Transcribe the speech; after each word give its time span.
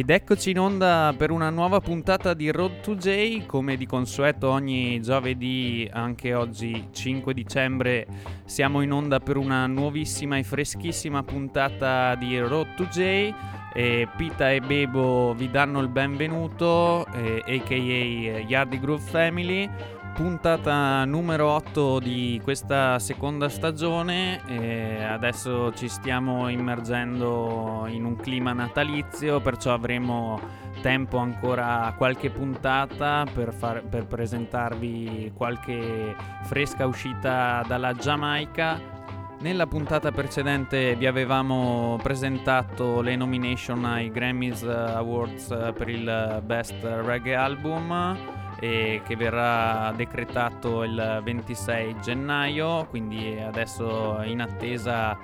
Ed 0.00 0.08
eccoci 0.08 0.52
in 0.52 0.58
onda 0.58 1.12
per 1.14 1.30
una 1.30 1.50
nuova 1.50 1.78
puntata 1.80 2.32
di 2.32 2.50
Road 2.50 2.80
to 2.80 2.96
J, 2.96 3.44
come 3.44 3.76
di 3.76 3.84
consueto 3.84 4.48
ogni 4.48 4.98
giovedì, 5.02 5.86
anche 5.92 6.32
oggi 6.32 6.88
5 6.90 7.34
dicembre, 7.34 8.06
siamo 8.46 8.80
in 8.80 8.92
onda 8.92 9.20
per 9.20 9.36
una 9.36 9.66
nuovissima 9.66 10.38
e 10.38 10.42
freschissima 10.42 11.22
puntata 11.22 12.14
di 12.14 12.38
Road 12.38 12.76
to 12.76 12.84
J. 12.84 13.34
E 13.74 14.08
Pita 14.16 14.50
e 14.50 14.60
Bebo 14.60 15.34
vi 15.34 15.50
danno 15.50 15.80
il 15.80 15.88
benvenuto, 15.88 17.04
eh, 17.12 17.44
aka 17.46 17.74
Yardi 17.74 18.80
Groove 18.80 19.02
Family 19.02 19.68
puntata 20.14 21.04
numero 21.04 21.48
8 21.50 21.98
di 22.00 22.40
questa 22.42 22.98
seconda 22.98 23.48
stagione 23.48 24.40
e 24.46 25.02
adesso 25.02 25.72
ci 25.74 25.88
stiamo 25.88 26.48
immergendo 26.48 27.86
in 27.88 28.04
un 28.04 28.16
clima 28.16 28.52
natalizio 28.52 29.40
perciò 29.40 29.72
avremo 29.72 30.40
tempo 30.82 31.18
ancora 31.18 31.94
qualche 31.96 32.30
puntata 32.30 33.26
per, 33.32 33.52
far, 33.52 33.82
per 33.84 34.06
presentarvi 34.06 35.32
qualche 35.34 36.14
fresca 36.44 36.86
uscita 36.86 37.64
dalla 37.66 37.94
Giamaica. 37.94 38.98
Nella 39.40 39.66
puntata 39.66 40.12
precedente 40.12 40.96
vi 40.96 41.06
avevamo 41.06 41.98
presentato 42.02 43.00
le 43.00 43.16
nomination 43.16 43.84
ai 43.84 44.10
Grammys 44.10 44.62
Awards 44.62 45.72
per 45.74 45.88
il 45.88 46.42
Best 46.44 46.82
Reggae 46.82 47.34
Album 47.34 48.39
e 48.60 49.00
che 49.06 49.16
verrà 49.16 49.90
decretato 49.96 50.84
il 50.84 51.20
26 51.24 51.96
gennaio, 52.02 52.86
quindi 52.86 53.38
adesso 53.40 54.20
in 54.22 54.42
attesa 54.42 55.16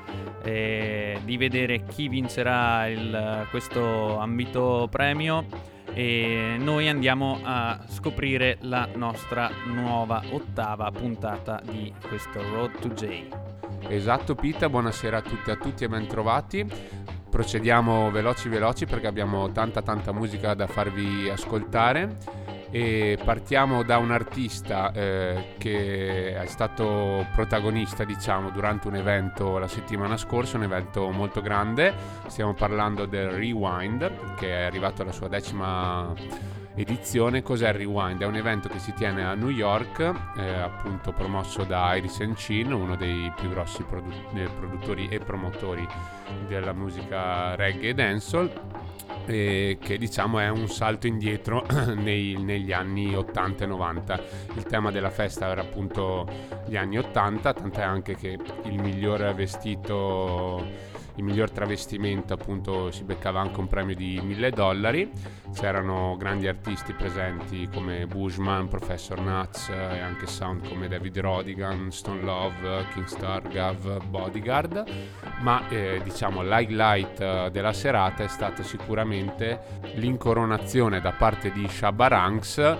eh, 0.42 1.20
di 1.22 1.36
vedere 1.36 1.84
chi 1.84 2.08
vincerà 2.08 2.86
il, 2.88 3.46
questo 3.50 4.18
ambito 4.18 4.88
premio 4.90 5.74
e 5.92 6.56
noi 6.58 6.88
andiamo 6.88 7.38
a 7.42 7.78
scoprire 7.88 8.56
la 8.62 8.88
nostra 8.94 9.50
nuova 9.66 10.22
ottava 10.30 10.90
puntata 10.90 11.60
di 11.62 11.92
questo 12.08 12.42
Road 12.42 12.78
to 12.80 12.88
J. 12.88 13.28
Esatto 13.88 14.34
Pita, 14.34 14.70
buonasera 14.70 15.18
a 15.18 15.22
tutti 15.22 15.50
e 15.50 15.52
a 15.52 15.56
tutti 15.56 15.84
e 15.84 15.88
ben 15.88 16.06
trovati. 16.06 16.66
Procediamo 17.28 18.10
veloci 18.10 18.48
veloci 18.48 18.86
perché 18.86 19.06
abbiamo 19.06 19.52
tanta 19.52 19.82
tanta 19.82 20.12
musica 20.12 20.54
da 20.54 20.66
farvi 20.66 21.28
ascoltare 21.28 22.45
e 22.70 23.18
partiamo 23.22 23.82
da 23.82 23.98
un 23.98 24.10
artista 24.10 24.92
eh, 24.92 25.54
che 25.58 26.34
è 26.34 26.46
stato 26.46 27.26
protagonista 27.34 28.04
diciamo 28.04 28.50
durante 28.50 28.88
un 28.88 28.96
evento 28.96 29.58
la 29.58 29.68
settimana 29.68 30.16
scorsa 30.16 30.56
un 30.56 30.64
evento 30.64 31.10
molto 31.10 31.40
grande. 31.40 31.94
Stiamo 32.26 32.54
parlando 32.54 33.06
del 33.06 33.30
Rewind 33.30 34.34
che 34.36 34.48
è 34.48 34.62
arrivato 34.64 35.02
alla 35.02 35.12
sua 35.12 35.28
decima 35.28 36.12
edizione. 36.74 37.42
Cos'è 37.42 37.68
il 37.68 37.74
Rewind? 37.74 38.22
è 38.22 38.26
un 38.26 38.36
evento 38.36 38.68
che 38.68 38.78
si 38.78 38.92
tiene 38.92 39.24
a 39.24 39.34
New 39.34 39.48
York 39.48 40.12
eh, 40.36 40.58
appunto 40.58 41.12
promosso 41.12 41.64
da 41.64 41.94
Iris 41.96 42.24
Chin 42.36 42.72
uno 42.72 42.96
dei 42.96 43.32
più 43.34 43.48
grossi 43.48 43.82
produ- 43.82 44.12
eh, 44.34 44.48
produttori 44.58 45.08
e 45.08 45.18
promotori 45.18 45.86
della 46.46 46.72
musica 46.72 47.54
reggae 47.54 47.90
e 47.90 47.94
dancehall 47.94 48.75
eh, 49.26 49.78
che 49.80 49.98
diciamo 49.98 50.38
è 50.38 50.48
un 50.48 50.68
salto 50.68 51.06
indietro 51.06 51.66
nei, 51.96 52.36
negli 52.42 52.72
anni 52.72 53.14
80 53.14 53.64
e 53.64 53.66
90. 53.66 54.20
Il 54.54 54.64
tema 54.64 54.90
della 54.90 55.10
festa 55.10 55.48
era 55.48 55.60
appunto 55.60 56.26
gli 56.66 56.76
anni 56.76 56.98
80, 56.98 57.52
tant'è 57.52 57.82
anche 57.82 58.14
che 58.14 58.38
il 58.64 58.80
miglior 58.80 59.34
vestito 59.34 60.94
il 61.16 61.24
miglior 61.24 61.50
travestimento 61.50 62.34
appunto 62.34 62.90
si 62.90 63.04
beccava 63.04 63.40
anche 63.40 63.58
un 63.60 63.68
premio 63.68 63.94
di 63.94 64.20
1000 64.22 64.50
dollari. 64.50 65.10
C'erano 65.54 66.16
grandi 66.18 66.46
artisti 66.46 66.92
presenti 66.92 67.68
come 67.72 68.06
Bushman, 68.06 68.68
Professor 68.68 69.20
Nuts 69.20 69.70
e 69.70 69.98
anche 70.00 70.26
sound 70.26 70.68
come 70.68 70.88
David 70.88 71.18
Rodigan, 71.18 71.90
Stone 71.90 72.22
Love, 72.22 72.86
Kingstar, 72.92 73.48
Gav, 73.48 74.04
Bodyguard. 74.04 74.84
Ma 75.40 75.66
eh, 75.68 76.00
diciamo 76.02 76.42
l'highlight 76.42 77.20
eh, 77.20 77.48
della 77.50 77.72
serata 77.72 78.22
è 78.22 78.28
stata 78.28 78.62
sicuramente 78.62 79.60
l'incoronazione 79.94 81.00
da 81.00 81.12
parte 81.12 81.50
di 81.50 81.66
Shabba 81.68 82.08
Ranks 82.08 82.76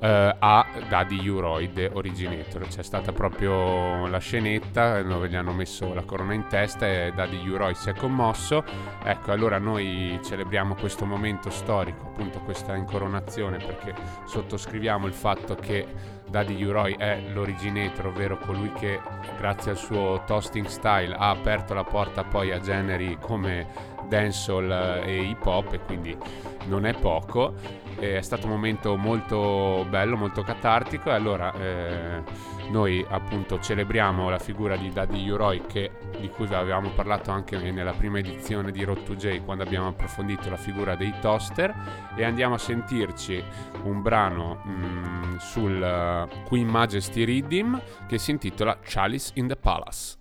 Uh, 0.00 0.34
a 0.38 0.66
Daddy 0.88 1.28
Uroid 1.28 1.90
Originator. 1.92 2.66
C'è 2.66 2.82
stata 2.82 3.12
proprio 3.12 4.06
la 4.06 4.16
scenetta 4.16 5.02
dove 5.02 5.28
gli 5.28 5.34
hanno 5.34 5.52
messo 5.52 5.92
la 5.92 6.04
corona 6.04 6.32
in 6.32 6.46
testa 6.48 6.88
e 6.88 7.12
Daddy 7.14 7.46
Uroid 7.46 7.76
si 7.76 7.90
è 7.90 7.94
commosso. 7.94 8.64
Ecco, 9.04 9.32
allora 9.32 9.58
noi 9.58 10.18
celebriamo 10.24 10.74
questo 10.74 11.04
momento 11.04 11.50
storico, 11.50 12.06
appunto 12.06 12.38
questa 12.38 12.76
incoronazione, 12.76 13.58
perché 13.58 13.94
sottoscriviamo 14.24 15.06
il 15.06 15.12
fatto 15.12 15.54
che 15.54 15.86
Daddy 16.26 16.62
Uroy 16.62 16.96
è 16.96 17.20
l'originator, 17.34 18.06
ovvero 18.06 18.38
colui 18.38 18.72
che 18.72 19.00
grazie 19.36 19.72
al 19.72 19.76
suo 19.76 20.22
toasting 20.24 20.64
style 20.64 21.14
ha 21.14 21.28
aperto 21.28 21.74
la 21.74 21.84
porta 21.84 22.24
poi 22.24 22.52
a 22.52 22.58
generi 22.58 23.18
come 23.20 23.66
dancehall 24.08 25.02
e 25.04 25.22
hip 25.22 25.44
hop 25.44 25.74
e 25.74 25.80
quindi 25.80 26.16
non 26.66 26.84
è 26.84 26.94
poco 26.94 27.54
è 27.98 28.20
stato 28.20 28.46
un 28.46 28.52
momento 28.52 28.96
molto 28.96 29.86
bello, 29.88 30.16
molto 30.16 30.42
catartico 30.42 31.10
e 31.10 31.14
allora 31.14 31.52
eh, 31.54 32.22
noi 32.70 33.04
appunto 33.08 33.58
celebriamo 33.58 34.28
la 34.28 34.38
figura 34.38 34.76
di 34.76 34.90
Daddy 34.90 35.28
Uroi 35.28 35.62
che, 35.66 35.90
di 36.18 36.28
cui 36.28 36.46
vi 36.46 36.54
avevamo 36.54 36.90
parlato 36.90 37.30
anche 37.30 37.58
nella 37.58 37.92
prima 37.92 38.18
edizione 38.18 38.70
di 38.70 38.84
Road 38.84 39.02
to 39.02 39.16
J 39.16 39.42
quando 39.44 39.64
abbiamo 39.64 39.88
approfondito 39.88 40.48
la 40.48 40.56
figura 40.56 40.94
dei 40.94 41.12
toaster 41.20 41.74
e 42.14 42.24
andiamo 42.24 42.54
a 42.54 42.58
sentirci 42.58 43.42
un 43.82 44.02
brano 44.02 44.60
mh, 44.62 44.70
mm, 44.70 45.36
sul 45.38 45.80
uh, 45.80 46.42
Queen 46.44 46.68
Majesty 46.68 47.24
Rhythm 47.24 47.80
che 48.06 48.18
si 48.18 48.30
intitola 48.30 48.78
Chalice 48.82 49.32
in 49.34 49.48
the 49.48 49.56
Palace. 49.56 50.18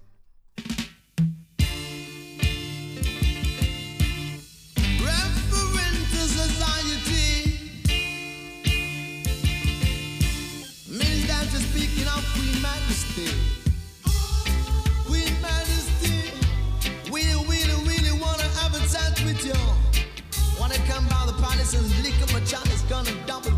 gonna 22.90 23.12
dump 23.28 23.49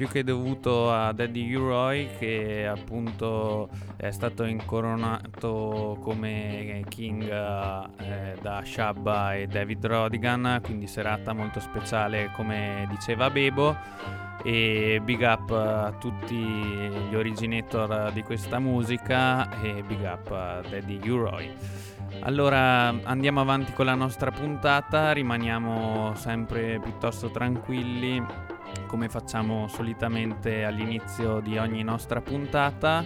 più 0.00 0.08
che 0.08 0.24
dovuto 0.24 0.90
a 0.90 1.12
Daddy 1.12 1.52
U-Roy 1.52 2.08
che 2.18 2.66
appunto 2.66 3.68
è 3.96 4.10
stato 4.10 4.44
incoronato 4.44 5.98
come 6.00 6.82
King 6.88 7.24
eh, 7.24 8.34
da 8.40 8.62
Shabba 8.64 9.34
e 9.34 9.46
David 9.46 9.84
Rodigan, 9.84 10.60
quindi 10.64 10.86
serata 10.86 11.34
molto 11.34 11.60
speciale 11.60 12.30
come 12.34 12.86
diceva 12.88 13.28
Bebo 13.28 13.76
e 14.42 15.02
big 15.04 15.20
up 15.20 15.50
a 15.50 15.92
tutti 16.00 16.34
gli 16.34 17.14
originator 17.14 18.10
di 18.12 18.22
questa 18.22 18.58
musica 18.58 19.60
e 19.60 19.82
big 19.86 20.00
up 20.00 20.30
a 20.30 20.62
Daddy 20.66 21.10
U-Roy. 21.10 21.52
Allora 22.20 22.88
andiamo 23.02 23.42
avanti 23.42 23.74
con 23.74 23.84
la 23.84 23.94
nostra 23.94 24.30
puntata, 24.30 25.12
rimaniamo 25.12 26.14
sempre 26.14 26.80
piuttosto 26.80 27.30
tranquilli 27.30 28.48
come 28.86 29.08
facciamo 29.08 29.68
solitamente 29.68 30.64
all'inizio 30.64 31.40
di 31.40 31.58
ogni 31.58 31.82
nostra 31.82 32.20
puntata. 32.20 33.04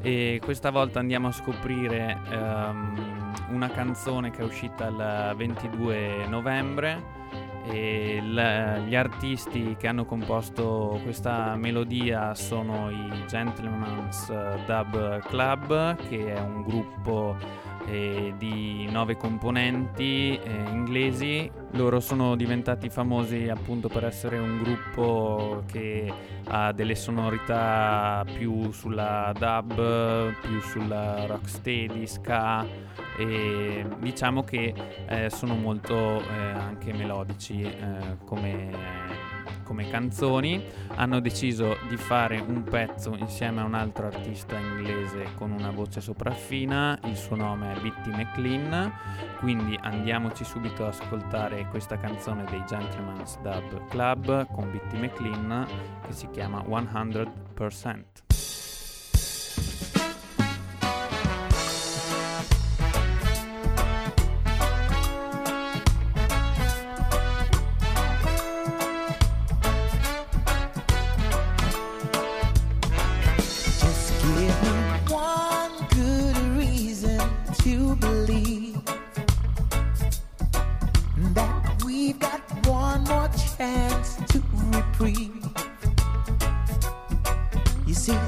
E 0.00 0.38
questa 0.44 0.70
volta 0.70 0.98
andiamo 0.98 1.28
a 1.28 1.32
scoprire 1.32 2.20
um, 2.30 3.32
una 3.50 3.70
canzone 3.70 4.30
che 4.30 4.42
è 4.42 4.44
uscita 4.44 4.86
il 4.88 5.34
22 5.36 6.26
novembre. 6.28 7.22
E 7.66 8.20
l- 8.20 8.84
gli 8.86 8.94
artisti 8.94 9.74
che 9.78 9.88
hanno 9.88 10.04
composto 10.04 11.00
questa 11.02 11.56
melodia 11.56 12.34
sono 12.34 12.90
i 12.90 13.24
Gentleman's 13.26 14.26
Dub 14.66 15.20
Club 15.20 15.96
che 16.08 16.34
è 16.34 16.38
un 16.38 16.62
gruppo 16.62 17.36
eh, 17.86 18.34
di 18.38 18.86
nove 18.90 19.16
componenti 19.16 20.38
eh, 20.38 20.50
inglesi. 20.70 21.50
Loro 21.72 22.00
sono 22.00 22.36
diventati 22.36 22.88
famosi 22.88 23.48
appunto 23.48 23.88
per 23.88 24.04
essere 24.04 24.38
un 24.38 24.62
gruppo 24.62 25.64
che 25.70 26.12
ha 26.46 26.72
delle 26.72 26.94
sonorità 26.94 28.24
più 28.32 28.70
sulla 28.72 29.32
dub, 29.36 30.32
più 30.40 30.60
sulla 30.60 31.26
rocksteady, 31.26 32.06
ska 32.06 32.66
e 33.16 33.86
diciamo 33.98 34.42
che 34.42 34.74
eh, 35.06 35.30
sono 35.30 35.54
molto 35.54 36.20
eh, 36.20 36.50
anche 36.50 36.92
melodici 36.92 37.62
eh, 37.62 38.16
come 38.24 39.23
come 39.62 39.88
canzoni, 39.88 40.64
hanno 40.94 41.20
deciso 41.20 41.76
di 41.88 41.96
fare 41.96 42.38
un 42.38 42.62
pezzo 42.62 43.14
insieme 43.16 43.60
a 43.60 43.64
un 43.64 43.74
altro 43.74 44.06
artista 44.06 44.56
inglese 44.58 45.28
con 45.36 45.50
una 45.50 45.70
voce 45.70 46.00
sopraffina, 46.00 46.98
il 47.04 47.16
suo 47.16 47.36
nome 47.36 47.74
è 47.74 47.80
Bitty 47.80 48.10
McLean, 48.10 48.92
quindi 49.38 49.78
andiamoci 49.80 50.44
subito 50.44 50.84
ad 50.84 50.94
ascoltare 50.94 51.66
questa 51.68 51.98
canzone 51.98 52.44
dei 52.44 52.62
Gentleman's 52.66 53.38
Dub 53.40 53.88
Club 53.88 54.46
con 54.52 54.70
Bitty 54.70 54.98
McLean 54.98 55.66
che 56.06 56.12
si 56.12 56.28
chiama 56.30 56.62
100%. 56.62 58.23
You 87.86 88.00
see, 88.00 88.18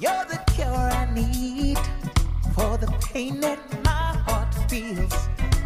you're 0.00 0.24
the 0.26 0.38
cure 0.54 0.66
I 0.66 1.08
need 1.14 1.78
for 2.54 2.76
the 2.76 2.88
pain 3.12 3.40
that 3.40 3.58
my 3.82 4.12
heart 4.26 4.54
feels. 4.68 5.14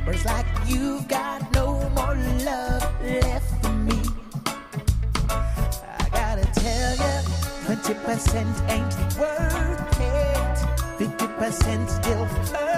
But 0.05 0.15
it's 0.15 0.25
like 0.25 0.47
you've 0.67 1.09
got 1.09 1.53
no 1.53 1.89
more 1.97 2.15
love 2.45 2.85
left 3.03 3.65
for 3.65 3.73
me. 3.73 4.01
I 5.29 6.09
gotta 6.13 6.47
tell 6.53 6.93
you, 7.05 7.15
20% 7.67 8.71
ain't 8.71 8.95
worth 9.19 10.01
it, 10.01 10.59
50% 10.99 11.89
still. 11.89 12.72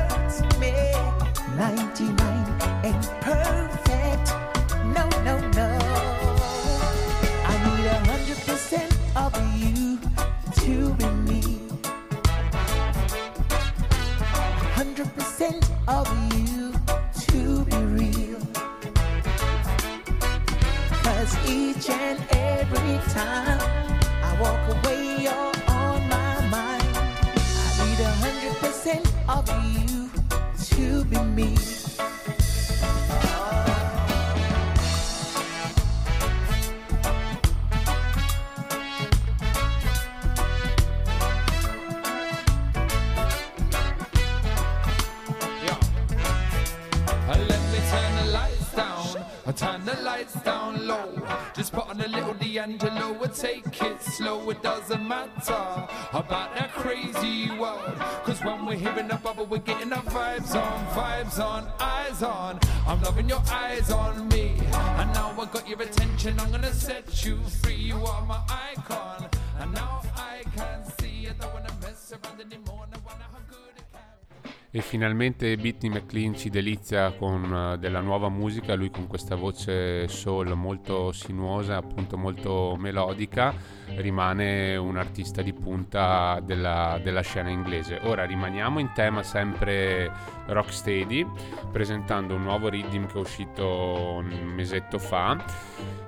Finalmente 74.95 75.57
Bitty 75.57 75.89
McLean 75.89 76.37
ci 76.37 76.51
delizia 76.51 77.11
con 77.15 77.51
uh, 77.51 77.77
della 77.77 77.99
nuova 77.99 78.29
musica, 78.29 78.77
lui 78.77 78.91
con 78.91 79.09
questa 79.09 79.35
voce 79.35 80.07
soul 80.07 80.55
molto 80.55 81.11
sinuosa, 81.11 81.79
appunto 81.79 82.17
molto 82.17 82.77
melodica, 82.79 83.53
rimane 83.97 84.77
un 84.77 84.97
artista 84.97 85.43
di 85.43 85.53
punta 85.53 86.39
della, 86.45 87.01
della 87.03 87.23
scena 87.23 87.49
inglese. 87.49 87.99
Ora 88.05 88.23
rimaniamo 88.25 88.79
in 88.79 88.93
tema 88.95 89.25
sempre 89.25 90.13
rocksteady, 90.47 91.27
presentando 91.73 92.37
un 92.37 92.43
nuovo 92.43 92.69
rhythm 92.69 93.07
che 93.07 93.15
è 93.15 93.21
uscito 93.21 94.19
un 94.19 94.53
mesetto 94.55 95.01
fa. 95.01 95.45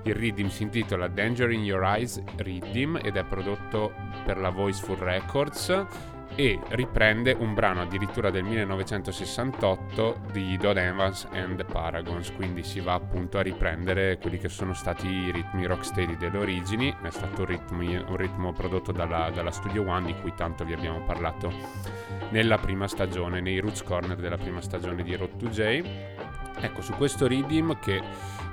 Il 0.04 0.14
rhythm 0.14 0.46
si 0.46 0.62
intitola 0.62 1.08
Danger 1.08 1.50
in 1.50 1.64
Your 1.64 1.82
Eyes 1.82 2.22
Rhythm 2.36 3.00
ed 3.02 3.16
è 3.16 3.24
prodotto 3.24 3.92
per 4.24 4.38
la 4.38 4.50
Voiceful 4.50 4.96
Records 4.98 6.14
e 6.34 6.58
riprende 6.68 7.34
un 7.38 7.54
brano 7.54 7.82
addirittura 7.82 8.30
del 8.30 8.44
1968 8.44 10.20
di 10.32 10.56
Dodd 10.56 10.76
Evans 10.76 11.26
and 11.32 11.56
the 11.56 11.64
Paragons, 11.64 12.32
quindi 12.32 12.62
si 12.62 12.80
va 12.80 12.94
appunto 12.94 13.38
a 13.38 13.42
riprendere 13.42 14.18
quelli 14.18 14.38
che 14.38 14.48
sono 14.48 14.74
stati 14.74 15.06
i 15.06 15.30
ritmi 15.30 15.66
rocksteady 15.66 16.16
delle 16.16 16.38
origini, 16.38 16.94
è 17.02 17.10
stato 17.10 17.42
un, 17.42 17.46
ritmi, 17.46 17.96
un 17.96 18.16
ritmo 18.16 18.52
prodotto 18.52 18.92
dalla, 18.92 19.30
dalla, 19.30 19.50
Studio 19.50 19.88
One 19.88 20.06
di 20.06 20.14
cui 20.20 20.34
tanto 20.34 20.64
vi 20.64 20.72
abbiamo 20.72 21.02
parlato 21.04 21.52
nella 22.30 22.58
prima 22.58 22.88
stagione, 22.88 23.40
nei 23.40 23.58
Roots 23.58 23.82
Corner 23.82 24.16
della 24.16 24.36
prima 24.36 24.60
stagione 24.60 25.02
di 25.02 25.14
Road 25.14 25.36
to 25.36 25.48
J. 25.48 25.82
Ecco, 26.58 26.80
su 26.82 26.92
questo 26.94 27.26
rhythm 27.26 27.78
che 27.78 28.02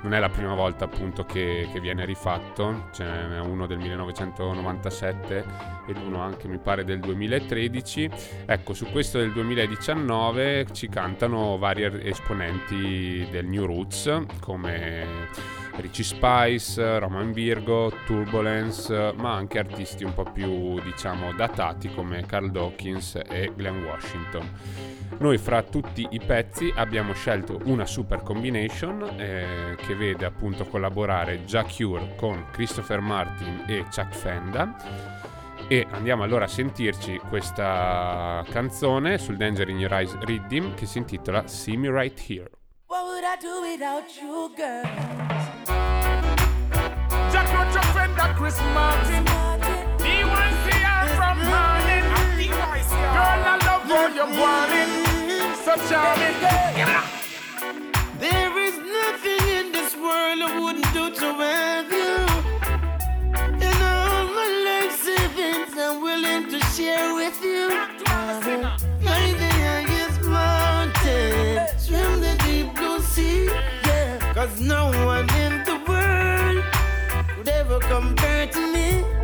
non 0.04 0.12
è 0.12 0.18
la 0.18 0.28
prima 0.28 0.54
volta 0.54 0.84
appunto 0.84 1.24
che, 1.24 1.66
che 1.72 1.80
viene 1.80 2.04
rifatto, 2.04 2.88
ce 2.92 3.04
n'è 3.04 3.40
uno 3.40 3.66
del 3.66 3.78
1997 3.78 5.44
ed 5.86 5.96
uno 5.96 6.20
anche 6.20 6.46
mi 6.46 6.58
pare 6.58 6.84
del 6.84 7.00
2013. 7.00 8.10
Ecco, 8.44 8.74
su 8.74 8.84
questo 8.90 9.18
del 9.18 9.32
2019 9.32 10.66
ci 10.72 10.90
cantano 10.90 11.56
vari 11.56 11.84
esponenti 12.06 13.26
del 13.30 13.46
New 13.46 13.64
Roots 13.64 14.24
come 14.40 15.30
Richie 15.76 16.04
Spice, 16.04 16.98
Roman 16.98 17.32
Virgo, 17.32 17.90
Turbulence, 18.04 19.12
ma 19.16 19.34
anche 19.34 19.58
artisti 19.58 20.04
un 20.04 20.14
po' 20.14 20.30
più 20.30 20.80
diciamo 20.80 21.32
datati 21.32 21.92
come 21.92 22.24
Carl 22.26 22.50
Dawkins 22.50 23.20
e 23.26 23.52
Glenn 23.56 23.82
Washington. 23.82 24.48
Noi 25.18 25.38
fra 25.38 25.62
tutti 25.62 26.06
i 26.10 26.20
pezzi 26.24 26.72
abbiamo 26.74 27.12
scelto 27.12 27.60
una 27.64 27.86
super 27.86 28.22
combination 28.22 29.14
eh, 29.16 29.76
che 29.76 29.93
che 29.94 29.96
vede 29.96 30.24
appunto 30.24 30.66
collaborare 30.66 31.44
Jack 31.44 31.76
Cure 31.76 32.14
con 32.16 32.46
Christopher 32.50 33.00
Martin 33.00 33.64
e 33.66 33.84
Chuck 33.84 34.14
Fenda. 34.14 34.76
E 35.68 35.86
andiamo 35.90 36.24
allora 36.24 36.44
a 36.44 36.48
sentirci 36.48 37.18
questa 37.28 38.44
canzone 38.50 39.16
sul 39.18 39.36
Danger 39.36 39.68
in 39.68 39.78
Your 39.78 39.92
Eyes 39.92 40.18
Rhythm 40.20 40.74
che 40.74 40.84
si 40.86 40.98
intitola 40.98 41.46
See 41.46 41.76
Me 41.76 41.90
Right 41.90 42.18
Here. 42.28 42.50
What 42.86 43.04
would 43.04 43.24
I 43.24 43.36
do 43.40 43.60
without 43.62 44.04
you, 44.20 44.52
girl? 44.54 44.82
Jack 47.30 47.48
Chuck 47.72 47.84
Fenda, 47.92 48.34
Chris 48.34 48.60
Martin. 48.74 49.24
He 50.04 50.24
wants 50.24 50.56
to 50.68 50.74
hear 50.76 51.08
from 51.14 51.38
morning. 51.38 52.04
Girl, 52.88 53.42
I 53.44 53.58
love 53.64 53.84
how 53.88 54.08
you're 54.12 54.26
warning. 54.26 54.90
So 55.64 55.76
charming. 55.88 56.34
There 58.18 58.58
is 58.58 58.78
nothing 58.78 59.43
world 60.04 60.42
I 60.42 60.60
wouldn't 60.60 60.92
do 60.92 61.04
to 61.20 61.28
have 61.44 61.90
you. 62.00 62.16
And 63.66 63.78
all 63.92 64.24
my 64.38 64.48
life 64.68 64.94
savings 65.06 65.74
I'm 65.78 66.02
willing 66.02 66.44
to 66.52 66.58
share 66.74 67.14
with 67.14 67.38
you. 67.42 67.64
Climb 68.04 69.32
the 69.42 69.50
highest 69.64 70.20
mountain, 70.22 71.66
swim 71.78 72.20
the 72.20 72.34
deep 72.44 72.74
blue 72.76 73.00
sea. 73.00 73.46
Yeah, 73.86 74.32
cause 74.34 74.60
no 74.60 74.82
one 75.06 75.28
in 75.44 75.52
the 75.64 75.76
world 75.88 76.62
could 77.34 77.48
ever 77.48 77.78
compare 77.80 78.46
to 78.46 78.62
me. 78.74 79.23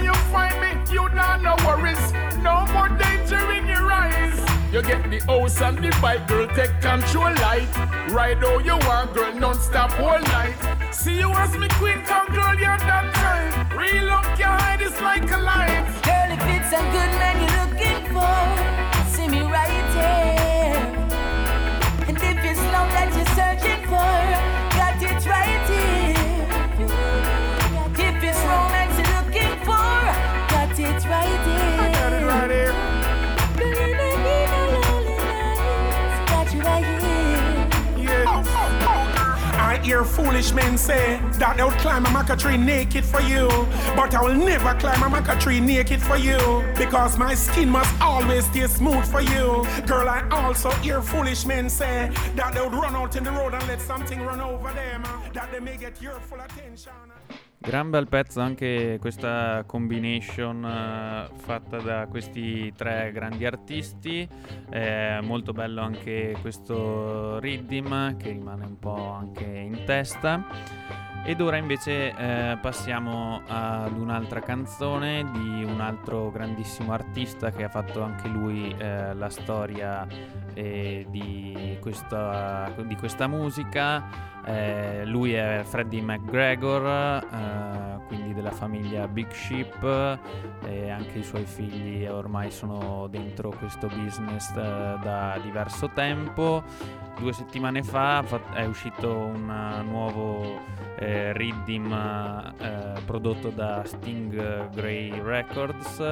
Girl, 0.00 0.06
you 0.06 0.14
find 0.32 0.60
me, 0.60 0.92
you 0.92 1.08
don't 1.10 1.42
no 1.42 1.54
worries. 1.66 2.12
No 2.42 2.64
more 2.72 2.88
danger 2.88 3.50
in 3.52 3.66
your 3.66 3.92
eyes. 3.92 4.38
You 4.72 4.82
get 4.82 5.10
the 5.10 5.18
house 5.26 5.60
and 5.60 5.76
the 5.78 5.90
bike, 6.00 6.26
girl, 6.26 6.46
take 6.48 6.80
control 6.80 7.34
light. 7.34 7.68
Ride 8.08 8.38
how 8.38 8.58
you 8.60 8.78
want, 8.88 9.12
girl, 9.14 9.34
non-stop 9.34 9.98
all 10.00 10.20
night. 10.20 10.56
See 10.90 11.18
you 11.18 11.30
as 11.32 11.56
me 11.56 11.68
queen, 11.80 12.00
come 12.02 12.28
girl, 12.28 12.54
you're 12.54 12.78
that 12.78 13.12
time. 13.14 13.78
Real 13.78 14.10
up 14.10 14.38
your 14.38 14.48
hide 14.48 14.80
is 14.80 14.98
like 15.02 15.30
a 15.30 15.38
light. 15.38 15.84
Girl, 16.02 16.30
if 16.32 16.42
it's 16.56 16.72
a 16.72 16.80
good 16.94 17.12
man 17.20 17.36
you're 17.40 17.60
looking 17.60 17.69
hear 40.00 40.24
foolish 40.24 40.52
men 40.52 40.78
say 40.78 41.20
that 41.38 41.56
they 41.56 41.64
would 41.64 41.78
climb 41.78 42.04
a 42.06 42.08
maca 42.08 42.38
tree 42.38 42.56
naked 42.56 43.04
for 43.04 43.20
you. 43.20 43.48
But 43.96 44.14
I 44.14 44.22
will 44.22 44.34
never 44.34 44.74
climb 44.74 45.02
a 45.02 45.16
maca 45.16 45.38
tree 45.40 45.60
naked 45.60 46.00
for 46.00 46.16
you. 46.16 46.64
Because 46.76 47.18
my 47.18 47.34
skin 47.34 47.68
must 47.68 47.92
always 48.00 48.46
stay 48.46 48.66
smooth 48.66 49.04
for 49.10 49.20
you. 49.20 49.66
Girl, 49.86 50.08
I 50.08 50.26
also 50.30 50.70
hear 50.82 51.02
foolish 51.02 51.44
men 51.44 51.68
say 51.68 52.10
that 52.36 52.54
they 52.54 52.60
would 52.60 52.72
run 52.72 52.94
out 52.94 53.16
in 53.16 53.24
the 53.24 53.32
road 53.32 53.54
and 53.54 53.66
let 53.68 53.80
something 53.80 54.20
run 54.20 54.40
over 54.40 54.72
them. 54.72 55.02
Uh, 55.04 55.20
that 55.34 55.52
they 55.52 55.60
may 55.60 55.76
get 55.76 56.00
your 56.00 56.18
full 56.20 56.40
attention. 56.40 56.92
Gran 57.62 57.90
bel 57.90 58.08
pezzo 58.08 58.40
anche 58.40 58.96
questa 58.98 59.64
combination 59.66 60.64
eh, 60.64 61.28
fatta 61.36 61.76
da 61.76 62.06
questi 62.06 62.72
tre 62.74 63.10
grandi 63.12 63.44
artisti, 63.44 64.26
Eh, 64.70 65.18
molto 65.22 65.52
bello 65.52 65.82
anche 65.82 66.34
questo 66.40 67.38
rhythm 67.38 68.16
che 68.16 68.30
rimane 68.30 68.64
un 68.64 68.78
po' 68.78 69.12
anche 69.12 69.44
in 69.44 69.82
testa. 69.84 70.42
Ed 71.22 71.42
ora 71.42 71.58
invece 71.58 72.16
eh, 72.16 72.56
passiamo 72.62 73.42
ad 73.46 73.94
un'altra 73.98 74.40
canzone 74.40 75.30
di 75.30 75.62
un 75.62 75.82
altro 75.82 76.30
grandissimo 76.30 76.94
artista 76.94 77.50
che 77.50 77.64
ha 77.64 77.68
fatto 77.68 78.00
anche 78.00 78.26
lui 78.26 78.74
eh, 78.78 79.12
la 79.12 79.28
storia 79.28 80.06
eh, 80.54 81.04
di, 81.10 81.76
questa, 81.78 82.72
di 82.86 82.96
questa 82.96 83.26
musica. 83.26 84.38
Eh, 84.44 85.04
lui 85.04 85.34
è 85.34 85.62
Freddie 85.64 86.00
McGregor, 86.00 86.86
eh, 86.86 88.06
quindi 88.06 88.32
della 88.34 88.50
famiglia 88.50 89.06
Big 89.06 89.30
Ship 89.30 90.18
e 90.64 90.90
anche 90.90 91.18
i 91.18 91.22
suoi 91.22 91.44
figli 91.44 92.06
ormai 92.06 92.50
sono 92.50 93.06
dentro 93.08 93.50
questo 93.50 93.86
business 93.86 94.50
eh, 94.50 94.98
da 95.02 95.38
diverso 95.42 95.90
tempo. 95.90 96.62
Due 97.18 97.32
settimane 97.32 97.82
fa 97.82 98.24
è 98.54 98.64
uscito 98.64 99.14
un 99.14 99.50
eh, 99.50 99.82
nuovo 99.82 100.60
eh, 100.98 101.32
Riddim 101.34 101.92
eh, 101.92 103.00
prodotto 103.04 103.50
da 103.50 103.82
Sting 103.84 104.70
Grey 104.70 105.20
Records 105.22 106.02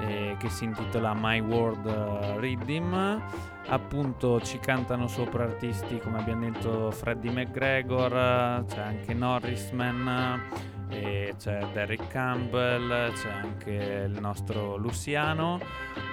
eh, 0.00 0.36
che 0.38 0.48
si 0.48 0.64
intitola 0.64 1.14
My 1.14 1.40
World 1.40 1.86
eh, 1.86 2.40
Riddim 2.40 3.22
appunto 3.66 4.40
ci 4.42 4.58
cantano 4.58 5.06
sopra 5.06 5.44
artisti 5.44 5.98
come 5.98 6.18
abbiamo 6.18 6.50
detto 6.50 6.90
Freddie 6.90 7.30
McGregor 7.30 8.64
c'è 8.66 8.80
anche 8.80 9.14
Norrisman 9.14 10.72
e 10.94 11.34
c'è 11.38 11.66
Derrick 11.72 12.08
Campbell 12.08 13.12
c'è 13.12 13.30
anche 13.30 14.06
il 14.06 14.20
nostro 14.20 14.76
Luciano. 14.76 15.58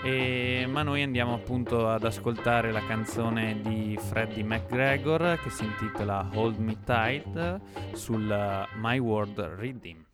E- 0.03 0.65
ma 0.67 0.81
noi 0.83 1.03
andiamo 1.03 1.35
appunto 1.35 1.87
ad 1.87 2.03
ascoltare 2.03 2.71
la 2.71 2.83
canzone 2.85 3.61
di 3.61 3.97
Freddie 3.99 4.43
McGregor 4.43 5.39
che 5.41 5.49
si 5.49 5.65
intitola 5.65 6.27
Hold 6.33 6.57
Me 6.57 6.77
Tight 6.83 7.59
sul 7.93 8.29
eh, 8.31 8.67
My 8.77 8.97
World 8.97 9.39
Redeem 9.39 10.05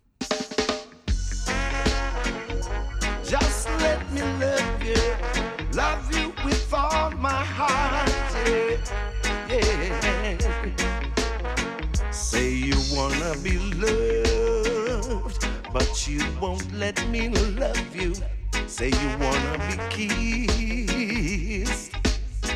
let 3.79 4.11
me 4.11 4.21
love 4.21 4.83
you, 4.83 5.15
love 5.73 6.15
you 6.15 6.33
with 6.43 6.73
all 6.73 7.11
my 7.11 7.43
heart. 7.57 8.09
Yeah, 8.45 8.77
yeah. 9.49 10.37
Say 12.11 12.49
you 12.53 12.77
wanna 12.95 13.35
be 13.43 13.57
loved, 13.75 15.47
but 15.73 16.07
you 16.07 16.21
won't 16.41 16.71
let 16.73 17.07
me 17.09 17.29
love 17.29 17.95
you. 17.95 18.13
Say 18.67 18.89
you 18.89 19.09
wanna 19.19 19.57
be 19.67 19.75
kissed. 21.65 21.93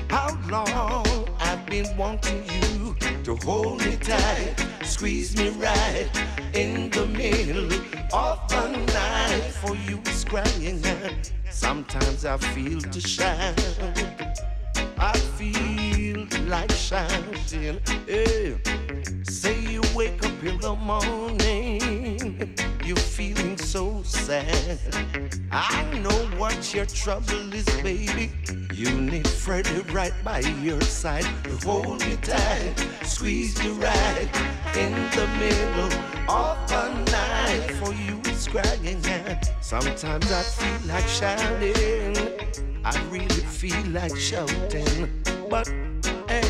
How 0.09 0.37
long 0.49 1.29
I've 1.39 1.65
been 1.67 1.87
wanting 1.97 2.43
you 2.45 2.95
to 3.23 3.35
hold 3.45 3.79
me 3.85 3.95
tight, 3.97 4.55
squeeze 4.91 5.37
me 5.37 5.49
right 5.51 6.09
in 6.53 6.89
the 6.89 7.05
middle 7.05 7.71
of 8.13 8.37
the 8.49 8.67
night. 8.93 9.51
For 9.61 9.75
you 9.75 10.01
is 10.05 10.25
crying. 10.25 10.83
Sometimes 11.49 12.25
I 12.25 12.37
feel 12.37 12.81
to 12.81 12.99
shout. 12.99 13.57
I 14.97 15.17
feel 15.37 16.27
like 16.47 16.71
shouting. 16.71 17.79
Yeah. 18.05 18.57
Say 19.23 19.59
you 19.61 19.81
wake 19.95 20.23
up 20.25 20.43
in 20.43 20.57
the 20.59 20.75
morning, 20.75 22.53
you're 22.83 22.97
feeling 22.97 23.50
so 23.71 24.03
sad. 24.03 24.77
I 25.49 25.97
know 25.99 26.19
what 26.37 26.73
your 26.73 26.85
trouble 26.85 27.53
is, 27.53 27.63
baby. 27.81 28.29
You 28.73 28.91
need 28.99 29.25
Freddie 29.25 29.79
right 29.93 30.11
by 30.25 30.39
your 30.39 30.81
side 30.81 31.23
hold 31.63 32.03
you 32.05 32.17
tight, 32.17 32.75
squeeze 33.03 33.63
you 33.63 33.71
right 33.75 34.27
in 34.75 34.91
the 35.15 35.25
middle 35.39 35.93
of 36.29 36.57
the 36.67 36.89
night. 37.13 37.71
For 37.79 37.93
you, 37.93 38.19
it's 38.25 38.45
crying. 38.45 39.01
Sometimes 39.61 40.29
I 40.29 40.41
feel 40.41 40.93
like 40.93 41.07
shouting. 41.07 42.17
I 42.83 43.01
really 43.09 43.43
feel 43.59 43.85
like 43.91 44.17
shouting, 44.17 45.23
but 45.49 45.69
hey, 46.27 46.43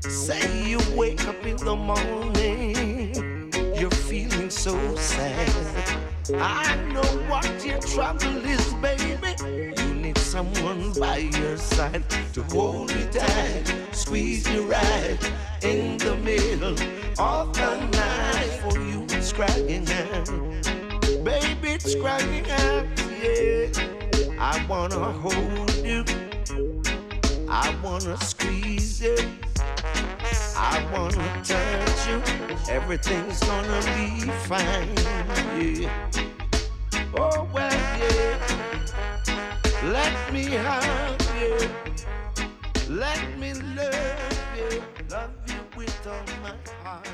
say 0.00 0.68
you 0.68 0.80
wake 0.94 1.26
up 1.26 1.46
in 1.46 1.56
the 1.56 1.74
morning, 1.74 3.50
you're 3.74 3.90
feeling 3.90 4.50
so 4.50 4.76
sad. 4.96 6.01
I 6.30 6.76
know 6.92 7.02
what 7.28 7.66
your 7.66 7.80
trouble 7.80 8.46
is, 8.46 8.72
baby, 8.74 9.34
you 9.82 9.94
need 9.94 10.16
someone 10.18 10.92
by 10.92 11.16
your 11.16 11.56
side 11.56 12.04
to 12.34 12.44
hold 12.44 12.92
you 12.92 13.06
tight, 13.06 13.64
squeeze 13.90 14.48
you 14.48 14.62
right 14.70 15.18
in 15.62 15.98
the 15.98 16.16
middle 16.18 16.74
of 17.18 17.52
the 17.54 17.86
night. 17.90 18.60
For 18.62 18.78
you, 18.78 19.04
it's 19.10 19.32
crying 19.32 19.84
out, 19.90 20.26
baby, 21.24 21.68
it's 21.70 21.96
crying 21.96 22.48
out, 22.48 22.86
yeah. 23.20 24.36
I 24.38 24.64
wanna 24.68 25.12
hold 25.12 25.74
you, 25.84 26.04
I 27.48 27.74
wanna 27.82 28.16
squeeze 28.20 29.02
you. 29.02 29.16
I 30.64 30.78
wanna 30.92 31.42
touch 31.42 32.06
you. 32.06 32.22
Everything's 32.72 33.40
gonna 33.40 33.80
be 33.96 34.30
fine. 34.46 34.94
Yeah. 35.58 35.90
Oh 37.18 37.48
well, 37.52 37.72
yeah. 37.98 38.38
Let 39.82 40.32
me 40.32 40.44
have 40.44 41.18
you. 41.40 41.58
Let 42.88 43.38
me 43.40 43.54
love 43.54 44.38
you. 44.56 44.82
Love 45.10 45.34
you 45.48 45.60
with 45.76 46.06
all 46.06 46.24
my 46.44 46.54
heart. 46.84 47.08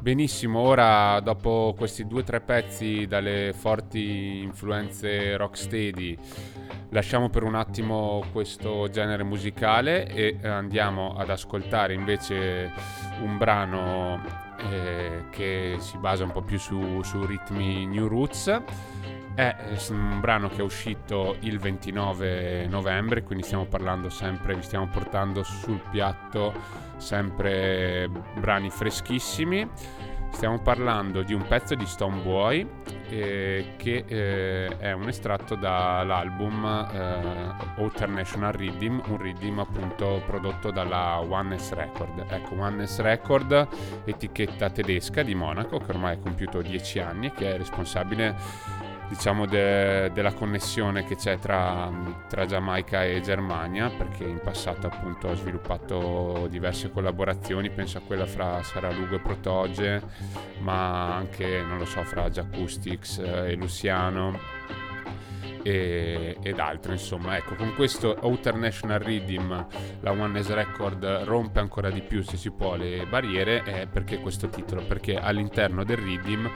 Benissimo, 0.00 0.60
ora 0.60 1.18
dopo 1.20 1.74
questi 1.76 2.06
due 2.06 2.20
o 2.20 2.24
tre 2.24 2.40
pezzi 2.40 3.06
dalle 3.06 3.52
forti 3.52 4.42
influenze 4.42 5.36
rocksteady 5.36 6.16
lasciamo 6.90 7.28
per 7.28 7.42
un 7.42 7.54
attimo 7.54 8.22
questo 8.32 8.88
genere 8.90 9.24
musicale 9.24 10.06
e 10.06 10.38
andiamo 10.44 11.14
ad 11.16 11.30
ascoltare 11.30 11.94
invece 11.94 12.72
un 13.22 13.36
brano 13.36 14.22
eh, 14.70 15.24
che 15.30 15.76
si 15.78 15.98
basa 15.98 16.24
un 16.24 16.32
po' 16.32 16.42
più 16.42 16.58
su, 16.58 17.02
su 17.02 17.24
ritmi 17.26 17.86
New 17.86 18.06
Roots. 18.06 18.62
È 19.34 19.56
un 19.90 20.18
brano 20.20 20.48
che 20.48 20.56
è 20.56 20.62
uscito 20.62 21.36
il 21.40 21.58
29 21.60 22.66
novembre, 22.66 23.22
quindi 23.22 23.44
stiamo 23.44 23.66
parlando 23.66 24.08
sempre, 24.08 24.54
vi 24.54 24.62
stiamo 24.62 24.88
portando 24.88 25.44
sul 25.44 25.80
piatto 25.90 26.52
sempre 26.98 28.10
brani 28.38 28.70
freschissimi. 28.70 29.68
Stiamo 30.30 30.60
parlando 30.60 31.22
di 31.22 31.32
un 31.32 31.44
pezzo 31.46 31.74
di 31.74 31.86
Stoneboy 31.86 32.66
eh, 33.08 33.72
che 33.76 34.04
eh, 34.06 34.78
è 34.78 34.92
un 34.92 35.08
estratto 35.08 35.54
dall'album 35.54 36.64
eh, 36.92 37.80
Outer 37.80 38.08
National 38.08 38.52
Rhythm, 38.52 39.02
un 39.08 39.16
rhythm 39.16 39.58
appunto 39.58 40.22
prodotto 40.26 40.70
dalla 40.70 41.18
Oneness 41.20 41.72
Record. 41.72 42.24
Ecco, 42.28 42.54
Oneness 42.54 43.00
Record, 43.00 43.68
etichetta 44.04 44.70
tedesca 44.70 45.22
di 45.22 45.34
Monaco 45.34 45.78
che 45.78 45.90
ormai 45.90 46.14
ha 46.14 46.18
compiuto 46.18 46.60
10 46.60 46.98
anni, 47.00 47.32
che 47.32 47.54
è 47.54 47.56
responsabile 47.56 48.86
diciamo 49.08 49.46
de- 49.46 50.10
della 50.12 50.32
connessione 50.32 51.04
che 51.04 51.16
c'è 51.16 51.38
tra, 51.38 51.90
tra, 52.28 52.46
Giamaica 52.46 53.04
e 53.04 53.20
Germania 53.20 53.90
perché 53.90 54.24
in 54.24 54.40
passato 54.40 54.86
appunto 54.86 55.30
ha 55.30 55.34
sviluppato 55.34 56.46
diverse 56.48 56.90
collaborazioni 56.90 57.70
penso 57.70 57.98
a 57.98 58.00
quella 58.02 58.26
fra 58.26 58.62
Sara 58.62 58.90
Lugo 58.90 59.16
e 59.16 59.20
Protoge 59.20 60.02
ma 60.60 61.14
anche 61.14 61.62
non 61.62 61.78
lo 61.78 61.84
so 61.84 62.02
fra 62.04 62.28
Jacoustics 62.28 63.18
e 63.18 63.54
Luciano 63.54 64.57
e, 65.68 66.36
ed 66.42 66.58
altro 66.58 66.92
insomma. 66.92 67.36
Ecco 67.36 67.54
con 67.54 67.74
questo 67.74 68.16
Outer 68.22 68.54
National 68.54 69.00
Rhythm 69.00 69.66
la 70.00 70.12
One 70.12 70.42
S 70.42 70.48
Record 70.50 71.04
rompe 71.24 71.60
ancora 71.60 71.90
di 71.90 72.00
più 72.00 72.22
se 72.22 72.38
si 72.38 72.50
può 72.50 72.74
le 72.74 73.04
barriere. 73.06 73.62
Eh, 73.64 73.86
perché 73.86 74.18
questo 74.18 74.48
titolo? 74.48 74.82
Perché 74.82 75.16
all'interno 75.16 75.84
del 75.84 75.98
Rhythm 75.98 76.48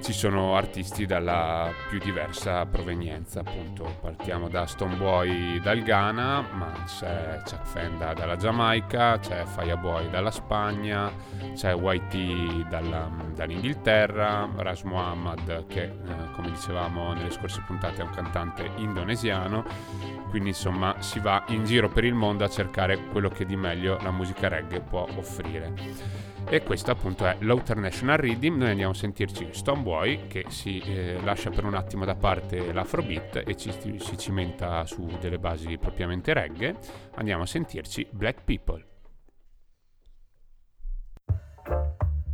ci 0.00 0.12
sono 0.12 0.56
artisti 0.56 1.06
dalla 1.06 1.70
più 1.88 1.98
diversa 1.98 2.66
provenienza 2.66 3.40
appunto. 3.40 3.96
Partiamo 4.00 4.48
da 4.48 4.66
Stoneboy 4.66 5.60
dal 5.60 5.82
Ghana 5.82 6.40
ma 6.52 6.84
c'è 6.84 7.40
Chuck 7.44 7.66
Fenda 7.66 8.12
dalla 8.12 8.36
Giamaica 8.36 9.18
c'è 9.18 9.44
Fireboy 9.44 10.10
dalla 10.10 10.30
Spagna 10.30 11.10
c'è 11.54 11.74
YT 11.74 12.68
dalla, 12.68 13.10
dall'Inghilterra 13.34 14.48
Ras 14.56 14.82
Muhammad 14.82 15.66
che 15.66 15.82
eh, 15.82 15.92
come 16.34 16.50
dicevamo 16.50 17.12
nelle 17.12 17.30
scorse 17.30 17.62
puntate 17.66 18.00
è 18.00 18.04
un 18.04 18.10
cantante 18.10 18.47
cantante 18.48 18.70
indonesiano, 18.76 19.64
quindi 20.30 20.50
insomma 20.50 21.00
si 21.00 21.20
va 21.20 21.44
in 21.48 21.64
giro 21.64 21.88
per 21.88 22.04
il 22.04 22.14
mondo 22.14 22.44
a 22.44 22.48
cercare 22.48 22.98
quello 23.10 23.28
che 23.28 23.44
di 23.44 23.56
meglio 23.56 23.98
la 24.00 24.10
musica 24.10 24.48
reggae 24.48 24.80
può 24.80 25.06
offrire. 25.16 26.06
E 26.50 26.62
questo 26.62 26.90
appunto 26.90 27.26
è 27.26 27.36
l'Outer 27.40 27.76
National 27.76 28.16
Rhythm, 28.16 28.56
noi 28.56 28.70
andiamo 28.70 28.92
a 28.92 28.94
sentirci 28.94 29.48
Stoneboy 29.52 30.28
che 30.28 30.46
si 30.48 30.78
eh, 30.80 31.20
lascia 31.22 31.50
per 31.50 31.64
un 31.64 31.74
attimo 31.74 32.06
da 32.06 32.14
parte 32.14 32.72
l'afrobeat 32.72 33.42
e 33.46 33.54
ci, 33.54 33.70
si 33.98 34.16
cimenta 34.16 34.84
su 34.86 35.04
delle 35.20 35.38
basi 35.38 35.76
propriamente 35.76 36.32
reggae, 36.32 36.74
andiamo 37.16 37.42
a 37.42 37.46
sentirci 37.46 38.06
Black 38.10 38.44
People. 38.44 38.82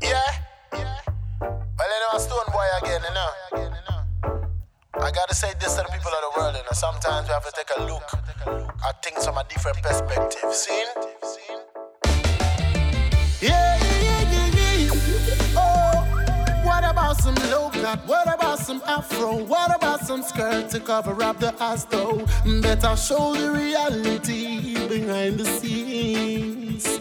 Yeah, 0.01 0.21
yeah. 0.75 1.03
Well, 1.41 1.89
I 5.01 5.11
gotta 5.11 5.35
say 5.35 5.53
this 5.59 5.75
to 5.75 5.83
the 5.83 5.89
people 5.93 6.13
of 6.13 6.21
the 6.23 6.41
world, 6.41 6.57
and 6.57 6.77
sometimes 6.77 7.27
we 7.27 7.35
have 7.35 7.45
to 7.45 7.53
take 7.53 7.69
a 7.77 7.83
look 7.83 8.09
at 8.89 9.03
things 9.03 9.25
from 9.25 9.37
a 9.37 9.45
different 9.49 9.83
perspective. 9.83 10.55
Seen? 10.55 10.87
Yeah, 13.41 13.77
yeah, 13.83 14.23
yeah, 14.33 14.77
yeah. 14.77 15.57
Oh, 15.57 16.63
what 16.65 16.85
about 16.85 17.17
some 17.21 17.35
low 17.51 17.71
cut? 17.71 18.07
What 18.07 18.33
about 18.33 18.61
some 18.61 18.83
afro? 18.87 19.43
What 19.45 19.75
about 19.75 20.01
some 20.07 20.23
skirt 20.23 20.71
to 20.71 20.81
cover 20.81 21.21
up 21.25 21.41
the 21.41 21.53
ass 21.61 21.85
though? 21.87 22.25
Better 22.63 22.97
show 22.97 23.35
the 23.35 23.51
reality 23.51 24.75
behind 24.89 25.39
the 25.39 25.45
scenes. 25.45 27.01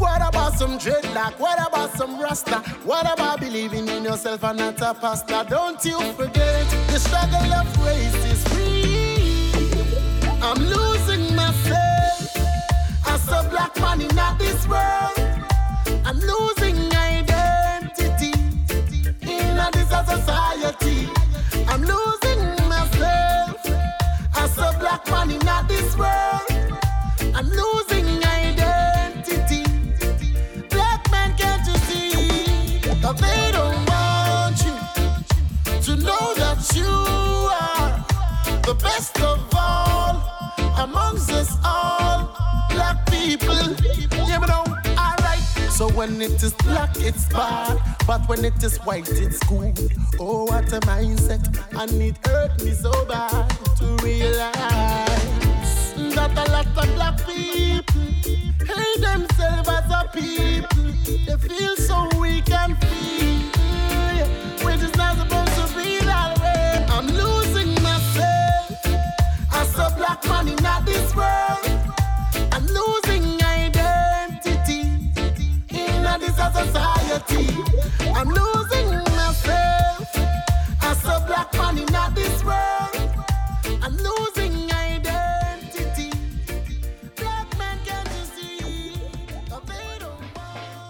What 0.00 0.26
about 0.26 0.54
some 0.54 0.78
dreadlock? 0.78 1.38
What 1.38 1.58
about 1.68 1.92
some 1.92 2.18
rasta? 2.18 2.60
What 2.84 3.04
about 3.12 3.38
believing 3.38 3.86
in 3.86 4.02
yourself 4.02 4.42
and 4.44 4.58
not 4.58 4.80
a 4.80 4.94
pasta? 4.94 5.44
Don't 5.46 5.84
you 5.84 6.00
forget 6.14 6.64
the 6.88 6.98
struggle 6.98 7.52
of 7.52 7.66
race 7.84 8.24
is 8.32 8.42
free. 8.48 9.52
I'm 10.40 10.56
losing 10.56 11.36
myself 11.36 12.34
as 13.08 13.28
a 13.28 13.46
black 13.50 13.76
man 13.78 14.00
in 14.00 14.08
this 14.38 14.66
world. 14.66 15.18
I'm 16.06 16.18
losing 16.18 16.88
my 16.88 17.18
identity 17.20 18.32
in 19.20 19.56
this 19.72 19.88
society. 20.08 21.10
I'm 21.68 21.82
losing 21.82 22.29
best 38.82 39.20
of 39.20 39.40
all 39.54 40.22
amongst 40.78 41.30
us 41.30 41.56
all, 41.64 42.34
black 42.70 43.04
people. 43.10 43.74
Yeah, 44.26 44.38
but 44.38 44.48
no, 44.48 44.64
alright. 44.98 45.44
So 45.70 45.88
when 45.90 46.20
it 46.20 46.42
is 46.42 46.52
black, 46.64 46.96
it's 46.96 47.26
bad, 47.28 47.78
but 48.06 48.28
when 48.28 48.44
it 48.44 48.62
is 48.62 48.78
white, 48.78 49.08
it's 49.10 49.40
good. 49.46 49.78
Oh, 50.18 50.44
what 50.44 50.72
a 50.72 50.80
mindset, 50.80 51.44
and 51.80 51.92
it 52.02 52.16
hurt 52.26 52.62
me 52.62 52.72
so 52.72 52.92
bad 53.06 53.48
to 53.78 53.96
realize 54.04 54.54
that 56.14 56.32
a 56.36 56.50
lot 56.52 56.66
of 56.66 56.94
black 56.94 57.18
people 57.26 58.00
hate 58.66 59.00
themselves 59.00 59.68
as 59.68 59.90
a 59.90 60.10
people. 60.12 60.92
They 61.26 61.36
feel 61.48 61.76
so 61.76 62.08
weak 62.20 62.50
and 62.50 62.76
feel, 62.84 64.26
which 64.66 64.82
is 64.82 64.94
not 64.96 65.16
supposed 65.18 65.49
black 70.10 70.24
man 70.28 70.48
in 70.48 70.84
this 70.84 71.14
world. 71.14 71.66
I'm 72.52 72.66
losing 72.66 73.40
identity 73.42 74.82
in 75.70 76.02
this 76.04 76.36
society. 76.52 77.46
I'm 78.14 78.28
losing 78.28 78.88
myself 79.16 79.79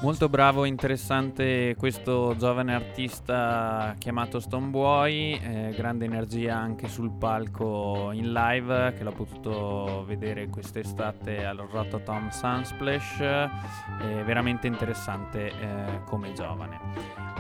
molto 0.03 0.31
bravo 0.31 0.65
e 0.65 0.69
interessante 0.69 1.75
questo 1.77 2.35
giovane 2.39 2.75
artista 2.75 3.95
chiamato 3.99 4.41
Stoneboy, 4.41 5.33
eh, 5.33 5.75
grande 5.77 6.07
energia 6.07 6.57
anche 6.57 6.89
sul 6.89 7.11
palco 7.11 8.11
in 8.13 8.33
live 8.33 8.95
che 8.97 9.05
l'ho 9.05 9.13
potuto 9.13 10.05
vedere 10.07 10.49
quest'estate 10.49 11.45
al 11.45 11.59
Rototom 11.59 12.31
Sunsplash, 12.31 13.21
eh, 13.21 13.49
veramente 14.25 14.67
interessante 14.67 15.49
eh, 15.49 16.01
come 16.07 16.33
giovane. 16.33 16.79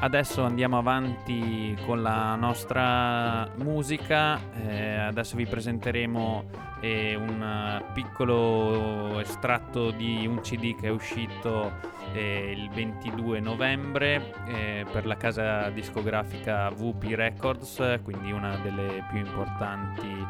Adesso 0.02 0.42
andiamo 0.42 0.78
avanti 0.78 1.76
con 1.86 2.02
la 2.02 2.34
nostra 2.34 3.48
musica, 3.56 4.38
eh, 4.66 4.96
adesso 4.96 5.36
vi 5.36 5.46
presenteremo 5.46 6.44
eh, 6.80 7.14
un 7.14 7.82
piccolo 7.92 9.18
estratto 9.20 9.90
di 9.90 10.26
un 10.26 10.40
CD 10.40 10.74
che 10.74 10.88
è 10.88 10.90
uscito 10.90 11.98
eh, 12.12 12.49
il 12.50 12.68
22 12.70 13.40
novembre 13.40 14.32
eh, 14.46 14.84
per 14.90 15.06
la 15.06 15.16
casa 15.16 15.70
discografica 15.70 16.68
VP 16.70 17.12
Records, 17.14 18.00
quindi 18.02 18.32
una 18.32 18.56
delle 18.56 19.04
più 19.10 19.18
importanti 19.18 20.26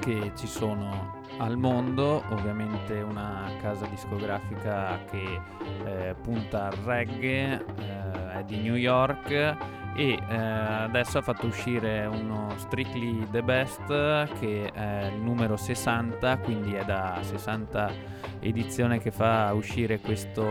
che 0.00 0.32
ci 0.36 0.46
sono 0.46 1.22
al 1.38 1.56
mondo, 1.56 2.22
ovviamente 2.30 3.00
una 3.00 3.50
casa 3.60 3.86
discografica 3.86 5.02
che 5.10 5.40
eh, 5.84 6.14
punta 6.22 6.66
al 6.66 6.76
reggae, 6.84 7.64
eh, 7.78 8.38
è 8.38 8.44
di 8.44 8.58
New 8.58 8.76
York 8.76 9.82
e 9.94 10.18
eh, 10.28 10.34
adesso 10.34 11.18
ha 11.18 11.22
fatto 11.22 11.46
uscire 11.46 12.06
uno 12.06 12.52
Strictly 12.56 13.28
The 13.30 13.42
Best 13.42 13.86
che 14.38 14.70
è 14.72 15.06
il 15.06 15.20
numero 15.20 15.56
60, 15.56 16.38
quindi 16.38 16.74
è 16.74 16.84
da 16.84 17.18
60 17.20 17.92
edizione 18.40 18.98
che 18.98 19.10
fa 19.10 19.52
uscire 19.54 20.00
questo 20.00 20.44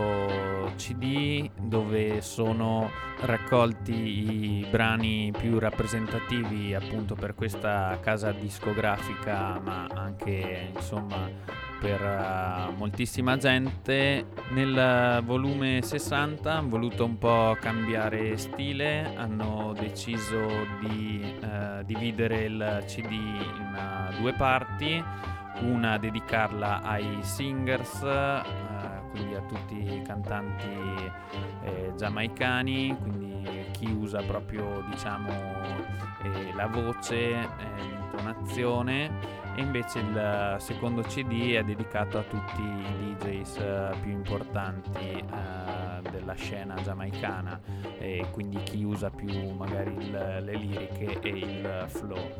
CD 0.76 1.48
dove 1.60 2.20
sono 2.22 2.90
raccolti 3.20 3.92
i 3.92 4.66
brani 4.68 5.32
più 5.36 5.58
rappresentativi 5.58 6.74
appunto 6.74 7.14
per 7.14 7.34
questa 7.34 7.98
casa 8.00 8.32
discografica 8.32 9.60
ma 9.60 9.86
anche 9.94 10.70
insomma 10.74 11.30
per 11.84 12.00
uh, 12.00 12.74
moltissima 12.78 13.36
gente. 13.36 14.24
Nel 14.52 15.22
volume 15.22 15.82
60 15.82 16.50
hanno 16.50 16.68
voluto 16.70 17.04
un 17.04 17.18
po' 17.18 17.54
cambiare 17.60 18.38
stile 18.38 19.14
hanno 19.14 19.74
deciso 19.78 20.46
di 20.80 21.36
uh, 21.42 21.84
dividere 21.84 22.44
il 22.44 22.84
CD 22.86 23.10
in 23.10 23.76
uh, 23.76 24.18
due 24.18 24.32
parti. 24.32 25.04
Una 25.60 25.98
dedicarla 25.98 26.80
ai 26.82 27.18
singers, 27.20 28.00
quindi 29.10 29.34
a 29.34 29.42
tutti 29.42 29.94
i 29.94 30.02
cantanti 30.02 30.66
eh, 31.62 31.92
giamaicani, 31.96 32.96
quindi 33.00 33.66
chi 33.70 33.86
usa 33.86 34.20
proprio 34.22 34.82
diciamo 34.90 35.30
eh, 36.24 36.52
la 36.56 36.66
voce, 36.66 37.30
eh, 37.30 37.46
l'intonazione 37.78 39.43
e 39.56 39.60
invece 39.60 40.00
il 40.00 40.56
secondo 40.58 41.02
CD 41.02 41.52
è 41.52 41.62
dedicato 41.62 42.18
a 42.18 42.22
tutti 42.22 42.60
i 42.60 43.14
DJs 43.18 43.56
eh, 43.58 43.90
più 44.02 44.10
importanti 44.10 44.98
eh, 45.00 46.10
della 46.10 46.34
scena 46.34 46.74
giamaicana. 46.82 47.60
E 47.98 48.26
quindi 48.32 48.60
chi 48.64 48.82
usa 48.82 49.10
più 49.10 49.50
magari 49.50 49.94
il, 49.96 50.40
le 50.42 50.54
liriche 50.56 51.20
e 51.20 51.28
il 51.28 51.84
flow. 51.86 52.32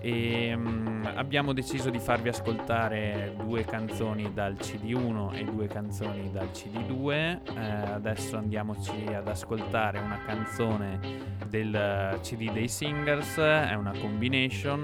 E 0.00 0.52
um, 0.54 1.08
abbiamo 1.14 1.52
deciso 1.52 1.90
di 1.90 1.98
farvi 1.98 2.28
ascoltare 2.28 3.34
due 3.38 3.64
canzoni 3.64 4.32
dal 4.32 4.54
CD1 4.54 5.34
e 5.34 5.44
due 5.44 5.66
canzoni 5.66 6.30
dal 6.30 6.50
CD2 6.52 7.10
eh, 7.10 7.60
adesso 7.92 8.36
andiamoci 8.36 9.06
ad 9.12 9.26
ascoltare 9.26 9.98
una 9.98 10.20
canzone 10.24 11.00
del 11.48 12.18
CD 12.22 12.52
dei 12.52 12.68
Singers. 12.68 13.36
È 13.36 13.74
una 13.74 13.92
combination 13.98 14.82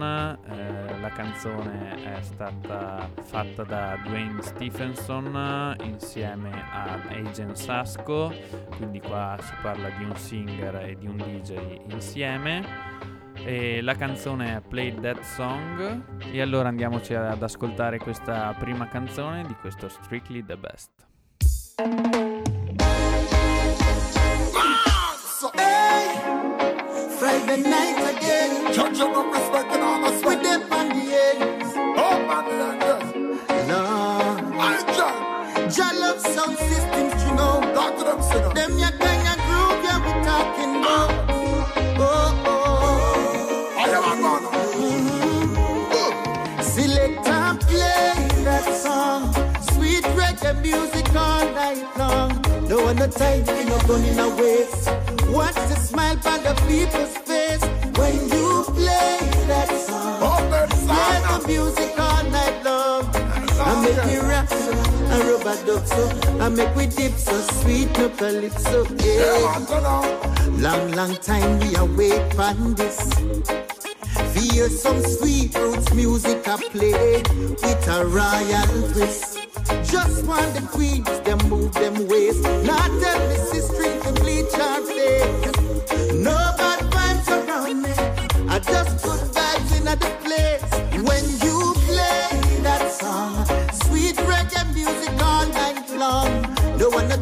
la 1.03 1.11
canzone 1.11 1.32
è 1.33 2.21
stata 2.21 3.09
fatta 3.23 3.64
da 3.64 3.99
Dwayne 4.05 4.42
Stephenson 4.42 5.77
insieme 5.83 6.51
a 6.71 7.01
Agent 7.09 7.57
Sasco 7.57 8.33
quindi 8.77 9.01
qua 9.01 9.37
si 9.40 9.53
parla 9.62 9.88
di 9.88 10.05
un 10.05 10.14
singer 10.14 10.75
e 10.77 10.97
di 10.99 11.07
un 11.07 11.16
DJ 11.16 11.81
insieme 11.88 12.64
e 13.45 13.81
la 13.81 13.95
canzone 13.95 14.57
è 14.57 14.61
Play 14.61 14.95
That 15.01 15.23
Song 15.23 16.03
e 16.31 16.40
allora 16.40 16.68
andiamoci 16.68 17.14
ad 17.14 17.42
ascoltare 17.42 17.99
questa 17.99 18.55
prima 18.59 18.87
canzone 18.88 19.47
di 19.47 19.55
questo 19.55 19.88
Strictly 19.88 20.45
the 20.45 20.57
Best. 20.57 20.90
Friday 27.18 27.62
night 27.62 28.16
again. 28.16 29.82
Them 30.43 30.73
on 30.73 30.89
the 30.89 31.05
ends. 31.27 31.73
Oh, 31.99 32.17
man, 32.29 32.45
the 32.49 32.55
Lord. 32.61 32.73
I 35.75 35.93
love 35.95 36.21
sound 36.21 36.57
systems, 36.59 37.25
you 37.25 37.35
know. 37.35 37.61
Talk 37.75 37.97
to 37.99 38.05
them, 38.05 38.21
sinner. 38.23 38.53
Them 38.53 38.79
ya 38.79 38.91
kind 38.91 39.27
of 39.33 39.39
group, 39.47 39.85
yeah, 39.85 39.99
we 40.05 40.13
talking 40.25 40.73
about. 40.77 41.11
Oh, 41.99 42.45
oh. 42.47 43.79
I 43.79 43.81
am 43.97 44.05
a 44.11 44.15
gunner. 44.23 44.55
Select 46.63 47.27
and 47.27 47.61
play 47.61 48.15
that 48.45 48.67
song. 48.85 49.23
Sweet 49.73 50.05
reggae 50.19 50.53
music 50.63 51.09
all 51.15 51.47
night 51.53 51.85
long. 51.97 52.31
No 52.69 52.77
one 52.85 52.97
no 52.97 53.07
time, 53.07 53.45
we 53.47 53.65
no 53.65 53.77
gun 53.87 54.05
in 54.05 54.19
a 54.19 54.29
waste. 54.37 54.91
Watch 55.31 55.55
the 55.71 55.77
smile 55.77 56.19
on 56.33 56.41
the 56.43 56.55
people's 56.69 57.17
face 57.29 57.65
when 57.99 58.15
you 58.31 58.65
play 58.77 59.02
the 61.43 61.49
music 61.49 61.99
all 61.99 62.25
night 62.25 62.63
long. 62.65 63.05
I 63.15 63.83
make 63.83 64.05
me 64.07 64.19
rap 64.19 64.49
so, 64.49 64.73
I 65.11 65.21
rub 65.31 65.47
a 65.47 65.67
duck 65.67 65.87
so, 65.87 66.09
I 66.41 66.49
make 66.49 66.75
we 66.77 66.87
dip 66.87 67.13
so 67.13 67.39
sweet 67.61 67.97
no 67.99 68.09
calypso. 68.11 68.85
Yeah, 68.97 69.39
Yeah. 69.39 69.59
man, 69.59 69.67
turn 69.67 69.85
on. 69.85 70.63
Long, 70.63 70.93
long 70.93 71.17
time 71.17 71.59
we 71.61 71.75
await 71.77 72.35
for 72.35 72.55
this. 72.75 72.99
Feel 74.35 74.69
some 74.69 75.01
sweet 75.03 75.55
roots 75.57 75.93
music 75.95 76.47
I 76.49 76.57
play 76.57 77.23
with 77.63 77.89
a 77.89 78.05
royal 78.07 78.93
twist. 78.93 79.39
Just 79.85 80.25
want 80.27 80.55
the 80.55 80.63
queens, 80.73 81.09
them 81.21 81.39
move 81.49 81.73
them 81.75 82.09
ways. 82.09 82.41
Not 82.65 82.89
tell 83.01 83.21
me 83.29 83.61
string 83.61 84.01
to 84.03 84.13
bleach 84.21 84.55
our 84.55 84.81
face. 84.83 86.15
No 86.15 86.37
bad 86.59 86.81
vibes 86.93 87.29
around 87.29 87.83
me. 87.83 87.93
I 88.49 88.59
just 88.59 89.03
put 89.05 89.21
vibes 89.37 89.77
in 89.79 89.85
the 89.85 89.97
place. 90.25 90.72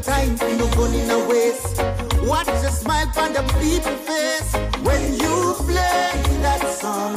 No 0.01 0.13
one 0.13 0.29
no 0.29 0.37
time, 0.37 0.59
no 0.59 0.67
gun 0.71 0.95
in 0.95 1.11
a 1.11 1.29
waste. 1.29 1.77
Watch 2.23 2.47
the 2.47 2.71
smile 2.71 3.13
on 3.19 3.33
the 3.35 3.43
people 3.61 3.97
face 4.09 4.55
when 4.83 5.13
you 5.13 5.55
play 5.59 6.13
that 6.41 6.63
song. 6.81 7.17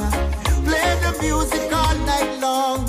Play 0.65 0.99
the 1.01 1.17
music 1.21 1.71
all 1.71 1.95
night 1.99 2.39
long. 2.41 2.85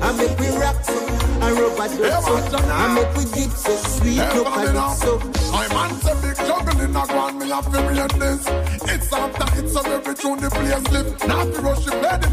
I 0.00 0.12
make 0.16 0.38
we 0.38 0.48
rock 0.56 0.82
so, 0.82 0.96
I 1.42 1.52
rub 1.52 1.78
a 1.78 1.88
so, 2.22 2.58
I 2.58 2.94
make 2.94 3.16
we 3.16 3.24
dip 3.32 3.50
so 3.50 3.76
sweet, 3.76 4.16
no 4.16 4.94
so. 4.94 5.20
I 5.52 6.23
a 7.10 7.70
me 7.70 7.98
read 7.98 8.10
this. 8.12 8.46
It's 8.92 9.12
after 9.12 9.60
it's 9.60 9.72
so 9.72 9.80
every 9.90 10.14
tune 10.14 10.40
the 10.40 10.50
place 10.50 10.88
lift. 10.92 11.26
Not 11.26 11.52
to 11.52 11.60
rush 11.60 11.86
it, 11.86 11.94
play 12.00 12.16
the 12.20 12.28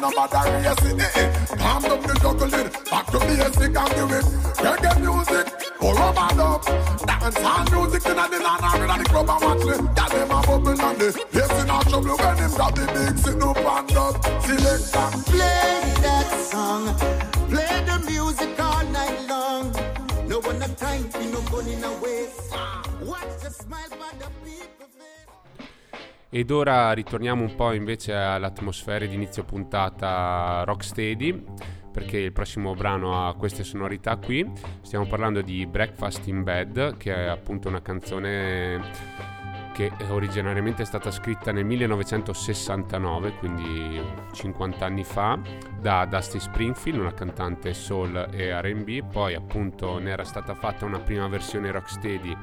no 0.00 0.10
matter 0.10 0.44
race 0.50 0.84
it. 0.90 1.58
Calm 1.58 1.82
down 1.82 2.02
the 2.02 2.14
juggling, 2.20 2.70
back 2.90 3.06
to 3.12 3.18
basic 3.20 3.76
and 3.76 3.92
give 3.94 4.12
it. 4.18 4.26
Reggae 4.60 4.92
music, 5.00 5.46
or 5.80 5.94
rubber 5.94 6.34
dub. 6.36 6.64
Dance 7.06 7.38
hall 7.40 7.64
music 7.70 8.06
in 8.06 8.16
the 8.16 8.38
land, 8.44 8.64
or 8.64 8.84
in 8.84 8.98
the 8.98 9.08
club 9.08 9.30
and 9.30 9.42
watch 9.44 9.66
it. 9.72 9.94
That 9.94 10.10
them 10.10 10.30
a 10.30 10.40
bubble 10.46 10.80
and 10.80 10.98
the 11.00 11.08
place 11.30 11.54
in 11.60 11.70
a 11.70 11.78
trouble 11.88 12.16
when 12.16 12.36
them 12.36 12.52
got 12.56 12.74
the 12.74 12.84
big 12.94 13.18
sit 13.18 13.42
up 13.42 13.56
and 13.56 13.96
up. 13.96 14.14
Select 14.44 14.96
and 14.96 15.24
Play 15.26 15.80
that 16.04 16.28
song, 16.50 16.84
play 17.48 17.84
the 17.86 17.96
music 18.06 18.60
all 18.60 18.84
night. 18.86 19.29
Ed 26.32 26.50
ora 26.50 26.92
ritorniamo 26.92 27.42
un 27.42 27.54
po' 27.56 27.72
invece 27.72 28.14
all'atmosfera 28.14 29.04
di 29.04 29.14
inizio 29.14 29.44
puntata 29.44 30.62
rocksteady 30.64 31.44
perché 31.92 32.18
il 32.18 32.32
prossimo 32.32 32.74
brano 32.74 33.26
ha 33.26 33.34
queste 33.34 33.64
sonorità 33.64 34.16
qui. 34.16 34.48
Stiamo 34.82 35.06
parlando 35.06 35.42
di 35.42 35.66
Breakfast 35.66 36.26
in 36.28 36.44
Bed, 36.44 36.96
che 36.96 37.12
è 37.12 37.26
appunto 37.26 37.68
una 37.68 37.82
canzone 37.82 38.80
che 39.80 39.90
originariamente 40.08 40.82
è 40.82 40.84
stata 40.84 41.10
scritta 41.10 41.52
nel 41.52 41.64
1969, 41.64 43.36
quindi 43.36 43.98
50 44.30 44.84
anni 44.84 45.04
fa, 45.04 45.38
da 45.80 46.04
Dusty 46.04 46.38
Springfield, 46.38 46.98
una 46.98 47.14
cantante 47.14 47.72
soul 47.72 48.28
e 48.30 48.60
RB, 48.60 49.10
poi 49.10 49.34
appunto 49.34 49.98
ne 49.98 50.10
era 50.10 50.24
stata 50.24 50.54
fatta 50.54 50.84
una 50.84 50.98
prima 50.98 51.28
versione 51.28 51.70
rocksteady 51.70 52.36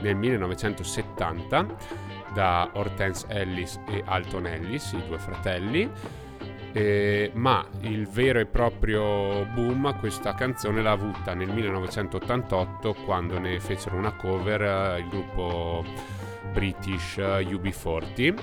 nel 0.00 0.16
1970 0.16 1.66
da 2.34 2.68
Hortense 2.74 3.26
Ellis 3.28 3.80
e 3.88 4.02
Alton 4.04 4.48
Ellis, 4.48 4.92
i 4.92 5.02
due 5.06 5.18
fratelli. 5.18 5.90
Eh, 6.74 7.30
ma 7.34 7.66
il 7.80 8.06
vero 8.06 8.38
e 8.38 8.46
proprio 8.46 9.44
boom 9.44 9.98
questa 9.98 10.32
canzone 10.32 10.80
l'ha 10.80 10.92
avuta 10.92 11.34
nel 11.34 11.50
1988 11.50 12.94
quando 13.04 13.38
ne 13.38 13.60
fecero 13.60 13.96
una 13.96 14.12
cover 14.12 14.62
eh, 14.62 15.00
il 15.00 15.08
gruppo 15.08 15.84
British 16.52 17.18
eh, 17.18 17.44
UB40 17.44 18.34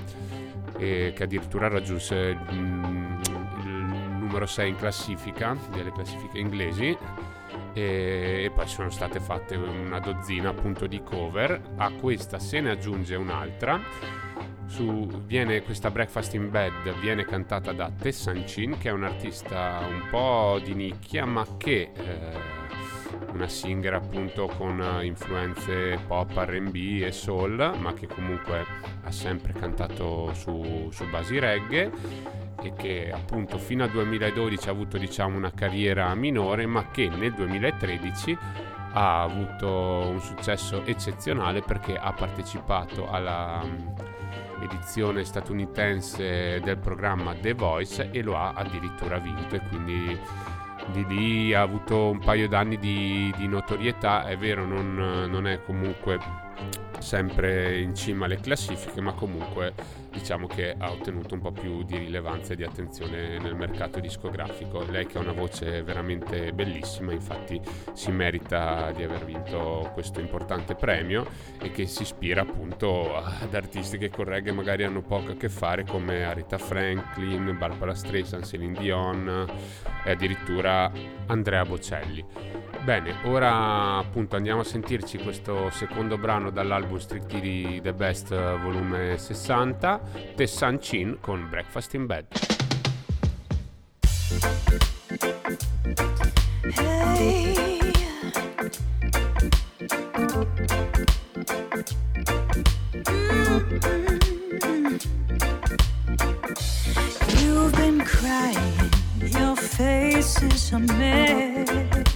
eh, 0.77 1.13
che 1.15 1.23
addirittura 1.23 1.67
raggiunse 1.67 2.35
mm, 2.35 3.21
il 3.63 3.69
numero 4.19 4.45
6 4.45 4.69
in 4.69 4.75
classifica 4.75 5.55
delle 5.71 5.91
classifiche 5.91 6.39
inglesi 6.39 6.97
e, 7.73 8.51
poi 8.53 8.67
sono 8.67 8.89
state 8.89 9.19
fatte 9.19 9.55
una 9.55 9.99
dozzina 9.99 10.49
appunto 10.49 10.87
di 10.87 11.01
cover. 11.03 11.61
A 11.77 11.91
questa 11.91 12.39
se 12.39 12.59
ne 12.61 12.71
aggiunge 12.71 13.15
un'altra. 13.15 13.79
Su, 14.65 15.07
viene, 15.25 15.63
questa 15.63 15.89
Breakfast 15.89 16.35
in 16.35 16.51
Bed 16.51 16.93
viene 16.99 17.25
cantata 17.25 17.71
da 17.71 17.89
Tessan 17.89 18.43
Chin 18.43 18.77
che 18.77 18.89
è 18.89 18.91
un 18.91 19.03
artista 19.03 19.79
un 19.81 20.07
po' 20.11 20.61
di 20.63 20.75
nicchia 20.75 21.25
ma 21.25 21.43
che 21.57 21.91
eh, 21.91 22.58
una 23.33 23.47
singer 23.47 23.93
appunto 23.93 24.47
con 24.57 24.83
influenze 25.01 25.99
pop, 26.07 26.31
RB 26.35 27.03
e 27.03 27.11
soul 27.11 27.73
ma 27.79 27.93
che 27.93 28.07
comunque 28.07 28.65
ha 29.03 29.11
sempre 29.11 29.53
cantato 29.53 30.33
su, 30.33 30.89
su 30.91 31.09
basi 31.09 31.39
reggae 31.39 31.91
e 32.61 32.73
che 32.73 33.11
appunto 33.11 33.57
fino 33.57 33.83
al 33.83 33.89
2012 33.89 34.67
ha 34.67 34.71
avuto 34.71 34.97
diciamo 34.97 35.37
una 35.37 35.51
carriera 35.51 36.13
minore 36.15 36.65
ma 36.65 36.89
che 36.91 37.07
nel 37.07 37.33
2013 37.33 38.37
ha 38.91 39.21
avuto 39.21 39.67
un 40.09 40.19
successo 40.19 40.83
eccezionale 40.85 41.61
perché 41.61 41.95
ha 41.95 42.11
partecipato 42.11 43.09
alla 43.09 43.61
um, 43.63 43.93
edizione 44.61 45.23
statunitense 45.23 46.59
del 46.59 46.77
programma 46.77 47.33
The 47.35 47.53
Voice 47.53 48.09
e 48.11 48.21
lo 48.21 48.35
ha 48.35 48.53
addirittura 48.53 49.19
vinto 49.19 49.55
e 49.55 49.61
quindi 49.69 50.19
di 50.91 51.05
lì 51.07 51.53
ha 51.53 51.61
avuto 51.61 52.09
un 52.09 52.19
paio 52.19 52.47
d'anni 52.47 52.77
di, 52.77 53.33
di 53.37 53.47
notorietà 53.47 54.25
è 54.25 54.37
vero 54.37 54.65
non, 54.65 55.27
non 55.29 55.47
è 55.47 55.61
comunque 55.63 56.19
sempre 56.99 57.79
in 57.79 57.95
cima 57.95 58.25
alle 58.25 58.39
classifiche, 58.39 59.01
ma 59.01 59.13
comunque 59.13 59.73
diciamo 60.11 60.47
che 60.47 60.75
ha 60.77 60.91
ottenuto 60.91 61.35
un 61.35 61.41
po' 61.41 61.51
più 61.51 61.83
di 61.83 61.97
rilevanza 61.97 62.53
e 62.53 62.55
di 62.55 62.63
attenzione 62.63 63.37
nel 63.39 63.55
mercato 63.55 63.99
discografico. 63.99 64.83
Lei 64.83 65.05
che 65.05 65.17
ha 65.17 65.21
una 65.21 65.31
voce 65.31 65.81
veramente 65.83 66.51
bellissima, 66.51 67.11
infatti 67.13 67.59
si 67.93 68.11
merita 68.11 68.91
di 68.91 69.03
aver 69.03 69.25
vinto 69.25 69.89
questo 69.93 70.19
importante 70.19 70.75
premio 70.75 71.25
e 71.61 71.71
che 71.71 71.85
si 71.87 72.01
ispira 72.03 72.41
appunto 72.41 73.15
ad 73.15 73.53
artisti 73.53 73.97
che 73.97 74.09
con 74.09 74.25
reggae 74.25 74.51
magari 74.51 74.83
hanno 74.83 75.01
poco 75.01 75.31
a 75.31 75.35
che 75.35 75.49
fare 75.49 75.85
come 75.85 76.25
Aretha 76.25 76.57
Franklin, 76.57 77.55
Barbara 77.57 77.93
Streisand, 77.93 78.45
Celine 78.45 78.77
Dion 78.77 79.45
e 80.03 80.11
addirittura 80.11 80.91
Andrea 81.27 81.63
Bocelli. 81.63 82.68
Bene, 82.83 83.15
ora 83.25 83.97
appunto 83.97 84.35
andiamo 84.35 84.61
a 84.61 84.63
sentirci 84.63 85.19
questo 85.19 85.69
secondo 85.69 86.17
brano 86.17 86.49
dall'album 86.49 86.97
Strictly 86.97 87.81
The 87.81 87.93
Best 87.93 88.29
volume 88.29 89.15
60, 89.15 90.01
The 90.35 90.47
Sun 90.47 90.79
Chin 90.79 91.17
con 91.21 91.47
Breakfast 91.49 91.93
in 91.93 92.05
Bed. 92.07 92.25
Hey. 96.75 97.91
You've 107.39 107.75
been 107.75 108.01
crying, 108.03 108.91
your 109.21 109.55
face 109.55 110.41
is 110.41 110.71
a 110.71 110.79
mess. 110.79 112.08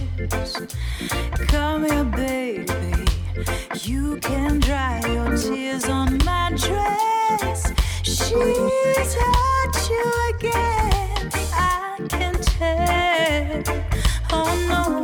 Come 1.48 1.84
here, 1.84 2.04
baby. 2.04 3.04
You 3.82 4.16
can 4.20 4.58
dry 4.60 5.00
your 5.12 5.36
tears 5.36 5.84
on 5.88 6.18
my 6.24 6.50
dress. 6.56 7.72
She's 8.02 9.14
hurt 9.14 9.90
you 9.90 10.12
again. 10.34 11.30
I 11.52 11.98
can 12.08 12.34
tell. 12.40 13.62
Oh 14.32 14.66
no, 14.68 15.03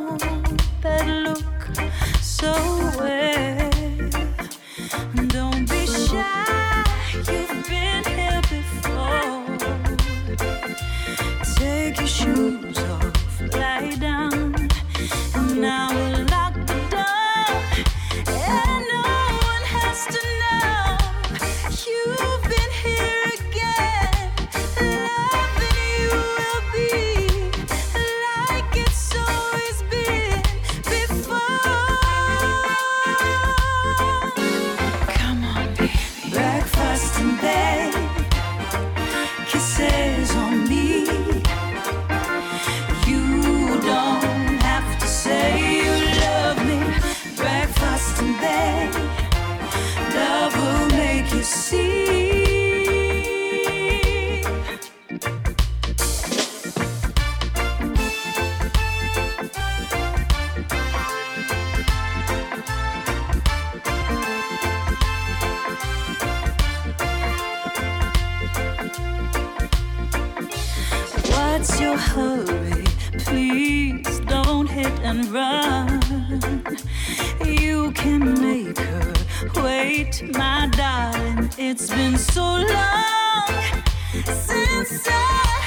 since 84.26 85.08
I 85.08 85.12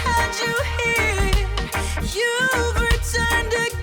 had 0.04 0.34
you 0.41 0.56
here. 0.78 1.47
You've 2.15 2.76
returned 2.82 3.54
again, 3.54 3.82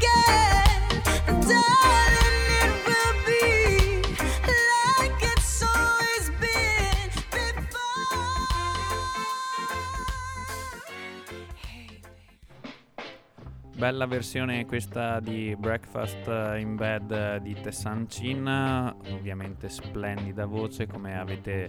Bella 13.81 14.05
versione 14.05 14.67
questa 14.67 15.21
di 15.21 15.57
Breakfast 15.59 16.27
in 16.59 16.77
Bed 16.77 17.39
di 17.39 17.55
Tessan 17.55 18.07
ovviamente 19.11 19.71
splendida 19.71 20.45
voce 20.45 20.87
come 20.87 21.19
avete 21.19 21.67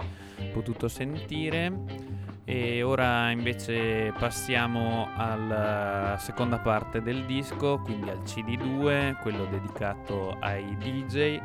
potuto 0.51 0.89
sentire. 0.89 2.19
E 2.43 2.83
ora 2.83 3.31
invece 3.31 4.11
passiamo 4.19 5.07
alla 5.15 6.17
seconda 6.19 6.59
parte 6.59 7.01
del 7.01 7.25
disco, 7.25 7.79
quindi 7.79 8.09
al 8.09 8.23
CD2, 8.25 9.21
quello 9.21 9.45
dedicato 9.45 10.35
ai 10.37 10.75
DJ. 10.77 11.39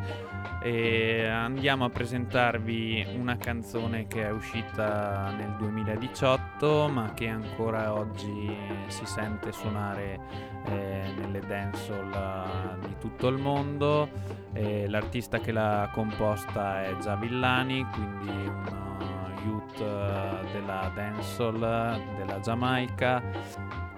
E 0.62 1.26
andiamo 1.26 1.84
a 1.84 1.90
presentarvi 1.90 3.06
una 3.16 3.36
canzone 3.36 4.08
che 4.08 4.24
è 4.24 4.30
uscita 4.30 5.30
nel 5.30 5.54
2018, 5.58 6.88
ma 6.88 7.12
che 7.14 7.28
ancora 7.28 7.94
oggi 7.94 8.56
si 8.88 9.06
sente 9.06 9.52
suonare 9.52 10.54
eh, 10.68 11.12
nelle 11.18 11.40
dancehall 11.40 12.12
eh, 12.12 12.86
di 12.86 12.96
tutto 12.98 13.28
il 13.28 13.38
mondo. 13.38 14.08
E 14.52 14.88
l'artista 14.88 15.38
che 15.38 15.52
l'ha 15.52 15.90
composta 15.92 16.84
è 16.84 16.96
Già 16.98 17.16
Villani, 17.16 17.86
quindi 17.92 18.28
un 18.28 19.34
youth 19.44 19.80
eh, 19.80 20.52
della 20.52 20.90
dancehall 20.94 22.16
della 22.16 22.40
Giamaica 22.40 23.22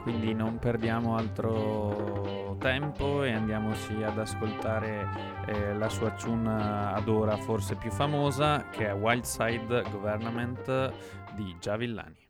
quindi 0.08 0.32
non 0.32 0.58
perdiamo 0.58 1.16
altro 1.16 2.56
tempo 2.58 3.22
e 3.24 3.32
andiamoci 3.32 4.02
ad 4.02 4.18
ascoltare 4.18 5.06
eh, 5.46 5.74
la 5.74 5.90
sua 5.90 6.12
tune 6.12 6.50
ad 6.94 7.08
ora 7.08 7.36
forse 7.36 7.74
più 7.74 7.90
famosa 7.90 8.68
che 8.70 8.88
è 8.88 8.94
Wildside 8.94 9.82
Government 9.90 10.92
di 11.34 11.54
Giavillani. 11.60 12.27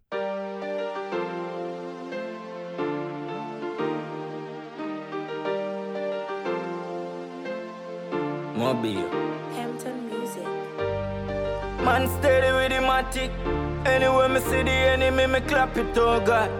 Mobile 8.58 9.08
Hampton 9.54 10.08
Music. 10.10 10.42
Man 11.86 12.08
steady 12.08 12.50
with 12.56 12.70
the 12.70 12.80
matic. 12.88 13.30
Anywhere 13.86 14.28
me 14.28 14.40
see 14.40 14.64
the 14.64 14.70
enemy, 14.70 15.26
me 15.28 15.40
clap 15.42 15.76
it, 15.76 15.96
oh 15.96 16.18
God. 16.18 16.50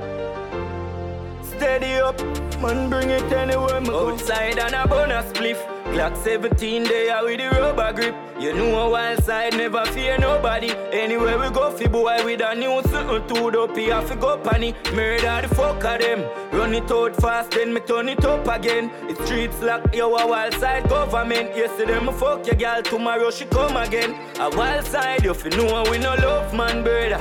Steady 1.45 1.95
up, 1.95 2.21
man, 2.63 2.89
bring 2.89 3.11
it 3.11 3.33
anywhere 3.33 3.81
me 3.81 3.89
go. 3.89 4.13
Outside 4.13 4.61
and 4.61 4.77
a 4.77 4.87
bonus 4.87 5.25
spliff. 5.33 5.78
Glock 5.93 6.17
17 6.23 6.85
there 6.85 7.25
with 7.25 7.39
the 7.39 7.49
rubber 7.59 7.93
grip. 7.93 8.15
You 8.39 8.53
know 8.53 8.87
a 8.87 8.91
wild 8.91 9.25
side 9.25 9.57
never 9.57 9.85
fear 9.87 10.19
nobody. 10.19 10.71
Anywhere 10.93 11.39
we 11.39 11.51
go, 11.51 11.71
fi 11.71 11.87
boy 11.87 12.25
with 12.25 12.41
a 12.41 12.55
new 12.55 12.83
to 12.83 13.63
up, 13.63 13.77
he 13.77 13.87
have 13.87 14.09
to 14.09 14.17
go 14.17 14.39
panny. 14.39 14.75
Murder 14.95 15.47
the 15.49 15.55
fuck 15.55 15.83
of 15.85 16.01
them. 16.01 16.21
Run 16.53 16.75
it 16.75 16.91
out 16.91 17.17
fast, 17.17 17.53
then 17.53 17.73
me 17.73 17.81
turn 17.81 18.09
it 18.09 18.25
up 18.25 18.47
again. 18.47 18.91
It's 19.09 19.25
streets 19.25 19.61
like 19.63 19.95
yo 19.95 20.15
a 20.15 20.27
wild 20.27 20.55
side 20.55 20.89
government. 20.89 21.57
Yesterday 21.57 21.99
me 22.01 22.13
fuck 22.13 22.47
your 22.47 22.57
girl, 22.57 22.83
tomorrow 22.83 23.31
she 23.31 23.47
come 23.47 23.77
again. 23.77 24.15
A 24.39 24.51
wild 24.57 24.85
side, 24.85 25.25
you 25.25 25.35
fi 25.35 25.49
know 25.51 25.85
we 25.91 25.99
no 25.99 26.15
love 26.17 26.55
man, 26.55 26.85
brother. 26.85 27.21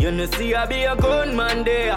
You 0.00 0.10
know 0.10 0.26
see 0.26 0.54
I 0.54 0.66
be 0.66 0.82
a 0.82 0.96
gunman 0.96 1.64
there. 1.64 1.96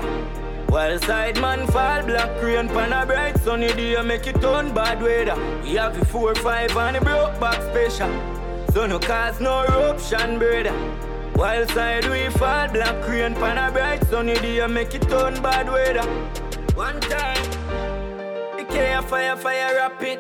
While 0.68 1.00
side 1.00 1.40
man 1.40 1.68
fall 1.68 2.04
black 2.04 2.42
rain 2.42 2.68
pan 2.68 2.92
a 2.92 3.06
bright 3.06 3.38
sunny 3.40 3.74
day 3.74 4.02
make 4.02 4.28
it 4.28 4.42
turn 4.42 4.74
bad 4.74 5.02
weather. 5.02 5.38
We 5.64 5.76
have 5.76 5.98
the 5.98 6.06
four 6.06 6.36
five 6.36 6.76
and 6.76 6.96
the 6.96 7.02
broke 7.02 7.40
back 7.40 7.62
special. 7.62 8.12
So 8.74 8.86
no 8.86 9.00
cause 9.00 9.40
no 9.40 9.64
eruption, 9.64 10.38
brother. 10.38 10.74
While 11.36 11.68
side 11.70 12.10
we 12.10 12.30
fall 12.30 12.68
black 12.70 13.08
rain 13.08 13.34
pan 13.36 13.58
a 13.58 13.72
bright 13.72 14.04
sunny 14.08 14.36
day 14.36 14.66
make 14.68 14.94
it 14.96 15.04
turn 15.04 15.42
bad 15.42 15.70
weather. 15.70 16.08
One 16.76 17.00
time, 17.00 17.50
the 18.58 18.66
care 18.70 19.02
fire 19.02 19.38
fire 19.38 19.76
rapid. 19.76 20.20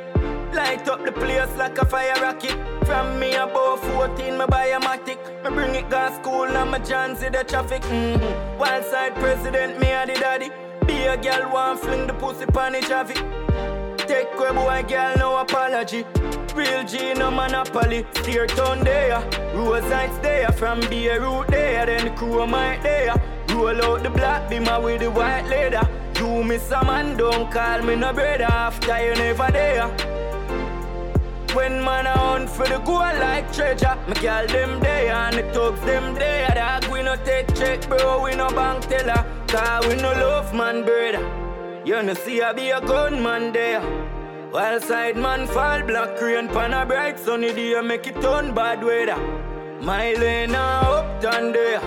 Light 0.53 0.87
up 0.87 1.03
the 1.03 1.11
place 1.11 1.53
like 1.57 1.77
a 1.79 1.85
fire 1.85 2.15
rocket. 2.21 2.74
From 2.85 3.19
me 3.19 3.33
above 3.35 3.79
14, 3.79 4.37
me 4.37 4.45
buy 4.47 4.67
a 4.67 4.79
matic. 4.79 5.17
Me 5.43 5.49
bring 5.49 5.75
it 5.75 5.89
to 5.89 6.19
school 6.21 6.45
and 6.45 6.71
my 6.71 6.79
chance 6.79 7.19
see 7.19 7.29
the 7.29 7.43
traffic. 7.43 7.81
Mm-hmm. 7.83 8.59
Wild 8.59 8.85
side 8.85 9.15
president, 9.15 9.79
me 9.79 9.91
a 9.91 10.05
the 10.05 10.13
daddy. 10.13 10.49
Be 10.85 11.03
a 11.07 11.17
girl, 11.17 11.51
want 11.51 11.79
fling 11.79 12.05
the 12.05 12.13
pussy 12.13 12.45
pan 12.45 12.73
the 12.73 12.81
traffic. 12.81 13.17
Take 14.07 14.27
away 14.35 14.53
boy, 14.53 14.87
girl, 14.87 15.15
no 15.17 15.37
apology. 15.37 16.05
Real 16.53 16.83
G, 16.83 17.13
no 17.15 17.31
monopoly. 17.31 18.05
Steer 18.17 18.45
town 18.47 18.83
there. 18.83 19.19
Rose 19.55 19.91
Heights 19.91 20.19
there. 20.19 20.49
From 20.51 20.79
Beirut 20.81 21.47
there. 21.47 21.85
Then 21.87 22.05
the 22.05 22.11
crew 22.11 22.45
might 22.45 22.83
there. 22.83 23.15
Roll 23.49 23.81
out 23.83 24.03
the 24.03 24.09
black 24.11 24.49
beamer 24.49 24.79
with 24.79 25.01
the 25.01 25.09
white 25.09 25.47
leather. 25.47 25.89
You 26.19 26.43
miss 26.43 26.69
a 26.71 26.83
man, 26.85 27.17
don't 27.17 27.51
call 27.51 27.81
me 27.81 27.95
no 27.95 28.13
brother 28.13 28.43
after 28.43 29.05
you 29.05 29.15
never 29.15 29.51
there. 29.51 30.14
When 31.55 31.81
man 31.81 32.05
a 32.05 32.11
hunt 32.11 32.49
for 32.49 32.65
the 32.67 32.79
gold 32.79 33.17
like 33.25 33.53
treasure, 33.53 33.97
me 34.09 34.15
girl 34.15 34.45
them 34.45 34.77
there 34.81 35.13
and 35.13 35.37
the 35.37 35.43
thugs 35.53 35.79
them 35.85 36.13
there. 36.13 36.49
Dog 36.53 36.91
we 36.91 37.01
no 37.01 37.15
take 37.15 37.55
check, 37.55 37.87
bro, 37.87 38.23
we 38.23 38.35
no 38.35 38.49
bank 38.49 38.85
teller. 38.87 39.25
Cause 39.47 39.87
we 39.87 39.95
no 39.95 40.11
love 40.11 40.53
man, 40.53 40.83
brother. 40.83 41.23
You 41.85 42.03
no 42.03 42.13
see 42.13 42.41
I 42.41 42.51
be 42.51 42.71
a 42.71 42.81
gunman 42.81 43.53
there. 43.53 43.79
While 44.51 44.81
side 44.81 45.15
man 45.15 45.47
fall 45.47 45.81
black 45.83 46.21
rain 46.21 46.49
pan 46.49 46.73
a 46.73 46.85
bright 46.85 47.17
sunny 47.17 47.53
day 47.53 47.79
make 47.81 48.05
it 48.05 48.21
turn 48.21 48.53
bad 48.53 48.83
weather. 48.83 49.19
My 49.81 50.11
lane 50.13 50.55
a 50.55 50.65
uptown 50.97 51.53
there. 51.53 51.79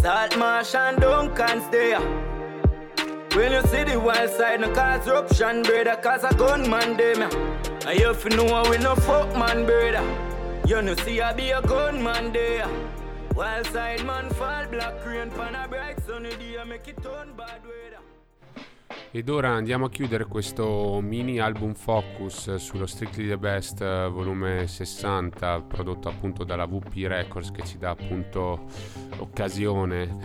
Salt 0.00 0.38
marsh 0.38 0.74
and 0.74 0.98
Duncan's 0.98 1.68
there. 1.68 2.33
When 3.34 3.50
you 3.50 3.62
see 3.62 3.82
the 3.82 3.98
wild 3.98 4.30
side, 4.30 4.60
no 4.60 4.70
cause 4.72 5.08
eruption, 5.08 5.62
brother, 5.62 5.98
cause 6.00 6.22
a 6.22 6.32
gunman 6.34 6.96
there, 6.96 7.20
and 7.20 7.98
you 7.98 8.14
know 8.36 8.62
we 8.70 8.78
no 8.78 8.94
fuck 8.94 9.36
man, 9.36 9.66
brother. 9.66 10.04
You 10.68 10.80
no 10.80 10.94
see 10.94 11.20
I 11.20 11.32
be 11.32 11.50
a 11.50 11.60
gunman 11.60 12.32
there. 12.32 12.68
Wild 13.34 13.66
side 13.66 14.04
man 14.04 14.30
fall 14.30 14.66
black 14.70 15.04
rain 15.04 15.30
pan 15.30 15.56
a 15.56 15.66
bright 15.66 15.98
sunny 16.06 16.30
day 16.36 16.62
make 16.64 16.86
it 16.86 17.02
turn 17.02 17.34
bad 17.36 17.62
weather. 17.64 18.02
Ed 19.10 19.28
ora 19.28 19.48
andiamo 19.48 19.86
a 19.86 19.90
chiudere 19.90 20.26
questo 20.26 21.00
mini 21.02 21.40
album 21.40 21.74
Focus 21.74 22.54
sullo 22.54 22.86
Strictly 22.86 23.26
the 23.26 23.36
Best 23.36 23.78
volume 23.78 24.68
60 24.68 25.60
prodotto 25.62 26.08
appunto 26.08 26.44
dalla 26.44 26.66
VP 26.66 27.06
Records 27.06 27.50
che 27.50 27.64
ci 27.64 27.78
dà 27.78 27.90
appunto 27.90 28.66
occasione 29.18 30.16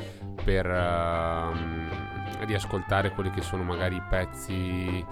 per 0.43 0.65
uh, 0.67 2.08
riascoltare 2.41 3.11
quelli 3.11 3.29
che 3.29 3.41
sono 3.41 3.63
magari 3.63 3.95
i 3.95 4.03
pezzi 4.07 5.05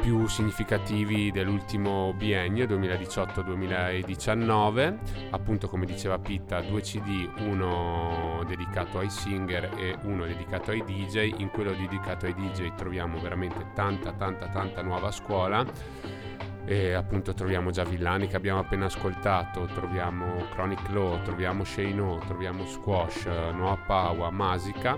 più 0.00 0.26
significativi 0.26 1.30
dell'ultimo 1.30 2.14
biennio 2.14 2.64
2018-2019 2.66 4.96
appunto 5.30 5.68
come 5.68 5.86
diceva 5.86 6.18
Pitta 6.18 6.60
due 6.60 6.80
cd 6.80 7.30
uno 7.38 8.42
dedicato 8.46 8.98
ai 8.98 9.10
singer 9.10 9.70
e 9.76 9.96
uno 10.02 10.26
dedicato 10.26 10.72
ai 10.72 10.82
DJ 10.84 11.34
in 11.38 11.50
quello 11.50 11.70
dedicato 11.72 12.26
ai 12.26 12.34
DJ 12.34 12.74
troviamo 12.74 13.20
veramente 13.20 13.66
tanta 13.74 14.10
tanta 14.12 14.48
tanta 14.48 14.82
nuova 14.82 15.12
scuola. 15.12 15.64
E 16.64 16.92
appunto 16.92 17.34
troviamo 17.34 17.72
già 17.72 17.82
Villani 17.82 18.28
che 18.28 18.36
abbiamo 18.36 18.60
appena 18.60 18.86
ascoltato, 18.86 19.68
troviamo 19.74 20.46
Chronic 20.52 20.90
Law, 20.90 21.20
troviamo 21.22 21.64
Shane 21.64 22.20
troviamo 22.24 22.64
Squash, 22.66 23.24
Noah 23.24 23.78
Paua, 23.84 24.30
Masica 24.30 24.96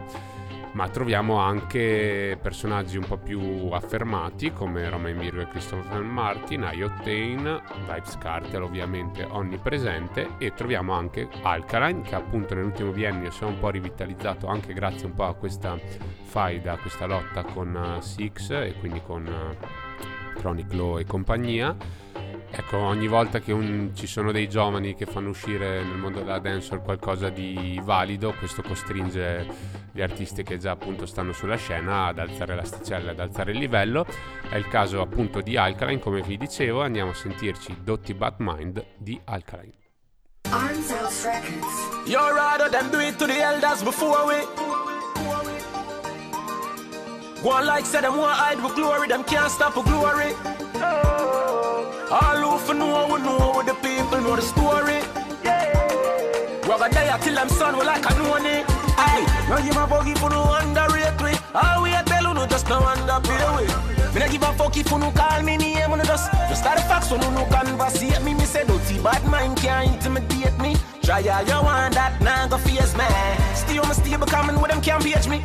ma 0.75 0.89
troviamo 0.89 1.39
anche 1.39 2.39
personaggi 2.41 2.97
un 2.97 3.07
po' 3.07 3.17
più 3.17 3.69
affermati 3.71 4.53
come 4.53 4.89
Romain 4.89 5.17
Virgo 5.19 5.41
e 5.41 5.49
Christopher 5.49 6.03
Martin, 6.03 6.69
Ioctane, 6.73 7.63
Vibes 7.87 8.19
Cartel 8.19 8.63
ovviamente 8.63 9.25
onnipresente 9.25 10.31
e 10.39 10.53
troviamo 10.53 10.93
anche 10.93 11.29
Alkaline 11.43 12.03
che 12.03 12.17
appunto 12.17 12.55
nell'ultimo 12.55 12.91
biennio 12.91 13.31
si 13.31 13.45
è 13.45 13.47
un 13.47 13.59
po' 13.59 13.71
rivitalizzato 13.71 14.47
anche 14.47 14.73
grazie 14.73 15.07
un 15.07 15.15
po' 15.15 15.25
a 15.25 15.35
questa 15.35 15.79
faida, 16.25 16.73
a 16.73 16.79
questa 16.79 17.07
lotta 17.07 17.45
con 17.45 17.75
uh, 17.75 18.01
Six 18.01 18.51
e 18.51 18.75
quindi 18.81 19.01
con 19.01 19.25
uh, 19.27 20.35
Chronic 20.39 20.73
Law 20.73 20.99
e 20.99 21.05
compagnia 21.05 22.04
Ecco, 22.57 22.77
ogni 22.77 23.09
volta 23.09 23.41
che 23.41 23.51
un, 23.51 23.91
ci 23.95 24.07
sono 24.07 24.31
dei 24.31 24.49
giovani 24.49 24.95
che 24.95 25.07
fanno 25.07 25.31
uscire 25.31 25.83
nel 25.83 25.97
mondo 25.97 26.21
della 26.21 26.39
dancehall 26.39 26.85
qualcosa 26.85 27.29
di 27.29 27.81
valido, 27.83 28.33
questo 28.39 28.63
costringe 28.63 29.45
gli 29.91 30.01
artisti 30.01 30.45
che 30.45 30.57
già 30.59 30.71
appunto 30.71 31.05
stanno 31.05 31.33
sulla 31.33 31.57
scena 31.57 32.07
ad 32.07 32.21
alzare 32.21 32.55
l'asticella, 32.55 33.11
ad 33.11 33.19
alzare 33.19 33.51
il 33.51 33.59
livello. 33.59 34.07
È 34.49 34.55
il 34.55 34.69
caso 34.69 35.01
appunto 35.01 35.41
di 35.41 35.57
Alkaline, 35.57 35.99
come 35.99 36.23
vi 36.23 36.37
dicevo, 36.37 36.83
andiamo 36.83 37.11
a 37.11 37.15
sentirci 37.15 37.79
Dotti 37.83 38.15
Bad 38.15 38.35
Mind 38.39 38.85
di 38.99 39.21
Alkaline. 39.25 39.75
Arms 40.51 40.91
Out 40.91 41.25
Records. 41.25 42.09
You're 42.09 42.35
rather 42.35 42.71
than 42.71 42.89
do 42.91 43.01
it 43.01 43.17
to 43.19 43.27
the 43.27 43.43
elders 43.43 43.83
before 43.83 44.27
we. 44.27 44.37
One 47.43 47.67
like 47.67 47.85
said 47.85 48.05
them 48.05 48.17
want 48.17 48.39
hide 48.39 48.63
with 48.63 48.77
glory, 48.77 49.09
them 49.09 49.25
can't 49.25 49.51
stop 49.51 49.75
with 49.77 49.87
glory. 49.87 51.04
All 52.11 52.59
who 52.59 52.75
know, 52.75 53.07
we 53.13 53.21
know 53.23 53.63
the 53.63 53.75
people 53.75 54.21
know 54.21 54.37
the 54.37 54.43
story. 54.43 55.01
Rubber 56.69 56.89
die 56.89 57.19
till 57.19 57.39
I'm 57.39 57.49
son, 57.49 57.79
we 57.79 57.85
like 57.85 58.05
a 58.05 58.15
know 58.19 58.37
it. 58.37 58.65
Aye, 58.97 59.25
now 59.49 59.59
give 59.59 59.77
a 59.77 59.87
fuck 59.87 60.07
if 60.07 60.21
you 60.21 60.29
no 60.29 60.43
underrate 60.45 61.21
me. 61.23 61.33
All 61.55 61.83
we 61.83 61.91
tell 61.91 62.23
you, 62.23 62.35
no 62.35 62.47
just 62.47 62.69
no 62.69 62.79
underpay 62.81 63.57
we. 63.57 63.67
Me 64.15 64.21
not 64.21 64.31
give 64.31 64.43
a 64.43 64.53
fuck 64.53 64.77
if 64.77 64.91
you 64.91 64.99
no 64.99 65.11
call 65.11 65.43
me 65.43 65.57
name, 65.57 65.91
no 65.91 66.05
just 66.05 66.31
just 66.33 66.63
start 66.63 66.77
the 66.79 66.85
facts, 66.85 67.09
so 67.09 67.17
no 67.17 67.31
no 67.31 67.45
conversate 67.47 68.23
me. 68.23 68.35
Me 68.35 68.45
say 68.45 68.65
dirty 68.65 69.01
bad 69.01 69.25
mind 69.27 69.57
can't 69.57 69.95
intimidate 69.95 70.59
me. 70.59 70.77
Try 71.03 71.27
all 71.29 71.45
you 71.45 71.65
want 71.65 71.95
that, 71.95 72.21
now 72.21 72.47
go 72.49 72.59
face 72.59 72.95
me. 72.97 73.05
Stay 73.55 73.79
on 73.79 73.89
my 73.89 73.95
stable 73.95 74.27
coming 74.27 74.61
with 74.61 74.71
them 74.71 74.81
can't 74.81 75.03
page 75.03 75.29
me. 75.29 75.41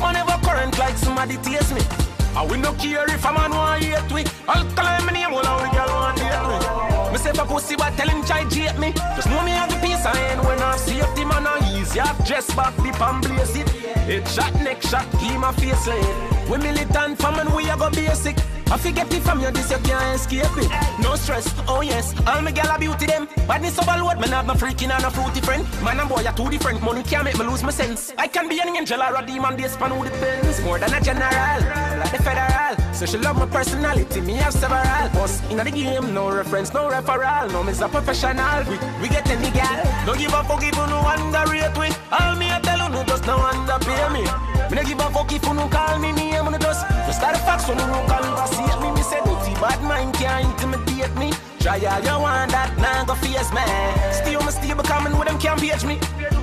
Whenever 0.00 0.38
current 0.44 0.78
like 0.78 0.96
somebody 0.96 1.36
taste 1.38 1.74
me. 1.74 2.13
I 2.36 2.44
will 2.44 2.58
not 2.58 2.78
care 2.78 3.04
if 3.08 3.24
a 3.24 3.32
man 3.32 3.50
want 3.52 3.82
hate 3.82 4.10
me. 4.12 4.24
I'll 4.48 4.64
climb 4.74 5.06
my 5.06 5.12
name, 5.12 5.32
all 5.32 5.40
the 5.40 5.70
girl 5.70 5.90
want 5.94 6.18
date 6.18 6.44
me. 6.50 7.12
Me 7.12 7.18
say 7.18 7.32
for 7.32 7.46
pussy, 7.46 7.76
but 7.76 7.96
tell 7.96 8.08
him 8.08 8.24
try 8.24 8.42
jate 8.48 8.78
me. 8.78 8.92
Just 9.14 9.28
know 9.28 9.42
me 9.44 9.52
have 9.52 9.70
the 9.70 9.76
peace 9.76 10.04
I 10.04 10.18
ain't 10.32 10.44
when 10.44 10.58
I 10.60 10.76
see 10.76 10.98
the 10.98 11.24
man 11.24 11.46
I 11.46 11.58
easy. 11.78 12.00
Have 12.00 12.26
dress 12.26 12.52
back, 12.54 12.76
lip 12.78 13.00
and 13.00 13.22
blaze 13.22 13.56
it. 13.56 13.68
It 14.08 14.26
shot, 14.28 14.52
neck 14.62 14.82
shot, 14.82 15.06
keep 15.20 15.38
my 15.38 15.52
face 15.52 15.86
laid. 15.86 16.50
We 16.50 16.58
militant 16.58 17.20
from 17.20 17.38
and 17.38 17.54
we 17.54 17.70
are 17.70 17.78
go 17.78 17.90
basic. 17.90 18.36
I 18.70 18.78
forget 18.78 19.12
it 19.12 19.22
from 19.22 19.40
you, 19.40 19.50
this 19.50 19.70
you 19.70 19.78
can't 19.78 20.14
escape 20.14 20.56
it. 20.56 20.70
No 21.00 21.14
stress, 21.16 21.52
oh 21.68 21.82
yes, 21.82 22.14
all 22.26 22.40
me 22.42 22.52
gal 22.52 22.74
a 22.74 22.78
beauty 22.78 23.06
them. 23.06 23.28
Badness 23.46 23.76
what, 23.78 24.18
man 24.20 24.30
have 24.30 24.46
my 24.46 24.54
freaking 24.54 24.90
and 24.90 25.04
a 25.04 25.10
fruity 25.10 25.40
friend. 25.40 25.66
Man 25.82 26.00
and 26.00 26.08
boy 26.08 26.24
are 26.24 26.32
two 26.32 26.48
different, 26.50 26.82
money 26.82 27.02
can't 27.02 27.24
make 27.24 27.38
me 27.38 27.44
lose 27.44 27.62
my 27.62 27.70
sense. 27.70 28.12
I 28.18 28.26
can 28.26 28.48
be 28.48 28.58
an 28.60 28.74
angel 28.76 29.00
or 29.02 29.14
a 29.16 29.26
demon, 29.26 29.56
they 29.56 29.68
span 29.68 29.90
who 29.90 30.04
depends. 30.04 30.60
More 30.62 30.78
than 30.78 30.92
a 30.94 31.00
general, 31.00 31.60
like 32.00 32.12
the 32.12 32.22
federal. 32.22 32.94
So 32.94 33.06
she 33.06 33.18
love 33.18 33.36
my 33.36 33.46
personality, 33.46 34.20
me 34.20 34.34
have 34.34 34.52
several. 34.52 34.82
Boss 35.12 35.42
in 35.50 35.58
the 35.58 35.70
game, 35.70 36.14
no 36.14 36.30
reference, 36.30 36.72
no 36.72 36.88
referral. 36.88 37.52
No, 37.52 37.62
me's 37.62 37.80
a 37.80 37.88
professional. 37.88 38.64
We, 38.64 38.78
we 39.02 39.08
get 39.08 39.28
any 39.28 39.50
gal. 39.50 40.06
Don't 40.06 40.18
give 40.18 40.32
a 40.32 40.42
fuck 40.44 40.62
if 40.62 40.74
you 40.74 40.86
no 40.86 41.00
underrate 41.06 41.76
we. 41.78 41.88
All 42.10 42.34
me 42.36 42.50
I 42.50 42.60
tell 42.62 42.78
you, 42.78 42.88
no 42.88 43.04
just 43.04 43.26
no 43.26 43.36
underpay 43.36 44.08
me. 44.12 44.53
Me 44.74 44.82
give 44.82 44.98
a 44.98 45.08
fuck 45.10 45.32
if 45.32 45.44
you 45.44 45.54
no 45.54 45.68
call 45.68 45.98
me 46.00 46.10
name, 46.10 46.50
no 46.50 46.58
just 46.58 46.84
just 47.06 47.18
start 47.18 47.36
the 47.36 47.40
facts 47.42 47.68
when 47.68 47.78
you 47.78 47.86
no 47.86 48.04
conversate 48.08 48.80
me. 48.82 48.90
Me 48.90 49.02
say 49.02 49.20
dirty 49.24 49.54
bad 49.62 49.80
mind 49.82 50.12
can't 50.14 50.44
intimidate 50.50 51.14
me. 51.14 51.30
Try 51.60 51.78
all 51.86 52.02
you 52.02 52.18
want 52.20 52.50
that, 52.50 52.76
now 52.76 53.04
go 53.04 53.14
face 53.14 53.52
me. 53.54 54.34
On 54.34 54.44
my 54.44 54.50
stable 54.50 54.82
coming 54.82 55.16
with 55.16 55.28
them 55.28 55.38
can't 55.38 55.60
page 55.60 55.84
me. 55.84 55.96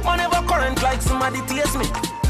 Whenever 0.07 0.47
current 0.47 0.82
like 0.82 1.01
somebody 1.01 1.41
taste 1.41 1.77
me. 1.77 1.86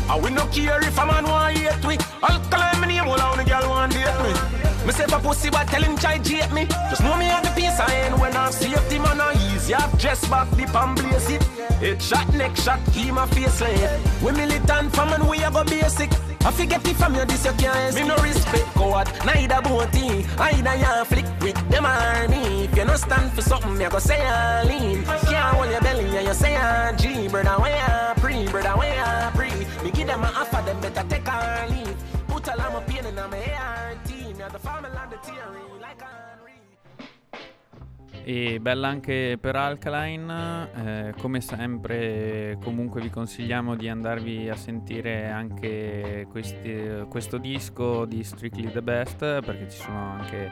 Ah, 0.07 0.13
I 0.13 0.19
will 0.19 0.31
not 0.31 0.51
care 0.51 0.81
if 0.81 0.97
a 0.97 1.05
man 1.05 1.23
want 1.25 1.57
hate 1.57 1.83
me. 1.87 1.97
I'll 2.23 2.39
climb 2.49 2.81
my 2.81 2.87
name, 2.87 3.07
all 3.07 3.21
on 3.21 3.37
the 3.37 3.43
girl 3.43 3.69
want 3.69 3.93
date 3.93 4.21
me. 4.23 4.61
Me 4.85 4.91
say 4.91 5.05
for 5.05 5.19
pussy, 5.19 5.49
but 5.49 5.67
tell 5.67 5.83
him 5.83 5.95
try 5.95 6.17
jate 6.17 6.51
me. 6.51 6.65
Just 6.89 7.03
know 7.03 7.15
me 7.15 7.25
at 7.25 7.43
the 7.43 7.51
peace 7.51 7.79
I 7.79 7.93
ain't 8.05 8.19
when 8.19 8.35
I'm 8.35 8.51
safety, 8.51 8.97
man, 8.97 9.21
I 9.21 9.33
easy. 9.53 9.75
I've 9.75 9.97
dress 9.99 10.27
back, 10.27 10.49
dip 10.57 10.73
and 10.73 10.95
blaze 10.95 11.29
it. 11.29 11.47
It 11.81 12.01
shot, 12.01 12.33
neck 12.33 12.55
shot, 12.55 12.79
keep 12.91 13.13
my 13.13 13.27
face 13.27 13.61
laid. 13.61 13.89
We 14.23 14.31
militant 14.31 14.95
from 14.95 15.13
and 15.13 15.29
we 15.29 15.43
a 15.43 15.51
go 15.51 15.63
basic. 15.63 16.11
I 16.43 16.49
forget 16.49 16.87
it 16.87 16.95
from 16.95 17.13
you, 17.13 17.23
this 17.25 17.45
you 17.45 17.51
can't 17.51 17.93
Me 17.93 18.07
no 18.07 18.15
respect 18.17 18.73
God, 18.73 19.07
neither 19.23 19.61
bounty. 19.61 20.25
Either 20.39 20.75
you 20.75 21.05
flick 21.05 21.25
with 21.41 21.69
them 21.69 21.85
army. 21.85 22.63
If 22.63 22.75
you 22.75 22.85
no 22.85 22.95
stand 22.95 23.31
for 23.33 23.43
something, 23.43 23.77
me 23.77 23.85
I 23.85 23.89
go 23.89 23.99
say 23.99 24.19
I 24.19 24.63
lean. 24.63 25.03
Can't 25.03 25.55
hold 25.55 25.69
your 25.69 25.81
belly, 25.81 26.17
and 26.17 26.27
you 26.27 26.33
say 26.33 26.55
I 26.55 26.95
G. 26.95 27.27
Brother, 27.27 27.61
where 27.61 27.77
I 27.77 28.13
pre, 28.19 28.47
brother, 28.47 28.75
where 28.75 29.05
I 29.05 29.31
pre. 29.35 29.50
Me 29.83 29.89
give 29.89 30.07
them 30.07 30.23
a 30.23 30.27
offer, 30.27 30.61
them 30.63 30.79
better 30.79 31.03
take 31.09 31.27
or 31.27 31.67
leave. 31.69 31.95
Put 32.27 32.47
a 32.47 32.55
lot 32.55 32.73
of 32.75 32.87
E 38.23 38.59
bella 38.59 38.87
anche 38.87 39.37
per 39.41 39.55
Alkaline, 39.55 40.69
eh, 40.75 41.13
come 41.17 41.41
sempre 41.41 42.57
comunque 42.63 43.01
vi 43.01 43.09
consigliamo 43.09 43.75
di 43.75 43.89
andarvi 43.89 44.47
a 44.47 44.55
sentire 44.55 45.29
anche 45.29 46.27
questi- 46.29 47.05
questo 47.09 47.37
disco 47.37 48.05
di 48.05 48.23
Strictly 48.23 48.71
the 48.71 48.81
Best 48.81 49.17
perché 49.17 49.67
ci 49.69 49.79
sono 49.79 50.11
anche 50.19 50.51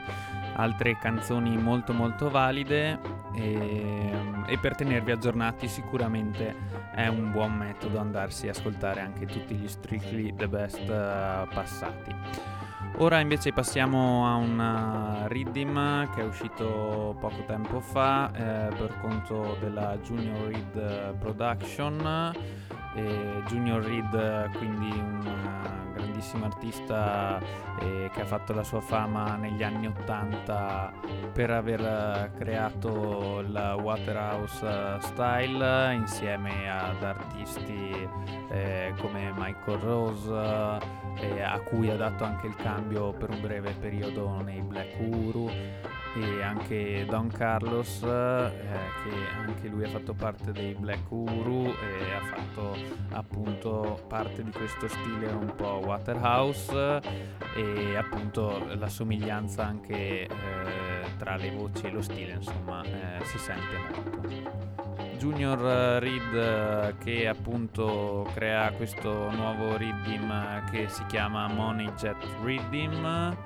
altre 0.54 0.98
canzoni 0.98 1.56
molto 1.56 1.92
molto 1.92 2.28
valide 2.28 2.98
e, 3.34 4.12
e 4.46 4.58
per 4.58 4.74
tenervi 4.74 5.12
aggiornati 5.12 5.68
sicuramente 5.68 6.54
è 6.92 7.06
un 7.06 7.30
buon 7.30 7.54
metodo 7.54 7.98
andarsi 7.98 8.48
a 8.48 8.50
ascoltare 8.50 9.00
anche 9.00 9.26
tutti 9.26 9.54
gli 9.54 9.68
Strictly 9.68 10.34
the 10.34 10.48
Best 10.48 10.80
eh, 10.80 11.46
passati. 11.54 12.14
Ora 12.96 13.20
invece 13.20 13.52
passiamo 13.52 14.26
a 14.26 14.34
un 14.34 14.58
uh, 14.58 15.26
Riddim 15.26 16.10
che 16.14 16.20
è 16.20 16.24
uscito 16.24 17.16
poco 17.18 17.44
tempo 17.46 17.80
fa 17.80 18.30
eh, 18.32 18.74
per 18.74 18.98
conto 19.00 19.56
della 19.58 19.96
Junior 19.98 20.48
Reed 20.48 20.76
eh, 20.76 21.14
Production. 21.18 22.32
E 22.94 23.42
Junior 23.46 23.82
Reed 23.82 24.14
eh, 24.14 24.50
quindi 24.58 24.90
un 24.90 25.90
grandissimo 25.94 26.44
artista 26.44 27.40
eh, 27.80 28.10
che 28.12 28.20
ha 28.20 28.26
fatto 28.26 28.52
la 28.52 28.62
sua 28.62 28.80
fama 28.80 29.36
negli 29.36 29.62
anni 29.62 29.86
80 29.86 30.92
per 31.32 31.50
aver 31.50 31.80
eh, 31.80 32.30
creato 32.36 33.40
il 33.40 33.78
Waterhouse 33.80 34.66
eh, 34.66 35.00
Style 35.00 35.94
insieme 35.94 36.70
ad 36.70 37.02
artisti 37.02 38.08
eh, 38.50 38.92
come 38.98 39.32
Michael 39.36 39.78
Rose 39.78 40.78
eh, 41.20 41.42
a 41.42 41.58
cui 41.60 41.90
ha 41.90 41.96
dato 41.96 42.24
anche 42.24 42.46
il 42.46 42.56
cambio 42.56 43.12
per 43.12 43.30
un 43.30 43.40
breve 43.40 43.72
periodo 43.78 44.40
nei 44.42 44.60
Black 44.60 44.98
Uru. 44.98 45.50
E 46.12 46.42
anche 46.42 47.06
Don 47.08 47.28
Carlos 47.28 48.02
eh, 48.02 48.50
che 49.04 49.14
anche 49.46 49.68
lui 49.68 49.84
ha 49.84 49.88
fatto 49.88 50.12
parte 50.12 50.50
dei 50.50 50.74
Black 50.74 51.08
Uru 51.08 51.66
e 51.66 52.12
ha 52.12 52.36
fatto 52.36 52.76
appunto 53.12 54.04
parte 54.08 54.42
di 54.42 54.50
questo 54.50 54.88
stile 54.88 55.28
un 55.28 55.54
po' 55.54 55.80
Waterhouse 55.84 57.00
e 57.54 57.96
appunto 57.96 58.74
la 58.74 58.88
somiglianza 58.88 59.64
anche 59.64 60.22
eh, 60.22 60.28
tra 61.16 61.36
le 61.36 61.52
voci 61.52 61.86
e 61.86 61.90
lo 61.90 62.02
stile 62.02 62.32
insomma 62.32 62.82
eh, 62.82 63.24
si 63.24 63.38
sente 63.38 63.76
molto 63.94 64.89
Junior 65.20 66.00
Reed 66.00 66.34
eh, 66.34 66.94
che 66.98 67.28
appunto 67.28 68.26
crea 68.32 68.72
questo 68.72 69.30
nuovo 69.30 69.76
Riddim 69.76 70.30
eh, 70.30 70.64
che 70.70 70.88
si 70.88 71.04
chiama 71.04 71.46
Money 71.46 71.92
Jet 71.92 72.16
Riddim 72.42 73.36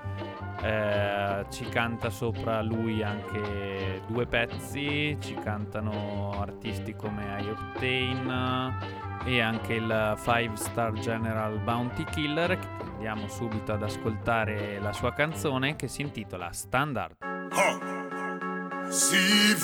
eh, 0.62 1.44
ci 1.50 1.68
canta 1.68 2.10
sopra 2.10 2.62
lui 2.62 3.02
anche 3.02 4.00
due 4.06 4.24
pezzi 4.24 5.16
ci 5.18 5.34
cantano 5.34 6.30
artisti 6.38 6.94
come 6.94 7.42
iOctane 7.42 9.02
e 9.24 9.40
anche 9.40 9.72
il 9.74 10.16
5 10.16 10.50
Star 10.54 10.92
General 10.92 11.58
Bounty 11.58 12.04
Killer 12.04 12.56
andiamo 12.92 13.26
subito 13.26 13.72
ad 13.72 13.82
ascoltare 13.82 14.78
la 14.78 14.92
sua 14.92 15.12
canzone 15.12 15.74
che 15.74 15.88
si 15.88 16.02
intitola 16.02 16.52
Standard. 16.52 17.16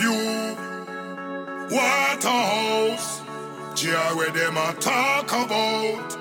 You, 0.00 0.79
Waterhouse, 1.70 3.22
Jah 3.76 4.12
where 4.16 4.30
them 4.30 4.56
a 4.56 4.74
talk 4.80 5.30
about. 5.30 6.16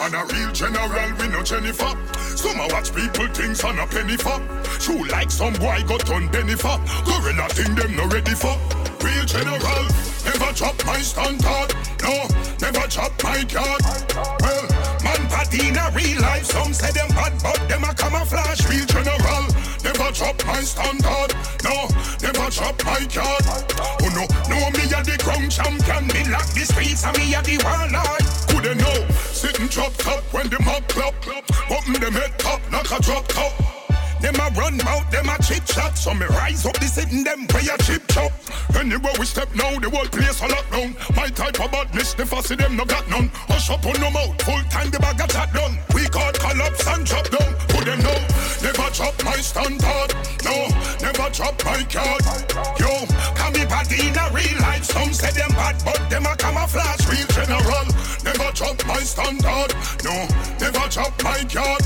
And 0.00 0.14
a 0.14 0.24
real 0.34 0.50
general, 0.50 1.12
we 1.18 1.28
no 1.28 1.42
Jennifer. 1.44 1.94
Some 2.36 2.58
a 2.58 2.66
watch 2.68 2.92
people 2.92 3.28
things 3.28 3.62
on 3.62 3.78
a 3.78 3.86
penny 3.86 4.16
for. 4.16 4.40
True 4.80 5.06
like 5.06 5.30
some 5.30 5.52
boy 5.54 5.84
got 5.86 6.10
on 6.10 6.28
penny 6.30 6.56
for. 6.56 6.76
Gorilla 7.04 7.48
thing 7.50 7.76
them 7.76 7.94
no 7.94 8.08
ready 8.08 8.34
for. 8.34 8.58
Real 9.04 9.24
general, 9.24 9.86
never 10.24 10.52
drop 10.52 10.84
my 10.84 10.98
standard. 10.98 11.70
No, 12.02 12.26
never 12.60 12.86
drop 12.88 13.12
my 13.22 13.44
card. 13.44 13.82
Well, 14.42 14.61
party 15.42 15.68
in 15.68 15.76
a 15.76 15.90
real 15.94 16.20
life. 16.20 16.44
Some 16.44 16.72
say 16.72 16.90
them 16.92 17.08
bad, 17.08 17.32
but 17.42 17.68
them 17.68 17.84
a 17.84 17.94
camouflage. 17.94 18.66
Real 18.68 18.86
general, 18.86 19.44
never 19.82 20.10
drop 20.12 20.38
my 20.46 20.60
standard. 20.60 21.30
No, 21.64 21.88
never 22.22 22.50
drop 22.50 22.76
my 22.84 23.02
card. 23.10 23.44
Oh 24.02 24.10
no, 24.14 24.24
no 24.48 24.58
me 24.70 24.84
a 24.86 25.00
the 25.02 25.18
ground 25.22 25.50
champion. 25.50 26.06
Me 26.08 26.30
lock 26.30 26.46
the 26.54 26.64
streets 26.64 27.04
and 27.04 27.16
me 27.18 27.34
a 27.34 27.42
the 27.42 27.58
warlord. 27.64 28.24
Coulda 28.48 28.74
know, 28.74 29.08
sitting 29.32 29.68
drop 29.68 29.92
top 29.96 30.22
when 30.32 30.48
the 30.48 30.60
mob 30.60 30.86
clap. 30.88 31.14
Button 31.68 32.00
them 32.00 32.12
head 32.12 32.38
top, 32.38 32.60
knock 32.70 32.90
a 32.90 33.02
drop 33.02 33.26
top. 33.28 33.81
Them 34.22 34.36
a 34.36 34.48
run 34.54 34.76
mouth, 34.78 35.10
them 35.10 35.28
a 35.28 35.36
chit 35.42 35.66
chat. 35.66 35.98
So 35.98 36.14
me 36.14 36.26
rise 36.26 36.64
up 36.64 36.78
the 36.78 36.86
sitting 36.86 37.24
them 37.24 37.46
pay 37.48 37.66
a 37.66 37.76
chip 37.82 38.06
chop. 38.06 38.30
Anywhere 38.78 39.12
we 39.18 39.26
step 39.26 39.52
now, 39.54 39.78
the 39.80 39.90
whole 39.90 40.06
place 40.06 40.40
a 40.40 40.46
lock 40.46 40.70
down. 40.70 40.94
My 41.16 41.28
type 41.28 41.58
of 41.60 41.72
badness, 41.72 42.14
the 42.14 42.24
fussy 42.24 42.54
them 42.54 42.76
no 42.76 42.84
got 42.84 43.08
none. 43.10 43.30
Hush 43.50 43.70
up 43.70 43.84
on 43.84 44.00
no 44.00 44.10
mouth, 44.10 44.40
full 44.42 44.62
time 44.70 44.90
the 44.90 45.00
bag 45.00 45.20
a 45.20 45.26
chat 45.26 45.52
done. 45.52 45.76
We 45.92 46.06
got 46.08 46.38
collapse 46.38 46.86
and 46.86 47.04
drop 47.04 47.28
down. 47.30 47.50
Put 47.66 47.84
them 47.84 47.98
know, 47.98 48.18
never 48.62 48.88
drop 48.94 49.16
my 49.24 49.38
standard. 49.42 50.14
No, 50.46 50.70
never 51.02 51.28
drop 51.34 51.58
my 51.66 51.82
card. 51.90 52.22
Yo, 52.78 52.92
can 53.34 53.52
be 53.52 53.66
bad 53.66 53.90
in 53.90 54.14
a 54.14 54.24
real 54.30 54.58
life. 54.62 54.84
Some 54.84 55.12
say 55.12 55.34
them 55.34 55.50
bad, 55.58 55.82
but 55.84 55.98
them 56.08 56.26
a 56.26 56.36
camouflage. 56.38 57.10
Real 57.10 57.26
general, 57.34 57.86
never 58.22 58.50
drop 58.54 58.78
my 58.86 59.02
standard. 59.02 59.74
No, 60.06 60.14
never 60.62 60.86
drop 60.86 61.14
my 61.26 61.42
card. 61.50 61.82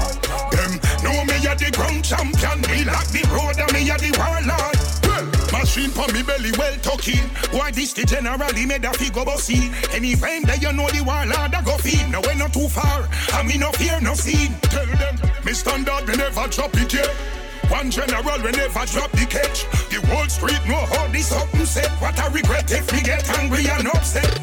Them 0.53 0.73
know 1.01 1.25
me 1.25 1.37
a 1.49 1.57
the 1.57 1.71
ground 1.73 2.05
champion. 2.35 2.79
Me 2.79 2.85
lock 2.85 3.07
the 3.09 3.23
road 3.31 3.59
and 3.59 3.73
me 3.73 3.91
a 3.91 3.97
the 3.99 4.11
warlord. 4.19 4.77
Well, 5.07 5.27
Machine 5.53 5.91
for 5.91 6.11
me 6.13 6.23
belly 6.23 6.53
well 6.59 6.75
tucking. 6.83 7.27
Why 7.51 7.71
this 7.71 7.93
the 7.93 8.05
generally 8.05 8.67
made 8.67 8.85
a 8.85 8.93
figure 8.93 9.25
bossy? 9.25 9.71
Any 9.93 10.15
time 10.17 10.43
that 10.45 10.61
you 10.61 10.73
know 10.73 10.89
the 10.89 11.03
warlord 11.03 11.55
I 11.55 11.63
go 11.63 11.77
feed. 11.79 12.11
No 12.11 12.21
way 12.21 12.35
not 12.35 12.53
too 12.53 12.69
far. 12.69 13.09
I 13.33 13.43
me 13.43 13.59
no 13.59 13.71
fear 13.73 14.01
no 14.01 14.15
scene. 14.15 14.55
Tell 14.63 14.87
them 14.87 15.17
me 15.45 15.53
standard 15.53 16.07
me 16.09 16.17
never 16.17 16.47
drop 16.49 16.75
it 16.75 16.93
yet. 16.93 17.11
One 17.69 17.91
general 17.91 18.39
we 18.43 18.51
never 18.53 18.87
drop 18.87 19.11
the 19.13 19.27
catch. 19.29 19.67
The 19.91 20.01
whole 20.07 20.29
street 20.29 20.63
know 20.69 20.87
how 20.87 21.09
this 21.09 21.29
something 21.29 21.67
said. 21.67 21.91
What 22.01 22.19
I 22.19 22.29
regret 22.29 22.71
if 22.71 22.91
we 22.93 23.01
get 23.01 23.29
angry 23.39 23.67
and 23.69 23.89
upset. 23.89 24.41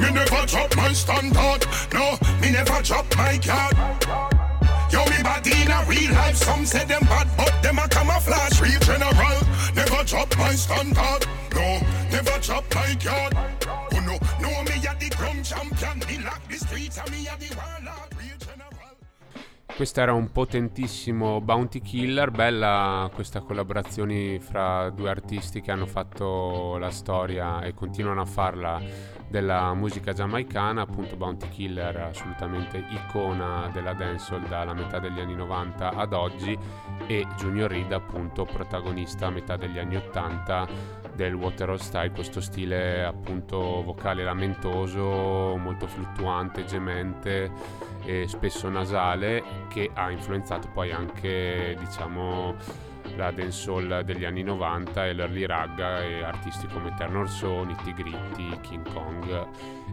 Me 0.00 0.10
never 0.10 0.46
drop 0.46 0.74
my 0.76 0.92
standard. 0.92 1.66
No, 1.92 2.18
me 2.40 2.52
never 2.52 2.80
drop 2.82 3.06
my 3.16 3.38
card. 3.38 4.33
Yo, 4.90 5.04
me 5.06 5.22
body 5.22 5.52
in 5.62 5.70
a 5.70 5.84
real 5.88 6.12
life. 6.12 6.36
Some 6.36 6.64
say 6.64 6.84
them 6.84 7.02
bad, 7.02 7.28
but 7.36 7.54
them 7.62 7.78
a 7.78 7.88
camouflage. 7.88 8.60
Real 8.60 8.80
general, 8.80 9.38
never 9.74 10.04
drop 10.04 10.36
my 10.38 10.52
standard. 10.52 11.26
No, 11.54 11.80
never 12.10 12.38
drop 12.40 12.64
my 12.74 12.94
card. 13.02 13.34
Oh 13.92 14.00
no, 14.00 14.18
no 14.40 14.50
me 14.64 14.76
a 14.86 14.94
the 14.98 15.14
ground 15.16 15.44
champion. 15.44 15.98
Me 16.08 16.24
lock 16.24 16.42
the 16.48 16.56
streets 16.56 16.98
and 16.98 17.10
me 17.10 17.26
a 17.26 17.36
the 17.38 17.54
warlord. 17.56 17.83
Questo 19.76 20.00
era 20.00 20.12
un 20.12 20.30
potentissimo 20.30 21.40
Bounty 21.40 21.80
Killer, 21.80 22.30
bella 22.30 23.10
questa 23.12 23.40
collaborazione 23.40 24.38
fra 24.38 24.88
due 24.90 25.10
artisti 25.10 25.60
che 25.60 25.72
hanno 25.72 25.86
fatto 25.86 26.78
la 26.78 26.90
storia 26.90 27.60
e 27.60 27.74
continuano 27.74 28.20
a 28.20 28.24
farla 28.24 28.80
della 29.28 29.74
musica 29.74 30.12
giamaicana, 30.12 30.82
appunto 30.82 31.16
Bounty 31.16 31.48
Killer 31.48 31.96
assolutamente 31.96 32.84
icona 32.88 33.68
della 33.72 33.94
dancehall 33.94 34.46
dalla 34.46 34.74
metà 34.74 35.00
degli 35.00 35.18
anni 35.18 35.34
90 35.34 35.88
ad 35.88 36.12
oggi 36.12 36.56
e 37.08 37.26
Junior 37.36 37.68
Reed 37.68 37.90
appunto 37.90 38.44
protagonista 38.44 39.26
a 39.26 39.30
metà 39.30 39.56
degli 39.56 39.80
anni 39.80 39.96
80 39.96 41.02
del 41.14 41.34
Waterhole 41.34 41.78
Style, 41.78 42.10
questo 42.10 42.40
stile 42.40 43.04
appunto 43.04 43.82
vocale 43.82 44.24
lamentoso, 44.24 45.56
molto 45.56 45.86
fluttuante, 45.86 46.64
gemente 46.64 47.50
e 48.04 48.28
spesso 48.28 48.68
nasale 48.68 49.42
che 49.68 49.90
ha 49.94 50.10
influenzato 50.10 50.68
poi 50.72 50.92
anche 50.92 51.76
diciamo 51.78 52.54
la 53.16 53.30
dancehall 53.30 54.00
degli 54.02 54.24
anni 54.24 54.42
90 54.42 55.06
e 55.06 55.12
l'early 55.12 55.46
ragga 55.46 56.02
e 56.02 56.22
artisti 56.22 56.66
come 56.66 56.94
Ternor 56.96 57.28
So, 57.28 57.64
Nitty 57.64 57.94
Gritty, 57.94 58.60
King 58.60 58.92
Kong 58.92 59.46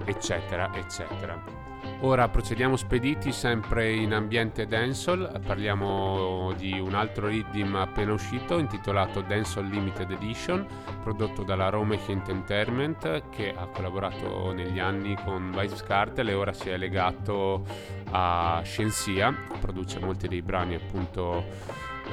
eccetera 0.06 0.72
eccetera 0.74 1.61
Ora 2.04 2.28
procediamo 2.30 2.78
spediti 2.78 3.32
sempre 3.32 3.94
in 3.94 4.12
ambiente 4.14 4.66
dancehall, 4.66 5.40
parliamo 5.46 6.52
di 6.58 6.80
un 6.80 6.96
altro 6.96 7.28
riddim 7.28 7.76
appena 7.76 8.12
uscito 8.12 8.58
intitolato 8.58 9.22
Dancehall 9.22 9.68
Limited 9.68 10.10
Edition, 10.10 10.66
prodotto 11.04 11.44
dalla 11.44 11.70
Romech 11.70 12.10
Entertainment 12.10 13.30
che 13.30 13.54
ha 13.56 13.68
collaborato 13.68 14.52
negli 14.52 14.80
anni 14.80 15.16
con 15.24 15.56
Vice 15.56 15.84
Cartel 15.86 16.30
e 16.30 16.34
ora 16.34 16.54
si 16.54 16.70
è 16.70 16.78
legato 16.78 17.64
a 18.10 18.62
Scienzia, 18.64 19.32
produce 19.60 20.00
molti 20.00 20.28
dei 20.28 20.42
brani 20.42 20.74
appunto 20.74 21.46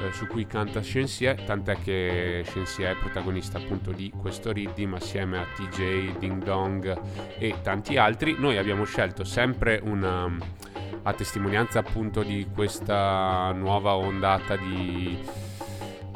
eh, 0.01 0.11
su 0.13 0.27
cui 0.27 0.45
canta 0.45 0.81
Shensia, 0.81 1.35
tant'è 1.35 1.77
che 1.81 2.43
Shensia 2.45 2.91
è 2.91 2.95
protagonista 2.95 3.57
appunto 3.57 3.91
di 3.91 4.11
questo 4.17 4.51
riddim 4.51 4.93
assieme 4.93 5.39
a 5.39 5.45
TJ, 5.55 6.17
Ding 6.17 6.43
Dong 6.43 6.99
e 7.37 7.55
tanti 7.61 7.97
altri. 7.97 8.35
Noi 8.37 8.57
abbiamo 8.57 8.83
scelto 8.83 9.23
sempre 9.23 9.79
una 9.83 10.67
a 11.03 11.13
testimonianza 11.13 11.79
appunto 11.79 12.23
di 12.23 12.47
questa 12.53 13.51
nuova 13.53 13.95
ondata 13.95 14.55
di 14.57 15.17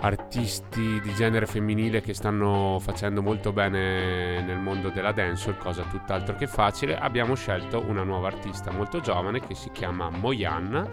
artisti 0.03 0.99
di 1.01 1.13
genere 1.13 1.45
femminile 1.45 2.01
che 2.01 2.13
stanno 2.13 2.77
facendo 2.79 3.21
molto 3.21 3.53
bene 3.53 4.41
nel 4.41 4.57
mondo 4.57 4.89
della 4.89 5.13
dancehall, 5.13 5.57
cosa 5.57 5.83
tutt'altro 5.83 6.35
che 6.35 6.45
facile, 6.45 6.97
abbiamo 6.97 7.35
scelto 7.35 7.83
una 7.87 8.03
nuova 8.03 8.27
artista 8.27 8.71
molto 8.71 8.99
giovane 8.99 9.39
che 9.39 9.55
si 9.55 9.71
chiama 9.71 10.09
Moyan 10.09 10.89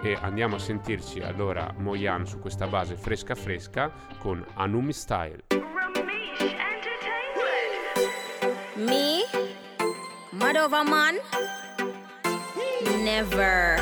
e 0.00 0.16
andiamo 0.20 0.56
a 0.56 0.58
sentirci 0.58 1.20
allora 1.20 1.72
Moyan 1.76 2.24
su 2.24 2.38
questa 2.38 2.66
base 2.66 2.96
fresca 2.96 3.34
fresca 3.34 3.90
con 4.18 4.44
Anumi 4.54 4.92
Style. 4.92 5.42
Me? 8.76 9.22
Mad 10.30 10.56
over 10.56 10.84
man? 10.84 11.16
Never. 13.02 13.80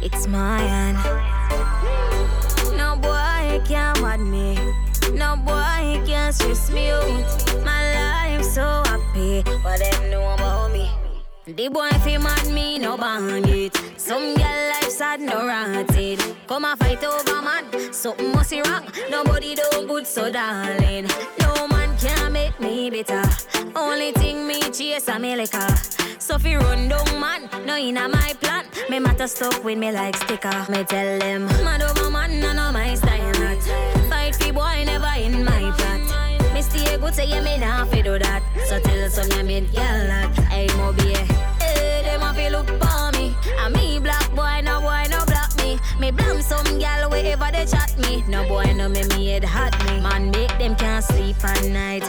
It's 0.00 0.26
Mayan. 0.26 1.37
No 3.68 3.74
can't 3.74 4.00
mad 4.00 4.20
me. 4.20 4.54
No 5.12 5.36
boy 5.36 6.02
can 6.06 6.32
stress 6.32 6.70
me 6.70 6.88
out. 6.88 7.64
My 7.64 7.94
life 7.94 8.42
so 8.42 8.62
happy. 8.62 9.42
What 9.60 9.78
them 9.78 10.10
know 10.10 10.32
about 10.32 10.72
me? 10.72 10.90
The 11.44 11.68
boy 11.68 11.90
fi 12.02 12.16
mad 12.16 12.46
me, 12.46 12.78
no 12.78 12.96
bandit. 12.96 13.76
Some 13.98 14.34
girl 14.36 14.68
life 14.72 14.88
sad, 14.88 15.20
no 15.20 15.46
rotted. 15.46 16.18
Come 16.46 16.64
a 16.64 16.76
fight 16.76 17.04
over 17.04 17.42
man, 17.42 17.92
something 17.92 18.32
must 18.32 18.50
be 18.50 18.62
wrong. 18.62 18.84
Nobody 19.10 19.54
do 19.54 19.86
good, 19.86 20.06
so 20.06 20.32
darling. 20.32 21.06
No 21.40 21.68
man 21.68 21.94
can 21.98 22.32
make 22.32 22.58
me 22.58 22.88
bitter. 22.88 23.22
Only 23.76 24.12
thing 24.12 24.46
me 24.46 24.60
chase 24.70 25.08
a 25.08 25.18
me 25.18 25.36
liquor. 25.36 25.68
So 26.18 26.38
fi 26.38 26.56
run 26.56 26.88
down 26.88 27.20
man, 27.20 27.50
no 27.66 27.76
inna 27.76 28.08
my 28.08 28.34
plan. 28.40 28.64
Me 28.88 28.98
matter 28.98 29.26
stuck 29.26 29.62
with 29.62 29.76
me 29.76 29.92
like 29.92 30.16
sticker. 30.16 30.66
Me 30.70 30.84
tell 30.84 31.18
them, 31.18 31.44
mad 31.64 31.82
over 31.82 32.10
man, 32.10 32.40
none 32.40 32.58
of 32.58 32.72
my 32.72 32.94
style 32.94 33.37
not. 33.66 34.08
Fight 34.08 34.34
fi 34.36 34.50
boy, 34.50 34.84
never 34.84 35.12
in 35.16 35.44
my 35.44 35.72
plot. 35.76 36.52
Me 36.54 36.62
stay 36.62 36.96
good, 36.98 37.14
say 37.14 37.26
yeah, 37.26 37.42
me 37.42 37.58
nah 37.58 37.84
fi 37.84 38.02
do 38.02 38.18
that. 38.18 38.42
So 38.66 38.80
tell 38.80 39.10
some 39.10 39.30
ya 39.30 39.42
made 39.42 39.72
girl 39.72 40.06
that. 40.10 40.34
Hey, 40.50 40.68
Moby, 40.76 41.14
hey, 41.60 42.02
them 42.04 42.22
a 42.22 42.32
fi 42.34 42.48
look 42.48 42.68
for 42.68 43.12
me. 43.18 43.36
And 43.60 43.74
me 43.74 43.98
black 43.98 44.17
me. 45.98 46.10
Blam 46.10 46.40
some 46.42 46.78
gal 46.78 47.10
wherever 47.10 47.50
they 47.52 47.66
chat 47.66 47.96
me. 47.98 48.22
No 48.28 48.46
boy, 48.48 48.72
no 48.74 48.88
me 48.88 49.02
me 49.08 49.26
head 49.26 49.44
hot 49.44 49.72
me. 49.86 50.00
Man, 50.00 50.30
make 50.30 50.56
them 50.58 50.74
can't 50.76 51.04
sleep 51.04 51.42
at 51.44 51.64
night. 51.64 52.04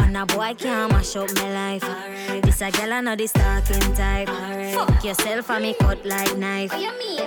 And 0.00 0.16
a 0.16 0.26
boy 0.26 0.54
can't 0.56 0.92
mash 0.92 1.16
up 1.16 1.32
my 1.34 1.52
life. 1.52 2.42
This 2.42 2.60
a 2.60 2.70
gal 2.70 2.92
I 2.92 3.00
know 3.00 3.16
this 3.16 3.32
talking 3.32 3.94
type. 3.94 4.28
Fuck 4.74 5.04
yourself 5.04 5.50
and 5.50 5.62
me 5.62 5.74
cut 5.74 6.04
like 6.04 6.36
knife. 6.36 6.70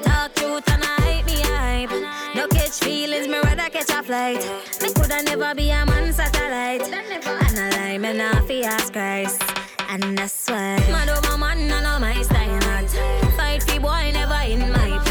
Talk 0.04 0.34
truth 0.36 0.70
and 0.72 0.84
I 0.84 1.02
hate 1.02 1.26
me 1.26 1.42
hype. 1.44 2.36
No 2.36 2.48
catch 2.48 2.80
feelings, 2.80 3.28
me 3.28 3.40
rather 3.40 3.70
catch 3.70 3.90
a 3.90 4.04
flight. 4.04 4.42
Me 4.82 4.94
coulda 4.94 5.24
never 5.24 5.56
be 5.56 5.70
a 5.70 5.86
man 5.86 6.14
satellite. 6.14 6.82
And 6.82 7.58
a 7.58 7.78
lie, 7.78 7.98
me 7.98 8.14
nah 8.14 8.42
fi 8.42 8.64
ask 8.64 8.94
Christ. 8.94 9.42
And 9.90 10.18
that's 10.18 10.50
why 10.50 10.76
Mad 10.92 11.10
over 11.10 11.38
man, 11.38 11.68
none 11.68 11.86
of 11.86 12.02
my 12.02 12.22
style 12.22 12.60
not 12.60 12.90
Fight 13.38 13.64
fi 13.64 13.80
boy, 13.80 14.12
never 14.12 14.42
in 14.46 14.72
my 14.72 15.02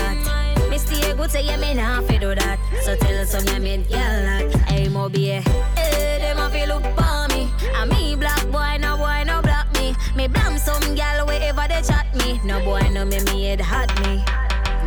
Me 0.76 0.80
stay 0.80 1.14
good, 1.14 1.30
say 1.30 1.42
yeah, 1.42 1.56
me 1.56 1.72
nah 1.72 2.02
fi 2.02 2.18
do 2.18 2.34
that 2.34 2.58
So 2.82 2.94
tell 2.96 3.24
some 3.24 3.46
ya 3.46 3.58
made 3.58 3.88
girl 3.88 3.96
that 3.96 4.54
Hey, 4.68 4.90
Moby, 4.90 5.24
hey, 5.28 5.42
eh, 5.78 6.18
them 6.18 6.36
a 6.36 6.50
fi 6.50 6.66
look 6.66 6.82
for 6.82 7.34
me 7.34 7.48
And 7.76 7.90
me 7.90 8.14
black 8.14 8.44
boy, 8.52 8.76
no 8.78 8.98
boy, 8.98 9.24
no 9.24 9.40
block 9.40 9.72
me 9.76 9.94
Me 10.14 10.28
blam 10.28 10.58
some 10.58 10.94
gal 10.94 11.26
wherever 11.26 11.66
they 11.66 11.80
chat 11.80 12.14
me 12.16 12.42
No 12.44 12.62
boy, 12.62 12.82
no 12.92 13.06
me, 13.06 13.20
me 13.24 13.44
head 13.44 13.62
hot 13.62 13.88
me 14.02 14.22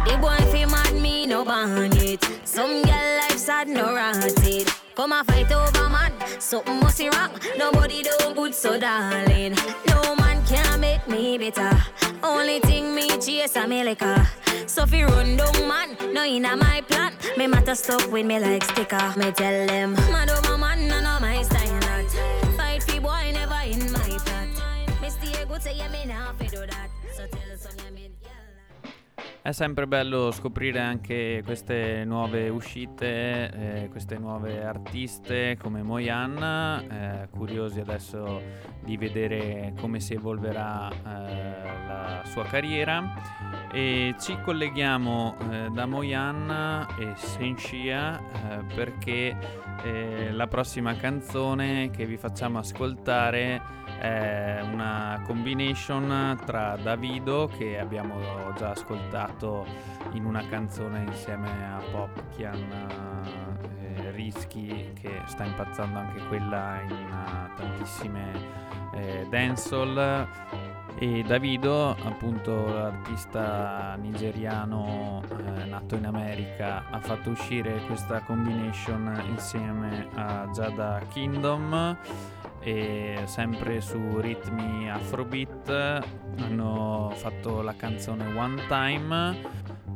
the 0.06 0.16
boy 0.18 0.38
fi 0.52 0.66
mad 0.66 0.94
me, 0.94 1.26
no 1.26 1.44
bandit. 1.44 2.24
Some 2.46 2.84
girl 2.84 3.18
life 3.20 3.38
sad, 3.38 3.68
no 3.68 3.94
rotted. 3.94 4.68
Come 4.96 5.12
a 5.12 5.24
fight 5.26 5.52
over 5.52 5.90
man, 5.90 6.14
something 6.40 6.80
must 6.80 6.98
be 7.00 7.10
wrong. 7.10 7.32
Nobody 7.58 8.02
do 8.02 8.34
good, 8.34 8.56
so 8.56 8.80
darling. 8.80 9.56
No 9.88 10.16
man 10.16 10.29
can 10.50 10.80
make 10.80 11.08
me 11.08 11.38
bitter. 11.38 11.72
Only 12.24 12.60
thing 12.60 12.95
me 12.95 13.08
chase 13.20 13.56
a 13.56 13.68
me 13.68 13.84
liquor. 13.84 14.28
So 14.66 14.86
fi 14.86 15.04
run 15.04 15.38
down 15.38 15.68
man, 15.68 15.89
no 16.14 16.24
inna 16.26 16.56
my 16.58 16.82
plan. 16.82 17.14
Me 17.38 17.45
matter 17.45 17.76
stuck 17.76 18.12
with 18.12 18.26
me 18.26 18.39
like 18.39 18.64
sticker. 18.64 19.14
Me 19.16 19.32
tell 19.32 19.68
them, 19.68 19.93
mad 20.12 20.30
over 20.32 20.58
man, 20.58 20.88
none 20.88 21.06
of 21.06 21.22
my 21.22 21.39
È 29.50 29.52
sempre 29.52 29.88
bello 29.88 30.30
scoprire 30.30 30.80
anche 30.80 31.41
queste 31.43 32.04
nuove 32.06 32.50
uscite, 32.50 33.50
eh, 33.52 33.88
queste 33.89 34.20
nuove 34.20 34.64
artiste 34.64 35.58
come 35.60 35.82
Moyan, 35.82 36.38
eh, 36.88 37.30
curiosi 37.32 37.80
adesso 37.80 38.43
di 38.84 38.95
vedere 38.95 39.74
come 39.80 40.02
si 40.02 40.14
evolverà 40.14 40.88
eh, 40.91 41.88
la 41.88 42.22
sua 42.26 42.43
carriera. 42.43 43.12
E 43.74 44.14
ci 44.20 44.39
colleghiamo 44.39 45.36
eh, 45.39 45.70
da 45.72 45.88
Moyan 45.88 46.86
e 47.00 47.14
Senshia 47.16 48.20
eh, 48.20 48.64
perché 48.76 49.36
eh, 49.84 50.32
la 50.32 50.45
prossima 50.45 50.95
canzone 50.95 51.89
che 51.89 52.06
vi 52.06 52.18
facciamo 52.18 52.60
ascoltare 52.60 53.79
è 54.00 54.62
una 54.62 55.22
combination 55.26 56.39
tra 56.45 56.78
Davido 56.78 57.50
che 57.58 57.78
abbiamo 57.78 58.18
già 58.56 58.70
ascoltato 58.70 59.66
in 60.14 60.24
una 60.26 60.45
canzone 60.47 61.04
insieme 61.04 61.50
a 61.50 61.82
Popkian 61.91 63.20
eh, 63.82 64.12
Rischi 64.12 64.93
che 65.00 65.22
sta 65.26 65.43
impazzando 65.43 66.00
anche 66.00 66.26
quella 66.28 66.80
in 66.82 66.91
uh, 66.91 67.58
tantissime 67.58 68.32
eh, 68.93 69.28
dancehall. 69.30 70.28
E 71.02 71.24
Davido, 71.26 71.91
appunto 71.91 72.68
l'artista 72.68 73.95
nigeriano 74.02 75.22
eh, 75.30 75.66
nato 75.66 75.95
in 75.95 76.06
America, 76.06 76.84
ha 76.89 77.00
fatto 77.00 77.30
uscire 77.30 77.80
questa 77.86 78.20
combination 78.22 79.24
insieme 79.30 80.08
a 80.16 80.50
Jada 80.52 81.02
Kingdom 81.10 81.97
e 82.62 83.22
sempre 83.26 83.82
su 83.82 84.20
ritmi 84.20 84.89
afrobeat 84.89 86.03
hanno 86.39 87.12
fatto 87.16 87.62
la 87.62 87.76
canzone 87.76 88.26
One 88.38 88.62
Time 88.68 89.38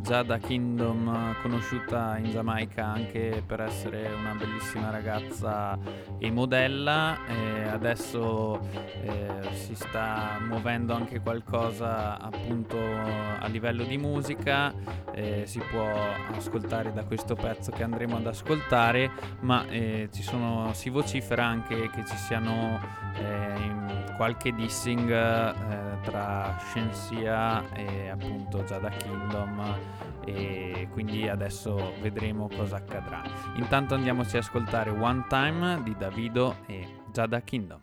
già 0.03 0.21
da 0.21 0.37
Kingdom 0.37 1.33
conosciuta 1.41 2.17
in 2.17 2.29
Giamaica 2.29 2.85
anche 2.85 3.41
per 3.45 3.61
essere 3.61 4.11
una 4.13 4.33
bellissima 4.33 4.89
ragazza 4.89 5.79
e 6.19 6.29
modella 6.29 7.25
e 7.25 7.63
adesso 7.69 8.59
eh, 9.01 9.49
si 9.53 9.75
sta 9.75 10.39
muovendo 10.45 10.93
anche 10.93 11.21
qualcosa 11.21 12.19
appunto 12.19 12.77
a 12.77 13.47
livello 13.47 13.85
di 13.85 13.97
musica 13.97 14.73
eh, 15.13 15.43
si 15.45 15.59
può 15.71 15.89
ascoltare 16.35 16.91
da 16.91 17.05
questo 17.05 17.35
pezzo 17.35 17.71
che 17.71 17.83
andremo 17.83 18.17
ad 18.17 18.27
ascoltare 18.27 19.09
ma 19.39 19.65
eh, 19.69 20.09
sono, 20.11 20.71
si 20.73 20.89
vocifera 20.89 21.45
anche 21.45 21.89
che 21.89 22.03
ci 22.05 22.17
siano 22.17 22.77
eh, 23.15 24.13
qualche 24.17 24.53
dissing 24.53 25.09
eh, 25.09 25.99
tra 26.03 26.57
Shensia 26.59 27.71
e 27.73 28.09
appunto 28.09 28.63
Jada 28.63 28.89
Kingdom 28.89 29.92
e 30.25 30.87
quindi 30.91 31.27
adesso 31.27 31.93
vedremo 32.01 32.47
cosa 32.47 32.77
accadrà. 32.77 33.21
Intanto 33.55 33.95
andiamoci 33.95 34.37
ad 34.37 34.43
ascoltare 34.43 34.89
One 34.89 35.25
Time 35.27 35.81
di 35.83 35.95
Davido 35.97 36.57
e 36.67 36.87
Jada 37.11 37.41
Kingdom. 37.41 37.81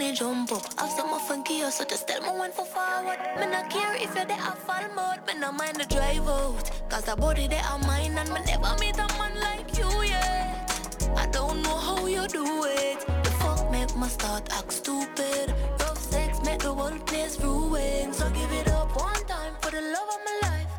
Pony 0.00 0.14
jump 0.14 0.52
up. 0.52 0.62
Have 0.78 0.90
some 0.90 1.18
fun 1.20 1.42
gear, 1.42 1.70
so 1.70 1.84
just 1.84 2.08
tell 2.08 2.20
me 2.22 2.40
when 2.40 2.52
for 2.52 2.64
forward. 2.64 3.18
Me 3.38 3.46
not 3.46 3.68
care 3.70 3.94
if 3.96 4.14
you're 4.14 4.24
there, 4.24 4.38
I 4.38 4.54
fall 4.66 4.86
mode. 4.94 5.26
Me 5.26 5.38
not 5.38 5.54
mind 5.56 5.76
the 5.76 5.84
drive 5.94 6.26
out. 6.28 6.70
Cause 6.88 7.04
the 7.04 7.16
body 7.16 7.46
there 7.46 7.62
are 7.70 7.78
mine, 7.80 8.16
and 8.16 8.28
me 8.30 8.40
never 8.46 8.74
meet 8.80 8.96
a 8.98 9.06
man 9.18 9.34
like 9.40 9.68
you 9.76 9.90
yet. 10.02 11.10
I 11.16 11.26
don't 11.26 11.62
know 11.62 11.76
how 11.76 12.06
you 12.06 12.26
do 12.28 12.64
it. 12.64 13.00
The 13.24 13.30
fuck 13.40 13.70
make 13.70 13.94
my 13.96 14.08
start 14.08 14.48
act 14.52 14.72
stupid. 14.72 15.54
Rough 15.80 15.98
sex 15.98 16.40
make 16.44 16.60
the 16.60 16.72
whole 16.72 16.98
place 17.10 17.38
ruin. 17.40 18.12
So 18.12 18.30
give 18.30 18.52
it 18.52 18.68
up 18.68 18.96
one 18.96 19.24
time 19.26 19.54
for 19.60 19.70
the 19.70 19.82
love 19.82 20.08
of 20.16 20.20
my 20.28 20.36
life. 20.48 20.70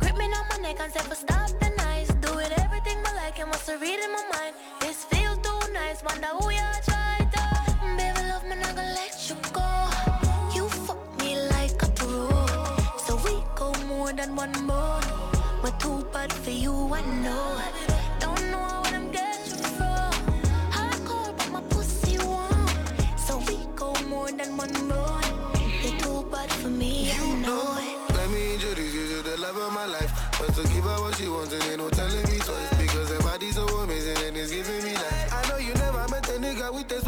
Grip 0.00 0.16
me 0.16 0.24
on 0.24 0.44
my 0.50 0.58
neck 0.62 0.80
and 0.80 0.92
say 0.92 1.02
stop 1.14 1.50
the 1.60 1.70
nice. 1.76 2.08
Do 2.24 2.38
it 2.38 2.52
everything 2.58 2.98
I 3.04 3.12
like 3.22 3.38
and 3.40 3.50
what's 3.50 3.66
the 3.66 3.76
read 3.78 4.00
in 4.00 4.12
my 4.12 4.24
mind. 4.32 4.54
This 4.80 5.04
feels 5.04 5.38
too 5.38 5.72
nice, 5.72 6.02
wonder 6.02 6.32
who 6.38 6.50
you're 6.50 6.89
one 14.40 14.66
more. 14.66 15.00
We're 15.62 15.78
too 15.84 15.98
bad 16.14 16.32
for 16.32 16.50
you, 16.50 16.72
I 16.94 17.02
know. 17.24 17.60
Don't 18.20 18.42
know 18.50 18.68
what 18.82 18.92
I'm 18.98 19.10
getting 19.12 19.62
from. 19.76 20.12
Hardcore, 20.76 21.32
but 21.36 21.50
my 21.52 21.60
pussy 21.68 22.16
warm. 22.24 22.66
So 23.26 23.36
we 23.48 23.56
go 23.76 23.92
more 24.08 24.32
than 24.32 24.56
one 24.56 24.72
more. 24.88 25.20
You're 25.82 25.98
too 26.04 26.26
bad 26.32 26.50
for 26.60 26.70
me, 26.70 27.12
I 27.12 27.18
know 27.44 27.76
it. 27.84 28.16
Let 28.16 28.30
me 28.30 28.54
introduce 28.54 28.94
you 28.94 29.06
to 29.12 29.18
the 29.28 29.36
love 29.44 29.58
of 29.58 29.72
my 29.74 29.84
life. 29.84 30.10
But 30.38 30.54
to 30.54 30.62
give 30.72 30.84
her 30.84 30.98
what 31.04 31.14
she 31.16 31.28
wants 31.28 31.52
and 31.52 31.62
ain't 31.64 31.78
no 31.78 31.90
telling 31.90 32.24
me 32.30 32.38
twice. 32.38 32.70
Because 32.78 33.10
her 33.10 33.20
body's 33.20 33.56
so 33.56 33.66
amazing 33.84 34.16
and 34.26 34.36
it's 34.38 34.52
giving 34.52 34.82
me 34.86 34.94
life. 34.94 35.34
I 35.38 35.40
know 35.50 35.58
you 35.58 35.74
never 35.74 36.04
met 36.08 36.26
a 36.30 36.36
nigga 36.40 36.72
with 36.72 36.88
this 36.88 36.99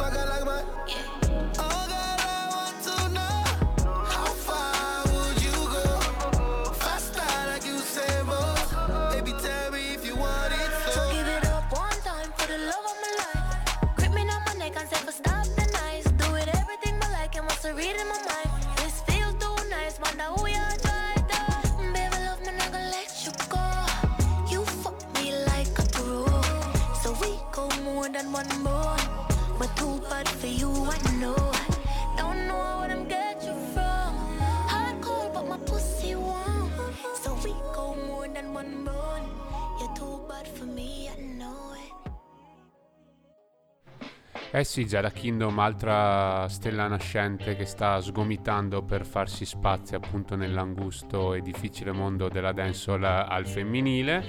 Eh 44.63 44.65
sì, 44.65 44.87
già 44.87 45.01
la 45.01 45.11
Kingdom, 45.11 45.59
altra 45.59 46.47
stella 46.49 46.87
nascente 46.87 47.57
che 47.57 47.65
sta 47.65 48.01
sgomitando 48.01 48.81
per 48.85 49.05
farsi 49.05 49.45
spazio 49.45 49.97
appunto 49.97 50.37
nell'angusto 50.37 51.35
e 51.35 51.41
difficile 51.41 51.91
mondo 51.91 52.29
della 52.29 52.53
dancehall 52.53 53.03
al 53.03 53.45
femminile. 53.45 54.25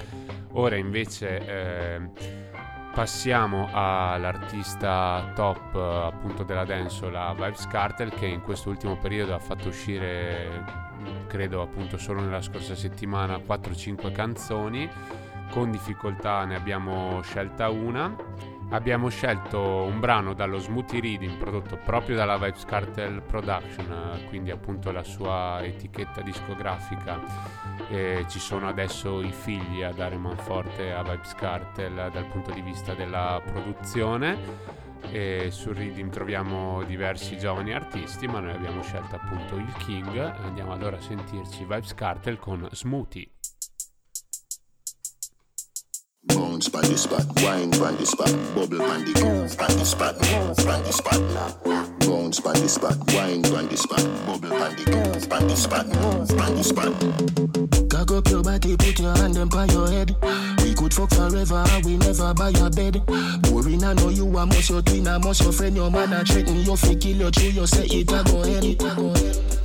Ora 0.54 0.74
invece 0.74 1.38
eh, 1.46 2.10
Passiamo 2.92 3.68
all'artista 3.72 5.30
top 5.36 5.74
appunto 5.76 6.42
della 6.42 6.64
dance, 6.64 7.08
la 7.10 7.32
Vibes 7.32 7.66
Cartel, 7.68 8.12
che 8.12 8.26
in 8.26 8.40
questo 8.40 8.70
ultimo 8.70 8.96
periodo 8.96 9.34
ha 9.34 9.40
fatto 9.40 9.68
uscire, 9.68 10.64
credo 11.28 11.62
appunto 11.62 11.96
solo 11.96 12.20
nella 12.20 12.42
scorsa 12.42 12.74
settimana, 12.74 13.36
4-5 13.36 14.12
canzoni. 14.12 14.88
Con 15.50 15.70
difficoltà 15.70 16.44
ne 16.44 16.56
abbiamo 16.56 17.20
scelta 17.22 17.68
una 17.68 18.52
abbiamo 18.70 19.08
scelto 19.08 19.60
un 19.60 20.00
brano 20.00 20.34
dallo 20.34 20.58
Smoothie 20.58 21.00
Reading 21.00 21.36
prodotto 21.36 21.76
proprio 21.76 22.16
dalla 22.16 22.36
Vibes 22.36 22.64
Cartel 22.64 23.22
Production, 23.22 24.20
quindi 24.28 24.50
appunto 24.50 24.90
la 24.90 25.02
sua 25.02 25.62
etichetta 25.62 26.20
discografica. 26.20 27.20
E 27.88 28.24
ci 28.28 28.38
sono 28.38 28.68
adesso 28.68 29.20
i 29.20 29.32
figli 29.32 29.82
a 29.82 29.92
dare 29.92 30.16
manforte 30.16 30.92
a 30.92 31.02
Vibes 31.02 31.34
Cartel 31.34 32.10
dal 32.12 32.26
punto 32.26 32.50
di 32.50 32.60
vista 32.60 32.94
della 32.94 33.40
produzione. 33.44 34.82
E 35.10 35.50
sul 35.50 35.74
Reading 35.74 36.10
troviamo 36.10 36.82
diversi 36.82 37.36
giovani 37.36 37.74
artisti, 37.74 38.26
ma 38.26 38.40
noi 38.40 38.52
abbiamo 38.52 38.82
scelto 38.82 39.16
appunto 39.16 39.56
il 39.56 39.72
King. 39.76 40.16
Andiamo 40.16 40.72
allora 40.72 40.96
a 40.96 41.00
sentirci 41.00 41.60
Vibes 41.64 41.94
Cartel 41.94 42.38
con 42.38 42.66
Smoothie. 42.70 43.33
Bounce 46.26 46.68
by 46.68 46.80
the 46.80 46.96
spot, 46.96 47.26
wine 47.42 47.70
by 47.70 47.92
the 47.92 48.06
spot, 48.06 48.32
bubble 48.54 48.82
on 48.82 49.04
the 49.04 49.12
groove 49.12 49.56
by 49.58 49.66
the 49.66 49.84
spot, 49.84 50.18
by 50.18 50.80
the 50.80 50.92
spot. 50.92 51.20
Bounce 52.00 52.40
by 52.40 52.52
the 52.52 52.68
spot, 52.68 52.96
wine 53.12 53.42
by 53.42 53.62
the 53.62 53.76
spot, 53.76 54.04
bubble 54.26 54.54
on 54.54 54.74
the 54.76 54.84
groove 54.84 55.28
by 55.28 55.40
the 55.40 55.56
spot, 55.56 55.86
by 56.36 56.50
the 56.50 56.64
spot. 56.64 57.90
Cock 57.90 58.10
up 58.12 58.28
your 58.28 58.42
body, 58.42 58.76
put 58.76 58.98
your 58.98 59.14
hand 59.16 59.36
on 59.36 59.68
your 59.68 59.88
head. 59.90 60.16
We 60.62 60.74
could 60.74 60.94
fuck 60.94 61.10
forever, 61.10 61.64
we 61.84 61.96
never 61.98 62.32
buy 62.34 62.50
a 62.50 62.70
bed. 62.70 63.04
Boring, 63.42 63.84
I 63.84 63.92
know 63.94 64.08
you 64.08 64.36
are 64.36 64.46
much 64.46 64.70
your 64.70 64.82
twin, 64.82 65.06
I 65.06 65.18
much 65.18 65.42
your 65.42 65.52
friend, 65.52 65.76
your 65.76 65.90
man, 65.90 66.12
I 66.12 66.24
threaten 66.24 66.56
you, 66.56 66.76
fi 66.76 66.94
kill 66.94 67.16
your 67.16 67.30
true, 67.30 67.50
you 67.50 67.66
say 67.66 67.84
it, 67.86 68.12
I 68.12 68.22
go 68.24 68.42
ahead. 68.42 68.64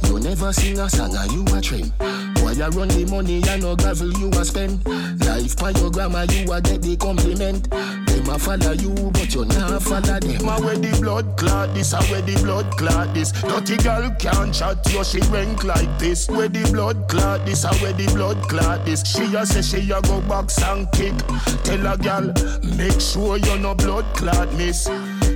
You 0.07 0.19
never 0.19 0.51
sing 0.51 0.79
a 0.79 0.89
song, 0.89 1.15
and 1.15 1.31
you 1.31 1.45
a 1.55 1.61
trend. 1.61 2.28
Why 2.49 2.55
you 2.55 2.69
run 2.69 2.87
the 2.87 3.05
money, 3.05 3.43
I 3.47 3.57
no 3.57 3.75
gravel 3.75 4.11
you 4.17 4.29
a 4.29 4.43
spend. 4.43 4.81
Life 5.21 5.55
by 5.57 5.69
your 5.69 5.91
grandma, 5.91 6.25
you 6.33 6.51
a 6.51 6.59
get 6.59 6.81
the 6.81 6.97
compliment. 6.97 7.69
Them 7.69 8.25
a 8.25 8.39
follow 8.39 8.73
you, 8.73 8.89
but 9.13 9.29
you 9.35 9.45
not 9.45 9.83
follow 9.83 10.17
them. 10.17 10.49
A 10.49 10.57
where 10.57 10.75
the 10.75 10.97
blood 10.99 11.37
clot 11.37 11.75
this, 11.75 11.93
a 11.93 12.01
where 12.09 12.23
the 12.23 12.33
blood 12.41 12.65
clot 12.75 13.13
this. 13.13 13.33
Dirty 13.33 13.77
girl 13.77 14.09
can't 14.17 14.51
chat, 14.51 14.81
you 14.89 15.03
she 15.03 15.21
rank 15.29 15.63
like 15.63 15.99
this. 15.99 16.27
Where 16.27 16.49
the 16.49 16.65
blood 16.73 17.07
clot 17.07 17.45
this, 17.45 17.65
a 17.65 17.73
where 17.85 17.93
the 17.93 18.07
blood 18.17 18.41
clot 18.49 18.83
this. 18.83 19.05
She 19.05 19.29
a 19.35 19.45
say 19.45 19.61
she 19.61 19.91
a 19.91 20.01
go 20.01 20.19
back 20.21 20.49
and 20.65 20.89
kick. 20.93 21.13
Tell 21.61 21.85
a 21.85 21.97
girl, 22.01 22.33
make 22.65 22.99
sure 22.99 23.37
you 23.37 23.59
no 23.59 23.75
blood 23.75 24.05
clot 24.15 24.51
miss. 24.55 24.89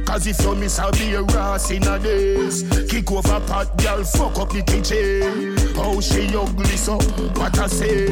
Cause 0.06 0.26
if 0.26 0.42
you 0.42 0.56
miss, 0.56 0.80
I'll 0.80 0.92
be 0.92 1.14
a 1.14 1.22
ras 1.22 1.70
in 1.70 1.86
a 1.86 2.00
days. 2.00 2.64
Kick 2.90 3.12
over 3.12 3.40
pot, 3.46 3.78
girl, 3.78 4.04
fuck 4.04 4.40
up 4.40 4.50
the 4.50 4.64
kitchen. 4.66 5.63
How 5.76 6.00
she 6.00 6.28
ugly 6.36 6.78
so, 6.78 6.98
what 7.36 7.58
I 7.58 7.68
say. 7.68 8.08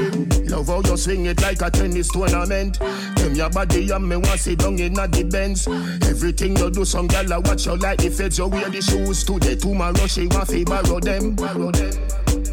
Love 0.45 0.68
how 0.68 0.82
you 0.82 0.97
swing 0.97 1.26
it 1.26 1.41
like 1.41 1.62
a 1.62 1.70
tennis 1.70 2.09
tournament. 2.09 2.80
Them 2.80 3.36
your 3.36 3.49
body 3.49 3.89
and 3.89 4.07
me 4.07 4.18
want 4.18 4.39
sit 4.39 4.59
down 4.59 4.80
in 4.80 4.97
a 4.99 5.07
the 5.07 5.24
Benz. 5.24 5.68
Everything 6.07 6.57
you 6.57 6.70
do, 6.70 6.86
some 6.86 7.07
girl 7.07 7.34
I 7.34 7.38
watch 7.38 7.66
you 7.66 7.76
like 7.78 7.99
the 7.99 8.09
feds. 8.09 8.38
You 8.38 8.47
wear 8.47 8.70
the 8.70 8.82
shoes 8.82 9.24
today, 9.24 9.55
tomorrow 9.55 10.07
she 10.07 10.28
want 10.28 10.49
to 10.49 10.66
borrow 10.66 10.99
them. 10.99 11.36
Borrow 11.36 11.72
them. 11.72 11.93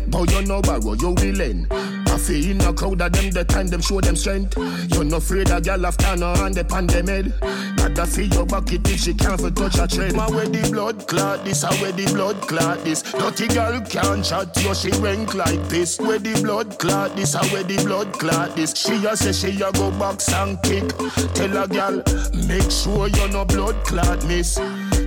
But 0.08 0.30
you 0.30 0.42
no 0.46 0.62
borrow, 0.62 0.94
you 0.94 1.10
will 1.10 1.97
lend. 2.18 2.44
In 2.44 2.60
a 2.60 2.72
crowd 2.72 3.00
of 3.00 3.12
them, 3.12 3.30
the 3.30 3.44
time 3.44 3.66
them 3.66 3.80
show 3.80 4.00
them 4.00 4.16
strength. 4.16 4.56
You're 4.92 5.04
not 5.04 5.18
afraid 5.18 5.50
a 5.50 5.60
girl 5.60 5.86
after 5.86 6.16
no 6.16 6.34
hand 6.34 6.58
upon 6.58 6.86
them 6.86 7.06
head. 7.06 7.32
Gotta 7.76 8.06
feel 8.06 8.26
your 8.26 8.46
bucket 8.46 8.88
if 8.88 9.00
she 9.00 9.14
can't 9.14 9.40
for 9.40 9.50
touch 9.50 9.78
a 9.78 9.86
tread. 9.86 10.14
My 10.14 10.28
where 10.30 10.46
the 10.46 10.68
blood 10.70 11.06
clot 11.06 11.44
this, 11.44 11.64
I 11.64 11.74
where 11.80 11.92
the 11.92 12.06
blood 12.12 12.40
clot 12.42 12.84
this. 12.84 13.02
Dirty 13.02 13.48
girl 13.48 13.80
can't 13.82 14.24
chat, 14.24 14.56
yo 14.62 14.74
she 14.74 14.90
rank 15.00 15.34
like 15.34 15.62
this. 15.68 15.98
Where 15.98 16.18
the 16.18 16.40
blood 16.42 16.78
clot 16.78 17.16
this, 17.16 17.34
I 17.34 17.46
where 17.48 17.64
the 17.64 17.76
blood 17.84 18.12
clot 18.14 18.56
this. 18.56 18.74
She 18.74 19.04
a 19.06 19.16
say 19.16 19.32
she 19.32 19.60
a 19.60 19.72
go 19.72 19.90
box 19.92 20.32
and 20.32 20.60
kick. 20.62 20.88
Tell 21.34 21.56
a 21.56 21.68
girl, 21.68 22.02
make 22.46 22.70
sure 22.70 23.08
you're 23.08 23.28
no 23.28 23.44
blood 23.44 23.76
clot 23.84 24.24
miss. 24.26 24.58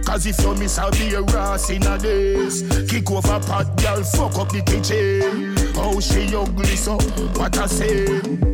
Cause 0.06 0.26
if 0.26 0.40
you 0.42 0.56
miss, 0.56 0.78
I'll 0.78 0.92
be 0.92 1.14
a 1.14 1.22
ras 1.22 1.70
in 1.70 1.84
a 1.84 1.98
days. 1.98 2.64
Kick 2.90 3.10
over 3.12 3.40
pot, 3.40 3.68
girl, 3.82 4.04
fuck 4.04 4.36
up 4.38 4.50
the 4.50 4.62
kitchen. 4.62 5.61
Oh, 5.84 6.00
she 6.00 6.34
ugly, 6.36 6.76
so 6.76 6.96
what 7.38 7.58
I 7.58 7.66
say? 7.66 8.06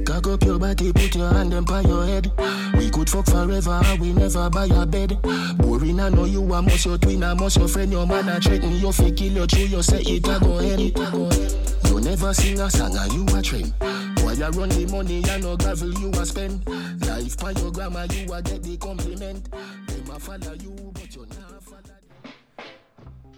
Cock 0.05 0.27
up 0.27 0.43
your 0.43 0.57
body, 0.57 0.93
put 0.93 1.13
your 1.15 1.29
hand 1.29 1.53
on 1.53 1.65
by 1.65 1.81
your 1.81 2.05
head. 2.05 2.31
We 2.77 2.89
could 2.89 3.09
fuck 3.09 3.25
forever, 3.25 3.81
and 3.83 3.99
we 3.99 4.13
never 4.13 4.49
buy 4.49 4.65
a 4.65 4.85
bed. 4.85 5.21
Boring, 5.57 5.99
I 5.99 6.09
know 6.09 6.23
you 6.25 6.41
are 6.53 6.61
most 6.61 6.85
your 6.85 6.97
twin, 6.97 7.23
I 7.23 7.33
most 7.33 7.57
your 7.57 7.67
friend. 7.67 7.91
Your 7.91 8.07
man, 8.07 8.29
I 8.29 8.39
threaten 8.39 8.71
you, 8.71 8.91
fake 8.91 9.17
kill 9.17 9.33
you, 9.33 9.47
true, 9.47 9.59
you 9.63 9.83
say 9.83 10.01
it, 10.01 10.27
I 10.27 10.39
go 10.39 10.59
ahead. 10.59 10.79
You 11.89 11.99
never 11.99 12.33
sing 12.33 12.59
a 12.59 12.69
song, 12.69 12.95
and 12.95 13.13
you 13.13 13.37
a 13.37 13.41
trend. 13.41 13.73
Why 14.23 14.33
you 14.33 14.47
run 14.47 14.69
the 14.69 14.87
money, 14.91 15.23
and 15.29 15.43
no 15.43 15.57
gravel 15.57 15.93
you 15.99 16.09
a 16.11 16.25
spend. 16.25 16.65
Life 17.05 17.37
by 17.37 17.51
your 17.51 17.71
grandma, 17.71 18.07
you 18.09 18.31
a 18.33 18.41
get 18.41 18.63
the 18.63 18.77
compliment. 18.77 19.51
Them 19.51 20.15
a 20.15 20.19
follow 20.19 20.53
you, 20.53 20.91
but 20.93 21.15
you. 21.15 21.36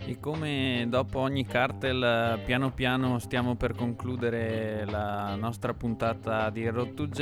E 0.09 0.19
come 0.19 0.87
dopo 0.87 1.19
ogni 1.19 1.45
cartel, 1.45 2.03
eh, 2.03 2.39
piano 2.43 2.71
piano 2.71 3.19
stiamo 3.19 3.53
per 3.53 3.75
concludere 3.75 4.83
la 4.85 5.35
nostra 5.35 5.75
puntata 5.75 6.49
di 6.49 6.67
Road 6.67 6.95
to 6.95 7.07
J. 7.07 7.19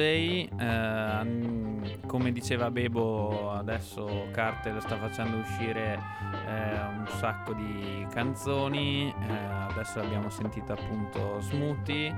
Eh, 0.57 1.99
come 2.07 2.31
diceva 2.31 2.71
Bebo, 2.71 3.51
adesso 3.51 4.27
Cartel 4.31 4.79
sta 4.79 4.95
facendo 4.95 5.35
uscire 5.35 5.99
eh, 6.47 6.79
un 6.97 7.05
sacco 7.07 7.51
di 7.51 8.07
canzoni. 8.09 9.13
eh, 9.19 9.33
adesso 9.69 9.99
abbiamo 9.99 10.29
sentito 10.29 10.71
appunto 10.71 11.41
Smoothie 11.41 12.15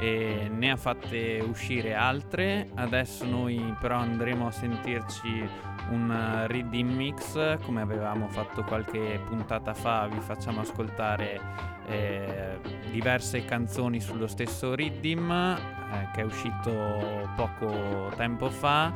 e 0.00 0.50
ne 0.52 0.70
ha 0.72 0.76
fatte 0.76 1.44
uscire 1.48 1.94
altre. 1.94 2.68
Adesso 2.74 3.24
noi 3.24 3.72
però 3.80 3.98
andremo 3.98 4.48
a 4.48 4.50
sentirci 4.50 5.48
un 5.90 6.10
eh, 6.10 6.46
reading 6.48 6.90
mix 6.90 7.58
come 7.62 7.80
avevamo 7.80 8.28
fatto 8.28 8.62
qualche 8.64 9.20
puntata 9.26 9.72
fa 9.72 10.07
vi 10.08 10.20
facciamo 10.20 10.60
ascoltare 10.60 11.40
eh, 11.86 12.58
diverse 12.90 13.44
canzoni 13.44 14.00
sullo 14.00 14.26
stesso 14.26 14.74
Riddim 14.74 15.30
eh, 15.30 16.08
che 16.12 16.20
è 16.20 16.24
uscito 16.24 17.30
poco 17.36 18.12
tempo 18.16 18.50
fa 18.50 18.92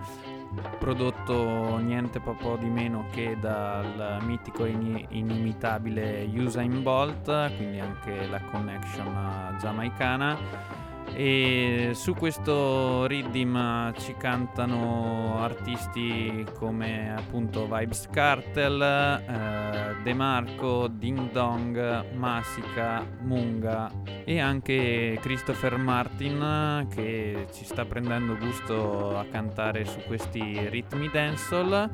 prodotto 0.78 1.78
niente 1.78 2.20
proprio 2.20 2.56
di 2.56 2.68
meno 2.68 3.06
che 3.10 3.38
dal 3.40 4.18
mitico 4.22 4.64
e 4.64 4.70
ini- 4.70 5.06
inimitabile 5.10 6.28
Usain 6.34 6.82
Bolt 6.82 7.56
quindi 7.56 7.80
anche 7.80 8.26
la 8.26 8.40
connection 8.42 9.56
giamaicana 9.58 10.80
e 11.14 11.90
su 11.92 12.14
questo 12.14 13.06
Riddim 13.06 13.92
ci 13.98 14.14
cantano 14.16 15.38
artisti 15.38 16.46
come 16.56 17.14
appunto 17.14 17.66
Vibes 17.66 18.08
Cartel, 18.10 18.80
eh, 18.80 20.02
De 20.02 20.14
Marco, 20.14 20.88
Ding 20.88 21.30
Dong, 21.30 22.12
Masica, 22.14 23.06
Munga 23.20 23.90
e 24.24 24.40
anche 24.40 25.18
Christopher 25.20 25.76
Martin 25.76 26.86
che 26.88 27.46
ci 27.52 27.64
sta 27.64 27.84
prendendo 27.84 28.36
gusto 28.36 29.18
a 29.18 29.26
cantare 29.30 29.84
su 29.84 29.98
questi 30.06 30.68
ritmi 30.70 31.10
dancehall. 31.10 31.90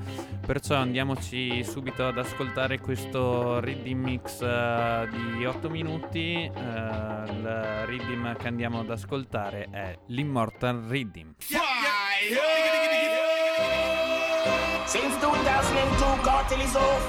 Perciò 0.47 0.77
andiamoci 0.77 1.65
subito 1.65 2.07
ad 2.07 2.19
ascoltare 2.19 2.79
questo 2.79 3.59
Riddim 3.59 4.01
mix 4.01 4.41
eh, 4.43 5.09
di 5.11 5.45
8 5.45 5.69
minuti. 5.69 6.45
Eh, 6.45 7.31
il 7.31 7.85
Riddim 7.87 8.37
che 8.37 8.47
andiamo 8.47 8.81
ad 8.81 8.91
ascoltare 8.91 9.07
è 9.11 9.99
l'Immortal 10.09 10.85
Riddim. 10.87 11.35
Since 14.85 15.19
2002, 15.21 16.21
cartel 16.23 16.61
is 16.61 16.75
off. 16.77 17.03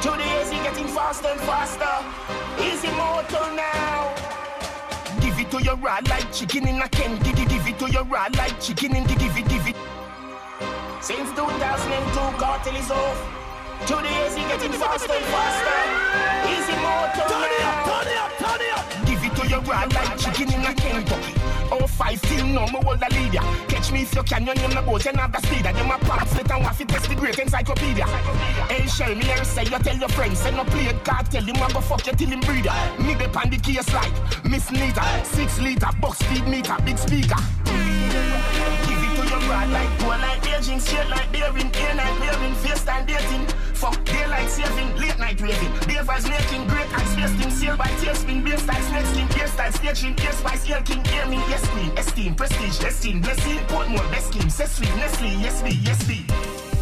Today 0.00 0.42
is 0.42 0.50
he 0.50 0.58
getting 0.62 0.88
faster 0.88 1.28
and 1.28 1.40
faster. 1.42 1.86
He's 2.56 2.82
immortal 2.82 3.54
now. 3.54 4.12
Give 5.20 5.38
it 5.38 5.50
to 5.50 5.62
your 5.62 5.76
raw 5.76 6.00
like 6.08 6.32
chicken 6.32 6.66
in 6.66 6.82
a 6.82 6.88
can. 6.88 7.16
Give 7.22 7.38
it, 7.38 7.48
give 7.48 7.66
it 7.66 7.78
to 7.78 7.90
your 7.90 8.04
raw 8.04 8.26
like 8.36 8.60
chicken 8.60 8.96
in 8.96 9.04
the 9.04 9.14
give 9.14 9.36
it, 9.36 9.48
give 9.48 9.66
it. 9.68 9.76
Since 11.00 11.30
2002, 11.36 12.38
cartel 12.38 12.74
is 12.74 12.90
off. 12.90 13.18
Today 13.86 14.26
is 14.26 14.34
he 14.34 14.42
getting 14.42 14.72
faster 14.72 15.12
and 15.12 15.24
faster. 15.26 16.48
He's 16.48 16.68
immortal 16.68 17.28
now. 17.30 17.87
Your 19.48 19.60
raw 19.62 19.84
like 19.84 20.18
chicken 20.18 20.52
in 20.52 20.64
a 20.64 20.74
Kentucky. 20.74 21.34
Oh, 21.70 21.86
five 21.86 22.20
till 22.22 22.46
no 22.46 22.66
more 22.68 22.94
a 22.94 23.08
leader. 23.14 23.40
Catch 23.68 23.92
me 23.92 24.02
if 24.02 24.14
you 24.14 24.22
can, 24.22 24.46
you 24.46 24.54
name 24.54 24.70
the 24.70 24.82
boat, 24.82 25.04
you 25.04 25.12
have 25.12 25.32
the 25.32 25.40
speed. 25.40 25.64
Them 25.64 25.90
a 25.90 25.98
pamphlet 25.98 26.50
and 26.50 26.64
waffy 26.64 26.86
test 26.86 27.08
the 27.08 27.14
great 27.14 27.38
encyclopedia. 27.38 28.06
Hey, 28.68 28.86
shell 28.86 29.14
me 29.14 29.24
here 29.24 29.44
say 29.44 29.64
you 29.64 29.78
tell 29.78 29.96
your 29.96 30.08
friends, 30.10 30.38
say 30.40 30.50
no 30.50 30.64
play 30.64 30.86
it, 30.86 31.04
God 31.04 31.30
tell 31.30 31.42
him 31.42 31.56
I 31.56 31.72
go 31.72 31.80
fuck 31.80 32.06
you 32.06 32.12
till 32.12 32.28
him 32.28 32.40
breeder. 32.40 32.74
Me 32.98 33.14
the 33.14 33.28
pan 33.28 33.50
the 33.50 33.56
case 33.56 33.92
like 33.92 34.12
Miss 34.44 34.70
Nita, 34.70 35.24
six 35.24 35.58
liter, 35.60 35.88
box 36.00 36.18
speed 36.18 36.46
meter, 36.46 36.76
big 36.84 36.98
speaker. 36.98 37.38
Broad 39.48 39.70
like 39.70 39.88
poor 40.00 40.16
like 40.18 40.44
aging, 40.52 40.78
straight 40.78 41.08
like 41.08 41.32
bearing, 41.32 41.70
air 41.74 41.94
night 41.94 42.16
wearing, 42.20 42.54
face 42.62 42.84
time 42.84 43.06
dating. 43.06 43.46
Fuck 43.80 44.04
daylight 44.04 44.50
saving, 44.50 44.90
late 44.96 45.18
night 45.18 45.40
raving. 45.40 45.72
Beavers 45.88 46.28
making 46.28 46.66
great 46.68 46.90
ice 46.92 47.16
wasting, 47.16 47.50
sail 47.50 47.76
by 47.76 47.90
tailspin, 48.00 48.44
beer 48.44 48.58
style, 48.58 48.82
snake 48.88 49.06
skin, 49.06 49.28
ear 49.40 49.48
style, 49.48 49.72
staging, 49.72 50.14
ear 50.22 50.32
spice, 50.32 50.68
ear 50.68 50.82
king, 50.84 51.02
me, 51.30 51.38
yes 51.48 51.66
queen, 51.70 51.90
esteem, 51.96 52.34
prestige, 52.34 52.78
destined, 52.78 53.22
blessing, 53.22 53.58
Portmore, 53.70 54.10
best 54.10 54.28
scheme, 54.28 54.50
sweet, 54.50 54.94
Nestle, 54.96 55.28
yes 55.42 55.62
be, 55.62 55.70
yes 55.88 56.00
be. 56.06 56.18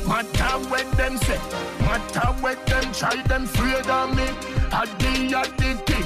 Matter 0.08 0.58
what 0.70 0.90
them 0.96 1.16
say, 1.18 1.40
matter 1.86 2.28
what 2.42 2.66
them 2.66 2.92
try, 2.92 3.22
them. 3.22 3.44
Afraid 3.44 3.86
of 3.86 4.16
me. 4.16 4.55
Adi 4.72 5.34
at 5.34 5.56
the 5.56 5.80
king, 5.86 6.04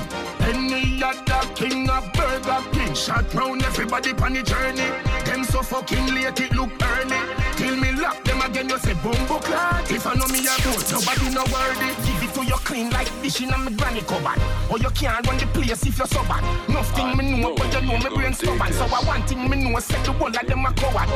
any 0.49 1.01
the 1.01 1.53
king 1.55 1.89
of 1.91 2.13
Burger 2.13 2.63
King. 2.73 2.95
Shot 2.95 3.33
round 3.35 3.63
everybody 3.63 4.11
on 4.13 4.35
the 4.35 4.43
journey. 4.43 4.89
Them 5.25 5.45
so 5.45 5.63
fucking 5.63 6.15
late, 6.15 6.41
it 6.41 6.53
look 6.53 6.71
early. 6.83 7.21
Till 7.57 7.77
me 7.77 7.93
lock 7.93 8.23
them 8.25 8.41
again, 8.43 8.69
you 8.69 8.79
say 8.79 8.95
boom 8.95 9.17
book 9.27 9.43
clot. 9.43 9.91
If 9.91 10.07
I 10.07 10.15
know 10.15 10.27
me 10.29 10.41
a 10.41 10.55
boat, 10.65 10.85
nobody 10.93 11.29
no 11.35 11.45
worthy. 11.53 11.89
Give 12.05 12.23
it 12.23 12.35
to 12.35 12.45
you 12.45 12.59
clean 12.65 12.91
like 12.91 13.11
dish 13.23 13.41
in 13.41 13.51
a 13.51 13.59
me 13.59 13.73
granny 13.73 14.01
cupboard. 14.01 14.41
Or 14.71 14.79
you 14.79 14.91
can't 14.91 15.27
run 15.27 15.39
the 15.39 15.47
place 15.47 15.87
if 15.87 15.99
you're 15.99 16.07
so 16.07 16.23
bad. 16.25 16.43
Nothing 16.69 17.17
me 17.17 17.41
know, 17.41 17.55
but 17.55 17.73
you 17.75 17.81
know 17.87 17.99
me 17.99 18.09
brain 18.15 18.35
stubborn. 18.35 18.73
So 18.73 18.85
I 18.85 19.03
want 19.07 19.29
thing 19.29 19.49
me 19.49 19.57
know, 19.57 19.79
set 19.81 20.05
the 20.05 20.13
whole 20.13 20.29
of 20.29 20.47
them 20.47 20.65
a 20.65 20.73
coward. 20.73 21.09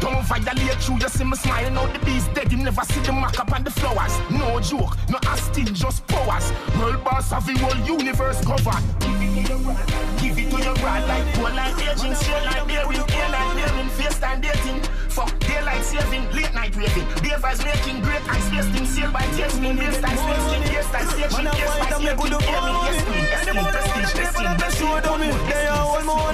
Don't 0.00 0.24
violate 0.26 0.88
you, 0.88 0.94
you 0.98 1.08
see 1.08 1.24
me 1.24 1.36
smiling 1.36 1.76
out 1.76 1.92
the 1.92 1.98
bees 2.04 2.26
dead. 2.28 2.50
You 2.52 2.58
never 2.58 2.82
see 2.82 3.00
the 3.00 3.12
mark 3.12 3.38
up 3.38 3.52
on 3.52 3.64
the 3.64 3.70
flowers. 3.70 4.14
No 4.30 4.60
joke, 4.60 4.96
no 5.08 5.18
asking, 5.24 5.74
just 5.74 6.06
powers 6.06 6.52
world 6.84 7.04
boss 7.04 7.32
of 7.32 7.46
the 7.46 7.56
whole 7.58 7.80
universe 7.86 8.44
covered. 8.44 8.84
Give 10.20 10.38
it 10.38 10.50
to 10.50 10.58
your 10.62 10.74
bride 10.76 11.06
like 11.08 11.24
poor 11.34 11.50
like 11.50 11.76
aging, 11.80 12.14
slow 12.14 12.44
like 12.44 12.66
bearing, 12.68 13.04
air 13.16 13.28
like 13.32 13.50
bearing, 13.56 13.88
face 13.96 14.18
time 14.18 14.40
dating. 14.40 14.80
Fuck 15.08 15.32
daylight 15.40 15.84
saving, 15.84 16.24
late 16.32 16.52
night 16.52 16.76
waving. 16.76 17.06
Day 17.22 17.36
making 17.64 18.02
great, 18.02 18.24
and 18.28 18.42
space 18.44 18.68
things 18.72 18.88
sealed 18.90 19.12
by 19.12 19.24
tasting, 19.36 19.76
base 19.76 20.00
time 20.00 20.18
spacing, 20.18 20.62
base 20.68 20.90
time 20.90 21.08
staging, 21.08 21.52
yes, 21.54 21.78
by 21.78 21.88
staging, 21.90 22.32
hear 22.44 22.60
me, 22.60 22.72
yes, 22.84 22.98
me, 23.08 23.18
yes, 23.32 23.46
me, 23.46 23.62
prestige, 23.72 24.12
destined, 24.20 24.58
destined, 24.58 24.74
destined, 24.74 24.84
destined, 24.84 25.04
destined, 25.04 25.24
destined, 25.24 25.24
destined, 25.24 25.24
destined, 25.24 25.24
destined, 25.24 25.24
destined, 25.24 25.48
destined, 25.48 25.48
destined, 25.94 26.28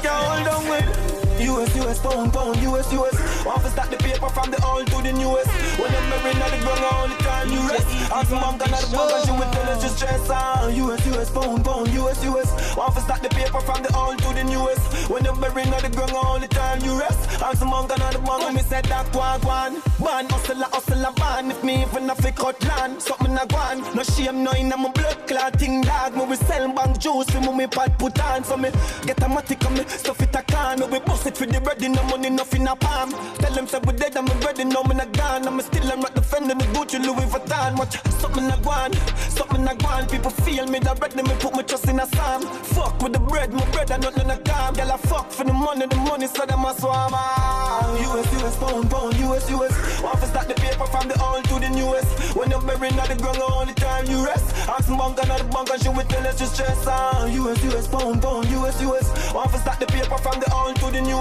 destined, 0.00 0.48
destined, 0.48 0.88
destined, 0.88 1.09
US, 1.40 1.74
US, 1.76 1.98
pound, 2.00 2.32
pound, 2.32 2.56
US, 2.62 2.92
US. 2.92 3.44
Want 3.44 3.62
to 3.62 3.70
start 3.70 3.90
the 3.90 3.96
paper 3.96 4.28
from 4.28 4.50
the 4.50 4.60
old 4.64 4.86
to 4.88 5.02
the 5.02 5.12
newest. 5.12 5.50
When 5.80 5.90
them 5.90 6.10
marrying 6.10 6.42
on 6.42 6.50
the 6.50 6.58
ground 6.64 6.84
all 6.92 7.08
the 7.08 7.16
time, 7.24 7.48
you 7.50 7.60
rest. 7.68 7.86
Ask 8.12 8.30
man, 8.30 8.58
can 8.58 8.74
I 8.74 8.80
the 8.80 8.96
bug, 8.96 9.26
you 9.26 9.34
will 9.34 9.50
tell 9.50 9.68
us 9.70 9.82
just 9.82 9.96
stress. 9.96 10.28
US, 10.28 11.06
US, 11.06 11.30
pound, 11.30 11.64
pound, 11.64 11.88
US, 11.88 12.24
US. 12.24 12.76
Want 12.76 12.94
to 12.94 13.00
start 13.00 13.22
the 13.22 13.28
paper 13.30 13.60
from 13.60 13.82
the 13.82 13.90
old 13.96 14.18
to 14.18 14.34
the 14.34 14.44
newest. 14.44 15.10
When 15.10 15.22
them 15.22 15.40
marrying 15.40 15.72
on 15.72 15.82
the 15.82 15.88
ground 15.88 16.12
all 16.12 16.38
the 16.38 16.48
time, 16.48 16.80
you 16.84 16.98
rest. 16.98 17.18
Ask 17.42 17.60
can 17.60 18.02
I 18.02 18.12
the 18.12 18.18
bug, 18.18 18.54
me 18.54 18.60
said 18.60 18.84
that 18.86 19.14
one, 19.16 19.40
one. 19.40 19.74
Man, 19.98 20.28
hustle, 20.28 20.62
hustle, 20.62 21.04
a 21.04 21.12
man. 21.18 21.50
If 21.50 21.64
me 21.64 21.82
even 21.82 22.10
a 22.10 22.14
cut 22.32 22.62
land, 22.64 23.00
something 23.00 23.36
a 23.36 23.46
gone. 23.46 23.80
No 23.94 24.02
shame, 24.02 24.44
no 24.44 24.52
in 24.52 24.68
my 24.68 24.90
blood 24.92 25.26
clotting 25.26 25.82
dog. 25.82 26.16
Me 26.16 26.24
we 26.24 26.36
sell 26.36 26.72
bank 26.72 26.98
juice, 26.98 27.32
me 27.34 27.52
me 27.52 27.66
pot 27.66 27.98
put 27.98 28.20
on. 28.20 28.44
So 28.44 28.56
me 28.56 28.70
get 29.06 29.22
a 29.22 29.26
matic 29.26 29.64
me, 29.70 29.84
stuff 29.88 30.20
it 30.20 30.34
a 30.34 30.42
can. 30.42 30.80
Me 30.80 30.86
we 30.86 30.98
bust 31.00 31.29
it 31.30 31.36
for 31.36 31.46
the 31.46 31.60
ready, 31.60 31.88
no 31.88 32.02
money, 32.04 32.30
nothing 32.30 32.66
a 32.66 32.74
palm. 32.76 33.10
Tell 33.38 33.52
them 33.54 33.66
say 33.66 33.80
we 33.86 33.92
dead, 33.92 34.16
I'm 34.16 34.26
ready, 34.40 34.64
no 34.64 34.82
me 34.84 34.94
not 34.94 35.12
gone. 35.12 35.46
I'm 35.46 35.60
still 35.60 35.92
I'm 35.92 36.00
not 36.00 36.14
defending 36.14 36.58
the 36.58 36.64
Gucci 36.74 36.98
Louis 37.04 37.26
for 37.30 37.40
time. 37.46 37.76
Watch 37.76 37.96
something 38.20 38.44
I 38.44 38.56
want, 38.60 38.94
something 39.30 39.66
I 39.66 39.74
want. 39.84 40.10
People 40.10 40.30
feel 40.30 40.66
me 40.66 40.80
directly, 40.80 41.22
me 41.22 41.34
put 41.38 41.54
my 41.54 41.62
trust 41.62 41.88
in 41.88 42.00
a 42.00 42.06
psalm. 42.06 42.42
Fuck 42.74 43.02
with 43.02 43.12
the 43.12 43.20
bread, 43.20 43.52
my 43.52 43.64
bread, 43.70 43.90
I 43.90 43.96
not 43.98 44.16
none 44.16 44.30
of 44.30 44.44
calm. 44.44 44.74
Girl, 44.74 44.92
I 44.92 44.96
fuck 44.96 45.30
for 45.30 45.44
the 45.44 45.52
money, 45.52 45.86
the 45.86 45.96
money, 45.96 46.26
so 46.26 46.44
them 46.46 46.64
a 46.64 46.74
swam. 46.74 47.12
US, 47.12 48.28
US, 48.42 48.56
pound, 48.58 48.90
pound, 48.90 49.14
US, 49.18 49.50
US. 49.50 50.02
Want 50.02 50.20
to 50.20 50.26
start 50.26 50.48
the 50.48 50.54
paper 50.54 50.86
from 50.86 51.08
the 51.08 51.16
old 51.22 51.44
to 51.44 51.54
the 51.60 51.70
newest. 51.70 52.36
When 52.36 52.50
you're 52.50 52.62
buried 52.62 52.94
at 52.94 53.08
the 53.08 53.16
ground, 53.16 53.38
only 53.38 53.74
time 53.74 54.06
you 54.06 54.24
rest. 54.24 54.46
Ask 54.68 54.88
bunker, 54.88 55.26
not 55.26 55.38
the 55.38 55.44
bunker, 55.44 55.78
she 55.78 55.88
will 55.88 56.04
tell 56.04 56.26
us 56.26 56.36
to 56.38 56.46
stress. 56.46 56.86
Uh, 56.86 57.28
US, 57.30 57.62
US, 57.64 57.86
pound, 57.86 58.22
pound, 58.22 58.46
US, 58.50 58.80
US. 58.82 59.34
Want 59.34 59.50
to 59.52 59.58
start 59.58 59.78
the 59.80 59.86
paper 59.86 60.18
from 60.18 60.40
the 60.40 60.48
old 60.54 60.76
to 60.76 60.90
the 60.90 61.00
newest. 61.00 61.19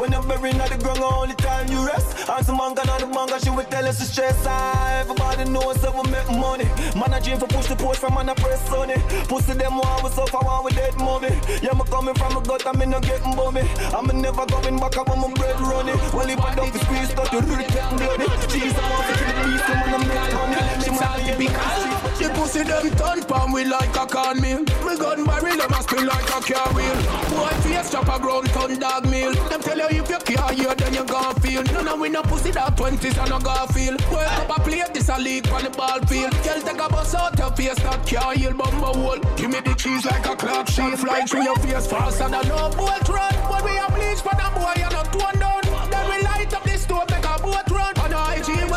When 0.00 0.12
you're 0.12 0.22
buried 0.22 0.54
at 0.54 0.70
the 0.70 0.78
ground, 0.78 1.00
only 1.00 1.34
time 1.34 1.68
you 1.68 1.84
rest. 1.84 2.28
Ask 2.28 2.46
some 2.46 2.56
bunker, 2.56 2.86
not 2.86 3.00
the 3.00 3.06
bunker, 3.06 3.38
she 3.40 3.50
will 3.50 3.64
tell 3.64 3.86
us 3.86 3.98
to 3.98 4.04
stress. 4.04 4.38
Uh, 4.46 5.02
everybody 5.02 5.50
knows 5.50 5.76
that 5.82 5.92
we 5.92 6.02
make 6.10 6.30
money. 6.30 6.64
Man, 6.96 7.12
I 7.12 7.20
dream 7.20 7.38
for 7.38 7.46
push 7.48 7.66
the 7.66 7.76
push 7.76 7.98
from 7.98 8.14
man, 8.14 8.28
I 8.30 8.34
press 8.34 8.70
on 8.72 8.90
it. 8.90 9.02
Pussy 9.28 9.52
them 9.54 9.76
want 9.76 10.04
we 10.04 10.10
suffer, 10.10 10.38
want 10.40 10.64
we 10.64 10.70
dead 10.72 10.96
mommy. 10.96 11.28
Yeah, 11.60 11.74
me 11.74 11.84
coming 11.90 12.14
from 12.14 12.36
a 12.36 12.40
gut, 12.40 12.64
I'm 12.66 12.80
in 12.80 12.90
no 12.90 13.00
getting 13.00 13.34
bummy. 13.34 13.62
I'm 13.92 14.06
never 14.06 14.46
going 14.46 14.78
back, 14.78 14.96
I 14.96 15.02
want 15.02 15.20
my 15.20 15.34
bread 15.34 15.60
running. 15.60 15.98
Well, 16.14 16.30
if 16.30 16.40
I 16.40 16.54
don't 16.54 16.72
be 16.72 16.78
squeezed, 16.78 17.10
start 17.12 17.30
to 17.34 17.40
really 17.42 17.66
getting 17.68 17.98
bloody. 17.98 18.24
Jeez, 18.48 18.72
I'm 18.72 18.92
off 18.94 19.04
to 19.04 19.14
the 19.20 19.34
beast, 19.44 19.68
I'm 19.68 19.82
on 19.82 19.90
the 19.90 19.98
make 20.06 20.32
money. 20.32 20.84
She 20.84 20.90
might 20.96 21.36
be 21.36 21.46
because 21.46 21.89
the 22.20 22.28
pussy 22.34 22.62
them 22.62 22.90
turn 22.96 23.22
palm 23.24 23.52
we 23.52 23.64
like 23.64 23.96
a 23.96 24.04
corn 24.06 24.40
meal. 24.40 24.60
Me 24.60 24.92
gun 24.98 25.24
barrel 25.24 25.56
them 25.56 25.72
a 25.72 25.82
spin 25.82 26.06
like 26.06 26.28
a 26.28 26.40
car 26.40 26.68
wheel. 26.74 26.98
Boy 27.32 27.54
face 27.64 27.90
chop 27.90 28.08
a 28.08 28.20
ground 28.20 28.48
ton 28.50 28.78
dog 28.78 29.08
meal. 29.08 29.32
Them 29.48 29.60
tell 29.60 29.78
you 29.78 30.02
if 30.02 30.10
you 30.10 30.18
can't 30.18 30.54
hear 30.54 30.74
then 30.74 30.94
you 30.94 31.04
gon' 31.04 31.34
feel. 31.40 31.62
None 31.64 31.88
of 31.88 31.98
we 31.98 32.08
no 32.08 32.22
pussy 32.22 32.50
that 32.52 32.76
twenties 32.76 33.16
and 33.16 33.30
no 33.30 33.38
Garfield. 33.38 34.00
Work 34.12 34.28
up 34.38 34.58
a 34.58 34.60
plate 34.60 34.92
this 34.92 35.08
a 35.08 35.18
league 35.18 35.48
on 35.48 35.64
the 35.64 35.70
ball 35.70 36.00
field. 36.06 36.32
Girl 36.44 36.60
take 36.60 36.80
a 36.80 36.88
bus 36.88 37.14
out 37.14 37.38
your 37.38 37.50
face 37.52 37.80
that 37.82 38.06
can't 38.06 38.36
heal 38.36 38.52
bumble 38.52 38.94
hole. 38.94 39.18
Give 39.36 39.50
me 39.50 39.60
the 39.60 39.74
cheese 39.74 40.04
like 40.04 40.26
a 40.26 40.36
clock 40.36 40.68
sheet 40.68 40.98
fly 40.98 41.22
through 41.22 41.44
your 41.44 41.56
face 41.56 41.86
faster 41.86 42.28
than 42.28 42.46
no 42.48 42.68
boat 42.76 43.08
run. 43.08 43.34
When 43.48 43.64
we 43.64 43.78
a 43.78 43.86
bleach 43.90 44.20
for 44.20 44.36
the 44.36 44.48
boy 44.54 44.74
you 44.76 44.90
not 44.90 45.12
torn 45.12 45.38
down. 45.38 45.69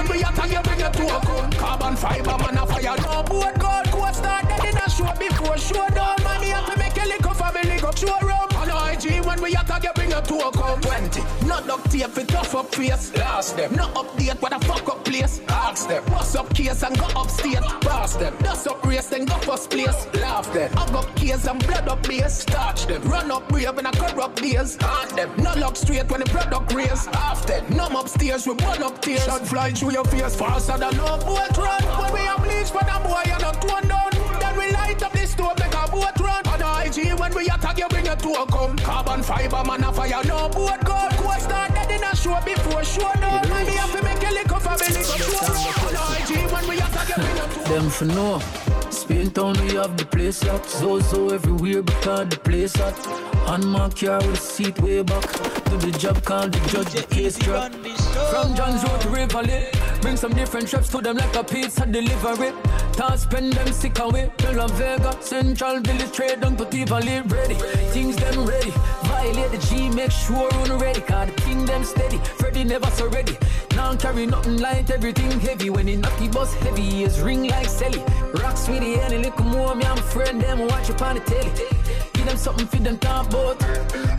When 0.04 0.18
we 0.18 0.24
attack 0.24 0.52
you 0.52 0.62
bring 0.62 0.80
it 0.82 0.94
to 0.94 1.04
a 1.04 1.20
gun. 1.26 1.52
Carbon 1.52 1.96
fiber 1.96 2.38
man 2.38 2.58
a 2.58 2.68
fire 2.68 2.98
no 3.00 3.24
boat 3.24 3.58
gun. 3.58 3.86
Coast 3.86 4.16
start 4.20 4.44
dead 4.50 4.66
in 4.66 4.78
a 4.78 4.90
show 4.90 5.14
before 5.18 5.58
showdown. 5.58 6.16
Man 6.24 6.42
me 6.42 6.48
have 6.50 6.66
to 6.68 6.78
make 6.78 6.98
a 6.98 7.08
lick 7.08 7.26
of 7.26 7.38
family 7.38 7.80
go 7.80 7.92
showroom. 7.92 8.50
On 8.60 8.68
IG 8.68 8.74
when 8.74 8.93
we 9.44 9.54
attack 9.56 9.84
you 9.84 9.92
bring 9.94 10.12
it 10.12 10.26
to 10.26 10.36
a 10.36 10.52
gun. 10.52 10.82
Twenty. 10.82 11.22
Not 11.46 11.68
duct 11.68 11.92
tape 11.92 12.10
for 12.10 12.24
tough 12.24 12.56
up 12.56 12.74
face. 12.74 13.14
Last 13.16 13.58
them. 13.58 13.76
No 13.76 13.88
update 13.90 14.42
what 14.42 14.54
a 14.54 14.60
fuck 14.66 14.88
up 14.88 15.04
place. 15.04 15.42
Ask 15.50 15.90
them. 15.90 16.04
Bust 16.06 16.38
up 16.38 16.54
case 16.56 16.82
and 16.82 16.98
go 16.98 17.08
upstairs. 17.16 17.66
Pass 17.82 18.16
them. 18.16 18.34
Dust 18.40 18.68
up 18.68 18.86
race 18.86 19.08
then 19.08 19.26
go 19.26 19.36
first 19.40 19.70
place. 19.70 20.08
Laugh 20.14 20.52
them. 20.54 20.72
Hug 20.74 20.96
up 20.96 21.16
case 21.16 21.46
and 21.46 21.60
blood 21.68 21.90
up 21.90 22.02
base. 22.04 22.34
Starch 22.34 22.86
them. 22.86 23.02
Run 23.04 23.32
up 23.32 23.50
brave 23.50 23.78
in 23.78 23.86
a 23.86 23.92
corrupt 23.92 24.42
days. 24.42 24.78
Haunt 24.80 25.16
them. 25.16 25.30
No 25.38 25.54
look 25.56 25.76
straight 25.76 26.10
when 26.10 26.22
the 26.22 26.30
product 26.30 26.74
race. 26.74 27.06
Half 27.08 27.46
them. 27.46 27.66
Numb 27.76 27.96
upstairs 27.98 28.48
we 28.48 28.56
burn 28.56 28.82
up 28.82 29.02
tears. 29.02 29.26
Shot 29.26 29.46
flying 29.46 29.76
through 29.76 29.92
your 29.92 30.06
face 30.06 30.36
faster 30.36 30.78
than 30.78 30.96
no 30.96 31.18
boat 31.18 31.58
run. 31.58 31.84
When 32.00 32.14
we 32.14 32.26
a 32.26 32.36
bleach 32.40 32.72
for 32.72 32.84
the 32.84 32.98
boy 33.04 33.24
you 33.26 33.38
not 33.40 33.62
torn 33.62 33.88
down. 33.90 34.12
Then 34.40 34.58
we 34.58 34.72
light 34.72 35.04
up 35.04 35.12
the 35.12 35.28
stove 35.28 35.60
make 35.60 35.74
a 35.74 35.92
boat 35.92 36.20
run. 36.20 36.43
On 36.94 37.00
IG 37.00 37.20
when 37.20 37.34
we 37.36 37.46
attack 37.46 37.78
you 37.78 37.88
bring 37.88 38.06
it 38.06 38.20
to 38.20 38.30
a 38.30 38.46
come. 38.46 38.78
Carbon 38.78 39.24
fiber 39.24 39.64
man 39.66 39.84
a 39.84 39.92
fire 39.92 40.24
no 40.26 40.50
boat 40.50 40.84
gun. 40.84 41.12
Coast 41.12 41.42
start 41.42 41.74
dead 41.74 41.92
in 41.92 42.04
a 42.04 42.16
show 42.16 42.40
before 42.46 42.84
show 42.84 43.12
down. 43.14 43.50
Man 43.50 43.66
me 43.66 43.74
have 43.74 43.92
to 43.92 44.04
make 44.04 44.22
a 44.24 44.32
lick 44.32 44.52
of 44.52 44.62
family 44.62 44.94
go 44.94 45.18
show. 45.18 45.46
On 45.88 45.96
IG 46.18 46.52
when 46.52 46.68
we 46.68 46.78
attack 46.78 47.10
you 47.10 47.16
bring 47.16 47.38
it 47.38 47.52
to 47.52 47.62
a 47.62 47.70
Them 47.70 47.90
for 47.90 48.06
know. 48.06 48.40
Spain 48.92 49.32
town 49.32 49.54
we 49.66 49.74
have 49.74 49.98
the 49.98 50.06
place 50.06 50.44
locked. 50.44 50.70
So 50.70 51.00
so 51.00 51.30
everywhere 51.30 51.82
because 51.82 52.30
the 52.30 52.38
place 52.38 52.76
hot. 52.76 53.08
On 53.48 53.66
my 53.66 53.90
car 53.90 54.20
with 54.20 54.34
a 54.34 54.36
seat 54.38 54.80
way 54.82 55.02
back. 55.02 55.24
To 55.24 55.78
the 55.78 55.92
job 55.98 56.24
call 56.24 56.48
the 56.48 56.60
judge 56.70 56.94
the 56.94 57.04
case 57.04 57.40
drop. 57.40 57.74
From 58.30 58.56
John's 58.56 58.84
Road 58.84 59.02
to 59.02 59.10
Rivoli. 59.10 59.66
Bring 60.02 60.18
some 60.18 60.34
different 60.34 60.68
trips 60.68 60.90
to 60.90 61.02
them 61.02 61.18
like 61.18 61.36
a 61.36 61.44
pizza 61.44 61.86
delivery. 61.86 62.52
Toss 62.94 63.22
spend 63.22 63.54
them 63.54 63.68
sick 63.74 63.98
away. 64.00 64.32
To 64.38 64.52
La 64.52 64.68
Vega, 64.68 65.18
Central 65.22 65.80
Village, 65.82 66.12
trade 66.12 66.42
down 66.42 66.56
to 66.58 66.66
Tivoli. 66.66 67.22
Ready, 67.22 67.56
things 67.94 68.16
them 68.16 68.46
ready. 68.46 68.72
Violate 69.04 69.52
the 69.52 69.58
G, 69.58 69.90
make 69.90 70.12
sure 70.12 70.50
run 70.50 70.80
ready. 70.80 71.02
Cause 71.02 71.30
the 71.30 71.66
them 71.66 71.84
steady. 71.84 72.18
Freddy 72.18 72.64
never 72.64 72.90
so 72.92 73.10
ready. 73.10 73.38
Now 73.76 73.96
carry 73.96 74.26
nothing 74.28 74.58
light, 74.58 74.92
everything 74.92 75.32
heavy. 75.40 75.70
When 75.70 75.88
he 75.88 75.96
knock 75.96 76.18
the 76.20 76.28
bus 76.28 76.54
heavy, 76.56 77.04
is 77.04 77.20
ring 77.20 77.48
like 77.48 77.68
Sally. 77.68 78.04
Rock 78.42 78.58
sweetie, 78.58 79.00
and 79.00 79.14
a 79.14 79.18
little 79.18 79.46
more. 79.46 79.76
Me, 79.76 79.86
I'm 79.86 79.98
friend, 79.98 80.40
them 80.40 80.68
watch 80.68 80.90
up 80.92 81.02
on 81.02 81.16
the 81.16 81.22
telly. 81.22 81.52
Give 82.14 82.26
them 82.26 82.38
something 82.38 82.68
for 82.68 82.78
them 82.78 82.98
talk 83.00 83.28
about. 83.28 83.62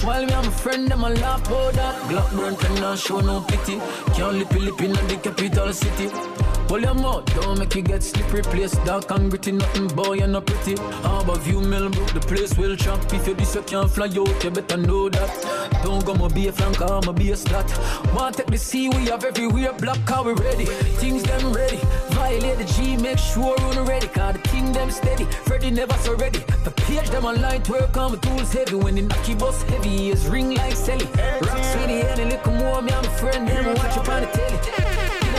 While 0.02 0.26
me, 0.26 0.32
I'm 0.32 0.48
a 0.48 0.50
friend, 0.50 0.88
them 0.88 1.04
a 1.04 1.10
laugh 1.10 1.46
about 1.46 1.74
that. 1.74 1.94
Glock 2.10 2.30
burn, 2.32 2.80
not 2.80 2.98
show 2.98 3.20
no 3.20 3.40
pity. 3.42 3.78
Can't 4.14 4.36
lippy 4.38 4.58
lippy 4.58 4.86
in 4.86 4.92
the 4.92 5.18
capital 5.22 5.72
city. 5.72 6.33
Pull 6.68 6.80
your 6.80 6.94
mouth, 6.94 7.26
don't 7.34 7.58
make 7.58 7.74
you 7.74 7.82
get 7.82 8.02
slippery 8.02 8.42
place. 8.42 8.72
Dark 8.84 9.10
and 9.10 9.30
gritty, 9.30 9.52
nothing 9.52 9.88
boy, 9.88 10.14
you're 10.14 10.26
not 10.26 10.46
pretty. 10.46 10.80
Harbor 11.02 11.38
view, 11.38 11.60
Millbrook, 11.60 12.12
the 12.12 12.20
place 12.20 12.56
will 12.56 12.74
chop. 12.74 13.00
If 13.12 13.28
you 13.28 13.34
this, 13.34 13.54
you 13.54 13.62
can't 13.62 13.90
fly 13.90 14.06
out, 14.06 14.44
you 14.44 14.50
better 14.50 14.76
know 14.76 15.08
that. 15.08 15.80
Don't 15.84 16.04
go, 16.04 16.14
my 16.14 16.28
be 16.28 16.48
a 16.48 16.52
flank, 16.52 16.80
I'ma 16.80 17.12
be 17.12 17.32
a 17.32 17.36
slat. 17.36 17.68
Want 18.14 18.36
take 18.36 18.46
the 18.46 18.56
sea, 18.56 18.88
we 18.88 19.06
have 19.06 19.24
everywhere, 19.24 19.72
black 19.74 20.04
car, 20.06 20.24
we 20.24 20.32
ready. 20.32 20.64
Things 21.00 21.22
them 21.22 21.52
ready. 21.52 21.78
Violate 22.10 22.58
the 22.58 22.64
G, 22.64 22.96
make 22.96 23.18
sure 23.18 23.54
run 23.56 23.84
ready. 23.84 24.08
Cause 24.08 24.34
the 24.34 24.40
king 24.48 24.72
them 24.72 24.90
steady. 24.90 25.24
Freddy 25.46 25.70
never 25.70 25.94
so 25.98 26.16
ready. 26.16 26.38
The 26.64 26.70
page 26.70 27.10
them 27.10 27.26
online, 27.26 27.62
work 27.68 27.96
on 27.96 28.12
my 28.12 28.18
tools 28.18 28.52
heavy. 28.52 28.76
When 28.76 28.94
the 28.94 29.02
knocky 29.02 29.38
bus 29.38 29.62
heavy, 29.64 30.10
is 30.10 30.26
ring 30.26 30.54
like 30.54 30.74
Sally. 30.74 31.06
Rock 31.42 31.62
sweetie, 31.72 32.00
and 32.00 32.20
a 32.20 32.24
little 32.24 32.52
more, 32.54 32.80
me, 32.80 32.92
I'm 32.92 33.04
a 33.04 33.10
friend, 33.10 33.46
them 33.46 33.74
watch 33.74 33.96
up 33.98 34.08
on 34.08 34.22
the 34.22 34.28
telly. 34.28 34.73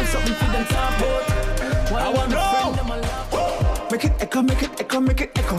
Them 0.05 0.21
something 0.21 0.35
for 0.35 0.51
them 0.51 0.65
talk 0.65 0.97
about. 0.99 1.91
While 1.91 2.19
I'm 2.19 2.31
a 2.31 2.37
friend, 2.37 2.77
them 2.77 2.91
a 2.91 2.97
laugh. 2.97 3.91
Make 3.91 4.05
it 4.05 4.21
echo, 4.21 4.41
make 4.43 4.61
it 4.61 4.79
echo, 4.79 4.99
make 4.99 5.21
it 5.21 5.31
echo. 5.35 5.57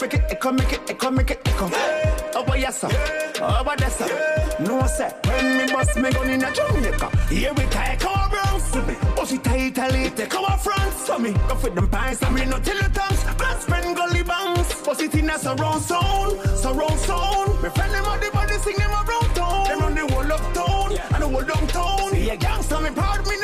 Make 0.00 0.14
it 0.14 0.22
echo, 0.30 0.52
make 0.52 0.72
it 0.72 0.90
echo, 0.90 1.10
make 1.10 1.30
it 1.30 1.48
echo. 1.48 1.66
Over 1.66 2.52
oh, 2.52 2.54
yes 2.54 2.80
sir, 2.80 2.86
over 2.86 3.70
oh, 3.70 3.74
there 3.76 3.90
sir. 3.90 4.56
No 4.60 4.86
sir, 4.86 5.12
when 5.26 5.58
me 5.58 5.72
bust 5.72 5.96
me 5.96 6.12
gun 6.12 6.30
in 6.30 6.44
a 6.44 6.52
Jamaica. 6.52 7.10
Here 7.28 7.52
we 7.54 7.64
oh, 7.64 7.68
take 7.70 8.04
our 8.06 8.28
bronze. 8.30 9.16
Bust 9.16 9.32
it 9.32 9.44
tight, 9.44 9.76
Italy, 9.76 10.10
take 10.10 10.34
our 10.36 10.56
France. 10.58 10.96
So 11.04 11.18
me 11.18 11.32
go 11.32 11.56
for 11.56 11.70
them 11.70 11.88
pints, 11.88 12.22
and 12.22 12.34
me 12.36 12.44
no 12.44 12.58
tell 12.60 12.76
the 12.76 12.88
tongues. 12.88 13.24
Glass 13.36 13.64
friend 13.64 13.96
gully 13.96 14.22
bangs. 14.22 14.80
Bust 14.82 15.02
it 15.02 15.14
in 15.16 15.30
a 15.30 15.38
surround 15.38 15.82
sound, 15.82 16.38
surround 16.56 16.98
sound. 17.00 17.62
Me 17.62 17.68
friend 17.70 17.92
them 17.92 18.04
out 18.04 18.20
the 18.20 18.30
body, 18.32 18.58
sing 18.58 18.76
them 18.76 18.90
around 18.90 19.34
town. 19.34 19.64
Them 19.66 19.80
run 19.80 19.94
the 19.94 20.06
whole 20.12 20.32
uptown 20.32 20.92
and 21.14 21.22
the 21.22 21.28
whole 21.28 21.42
downtown. 21.42 22.10
See 22.12 22.30
a 22.30 22.36
gangster, 22.36 22.80
me 22.80 22.90
proud, 22.90 23.26
me 23.26 23.41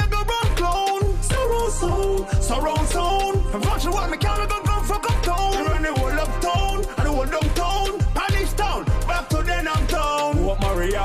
surround 2.40 2.88
sound. 2.88 3.64
Function, 3.64 3.92
what 3.92 4.10
me 4.10 4.18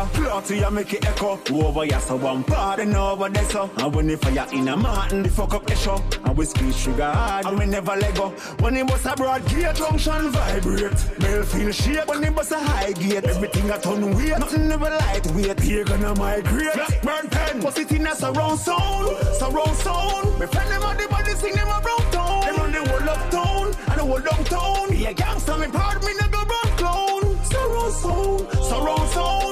Maria? 0.04 0.14
Plotty, 0.14 0.66
I 0.66 0.70
make 0.70 0.94
it 0.94 1.06
echo. 1.06 1.40
Over 1.52 1.86
here, 1.86 2.00
so 2.00 2.16
one 2.16 2.44
party 2.44 2.84
over 2.96 3.30
there, 3.30 3.44
so. 3.46 3.70
And 3.78 3.96
when 3.96 4.08
the 4.08 4.18
fire 4.18 4.48
in 4.52 4.68
a 4.68 4.78
mountain, 4.78 5.24
the 5.24 5.30
fuck 5.30 5.54
up 5.54 5.66
the 5.66 5.76
show. 5.76 6.02
And 6.26 6.38
we 6.38 6.46
squeeze 6.46 6.78
sugar 6.78 7.12
hard, 7.12 7.46
and 7.46 7.60
we 7.60 7.66
never 7.66 7.96
let 7.96 8.16
go. 8.16 8.30
When 8.60 8.76
it 8.78 8.90
was 8.90 9.06
a 9.06 9.16
broad 9.16 9.46
gate, 9.48 9.76
junction 9.76 10.32
vibrate. 10.32 11.20
Bell 11.20 11.44
feel 11.44 11.72
shake 11.72 12.08
when 12.08 12.24
it 12.24 12.36
was 12.36 12.52
a 12.52 12.60
high 12.60 12.92
gate. 12.94 13.24
Everything 13.24 13.70
a 13.70 13.78
ton 13.80 14.16
weight, 14.16 14.40
nothing 14.40 14.68
never 14.68 14.90
lightweight. 14.90 15.60
Here 15.60 15.84
gonna 15.84 16.16
migrate. 16.16 16.74
Blackburn 16.74 17.30
pen, 17.30 17.62
was 17.62 17.78
it 17.78 17.92
in 17.92 18.08
a 18.08 18.16
surround 18.16 18.60
sound? 18.60 19.18
Surround 19.38 19.78
sound. 19.78 20.40
Me 20.40 20.46
friend 20.48 20.72
them 20.72 20.84
on 20.84 20.98
the 20.98 21.08
body, 21.08 21.34
sing 21.34 21.56
them 21.56 21.68
around 21.68 22.12
town. 22.12 22.42
Them 22.42 22.56
run 22.58 22.72
the 22.72 22.90
whole 22.90 23.10
uptown 23.10 23.66
and 23.68 24.00
the 24.00 24.06
whole 24.06 24.20
downtown. 24.20 24.90
Be 24.90 25.06
a 25.06 25.14
gangster, 25.14 25.58
me 25.58 25.68
proud, 25.68 26.04
me 26.04 26.14
never 26.20 26.38
run 26.38 26.78
clown. 26.78 27.22
Surround 27.46 27.94
sound, 27.94 28.66
surround 28.66 29.10
sound 29.10 29.43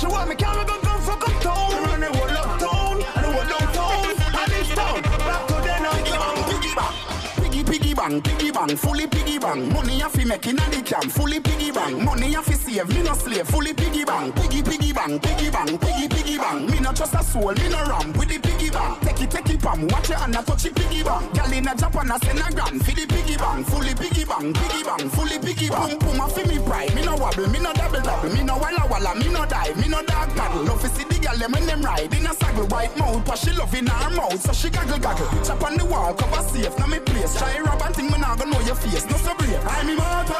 she 0.00 0.06
want 0.06 0.28
me 0.30 0.34
carry 0.34 0.64
go 0.64 0.74
fuck 0.80 1.28
up 1.28 1.42
town. 1.42 1.72
I 1.72 1.80
run 1.84 2.00
the 2.00 2.06
whole 2.06 2.30
uptown, 2.30 3.02
I 3.02 3.20
the 3.20 3.30
whole 3.32 3.48
downtown, 3.52 4.16
I 4.34 4.46
this 4.48 4.68
town, 4.74 5.02
back 5.02 5.46
to 5.48 5.54
the 5.54 5.78
night 5.84 6.06
town. 6.06 6.36
Piggy 6.48 6.74
back, 6.74 6.94
piggy 7.36 7.64
piggy 7.64 7.94
bang, 7.94 8.22
piggy 8.22 8.49
bang, 8.66 8.76
fully 8.76 9.06
piggy 9.06 9.38
bang. 9.38 9.72
Money 9.72 10.02
I 10.02 10.08
fi 10.08 10.24
make 10.24 10.46
in 10.46 10.56
the 10.56 10.82
camp, 10.84 11.10
fully 11.10 11.40
piggy 11.40 11.70
bang. 11.70 12.04
Money 12.04 12.36
I 12.36 12.42
fi 12.42 12.54
save, 12.54 12.88
me 12.88 13.02
no 13.02 13.14
slave, 13.14 13.46
fully 13.48 13.72
piggy 13.74 14.04
bang. 14.04 14.32
Piggy 14.32 14.62
piggy 14.62 14.92
bang, 14.92 15.18
piggy 15.18 15.50
bang, 15.50 15.78
piggy 15.78 16.08
piggy 16.08 16.38
bang. 16.38 16.66
Me 16.70 16.78
no 16.80 16.92
trust 16.92 17.14
a 17.14 17.22
soul, 17.22 17.52
me 17.54 17.68
no 17.68 17.80
ram 17.86 18.12
with 18.14 18.28
the 18.28 18.38
piggy 18.38 18.70
bang. 18.70 18.96
Take 19.00 19.22
it, 19.22 19.30
take 19.30 19.50
it, 19.50 19.60
pam, 19.60 19.86
watch 19.88 20.10
it 20.10 20.20
and 20.20 20.36
I 20.36 20.42
touch 20.42 20.66
it 20.66 20.74
piggy 20.74 21.02
bang. 21.02 21.24
Girl 21.32 21.52
in 21.52 21.68
a 21.68 21.74
Japan, 21.74 22.10
I 22.10 22.18
send 22.18 22.40
a 22.40 22.52
grand, 22.52 22.84
fi 22.84 22.92
the 22.94 23.06
piggy 23.06 23.36
bang, 23.36 23.64
fully 23.64 23.94
piggy 23.94 24.24
bang, 24.24 24.52
piggy 24.52 24.82
bang, 24.84 25.08
fully 25.08 25.38
piggy 25.38 25.68
bang. 25.68 25.98
Boom 25.98 25.98
boom, 25.98 26.20
I 26.20 26.28
fi 26.28 26.42
me 26.44 26.58
pride, 26.64 26.94
me 26.94 27.02
no 27.04 27.16
wobble, 27.16 27.48
me 27.48 27.60
no 27.60 27.72
double 27.72 28.00
double, 28.00 28.30
me 28.30 28.42
no 28.42 28.58
walla 28.58 28.84
walla, 28.90 29.14
me 29.16 29.28
no 29.28 29.46
die, 29.46 29.72
me 29.74 29.88
no 29.88 30.02
dog 30.04 30.28
paddle. 30.36 30.64
Love 30.64 30.82
fi 30.82 30.88
see 30.88 31.04
the 31.04 31.18
girl 31.18 31.36
them 31.38 31.52
when 31.52 31.66
them 31.66 31.82
ride 31.82 32.12
in 32.12 32.26
a 32.26 32.34
saddle, 32.34 32.66
white 32.68 32.96
mouth, 32.98 33.24
but 33.24 33.38
she 33.38 33.52
love 33.52 33.74
in 33.74 33.86
her 33.86 34.10
mouth, 34.10 34.40
so 34.40 34.52
she 34.52 34.68
gaggle 34.68 34.98
gaggle. 34.98 35.28
Chop 35.44 35.62
on 35.64 35.76
the 35.76 35.84
wall, 35.84 36.12
cover 36.14 36.42
safe, 36.48 36.76
now 36.78 36.86
me 36.86 36.98
place. 37.00 37.36
Try 37.38 37.60
rob 37.60 37.80
and 37.82 37.94
think 37.94 38.10
me 38.12 38.18
nah 38.18 38.36
go 38.36 38.49
know 38.50 38.60
your 38.60 38.74
face, 38.74 39.06
no 39.08 39.16
so 39.16 39.34
brave. 39.34 39.60
I'm 39.66 39.88
immortal, 39.88 40.36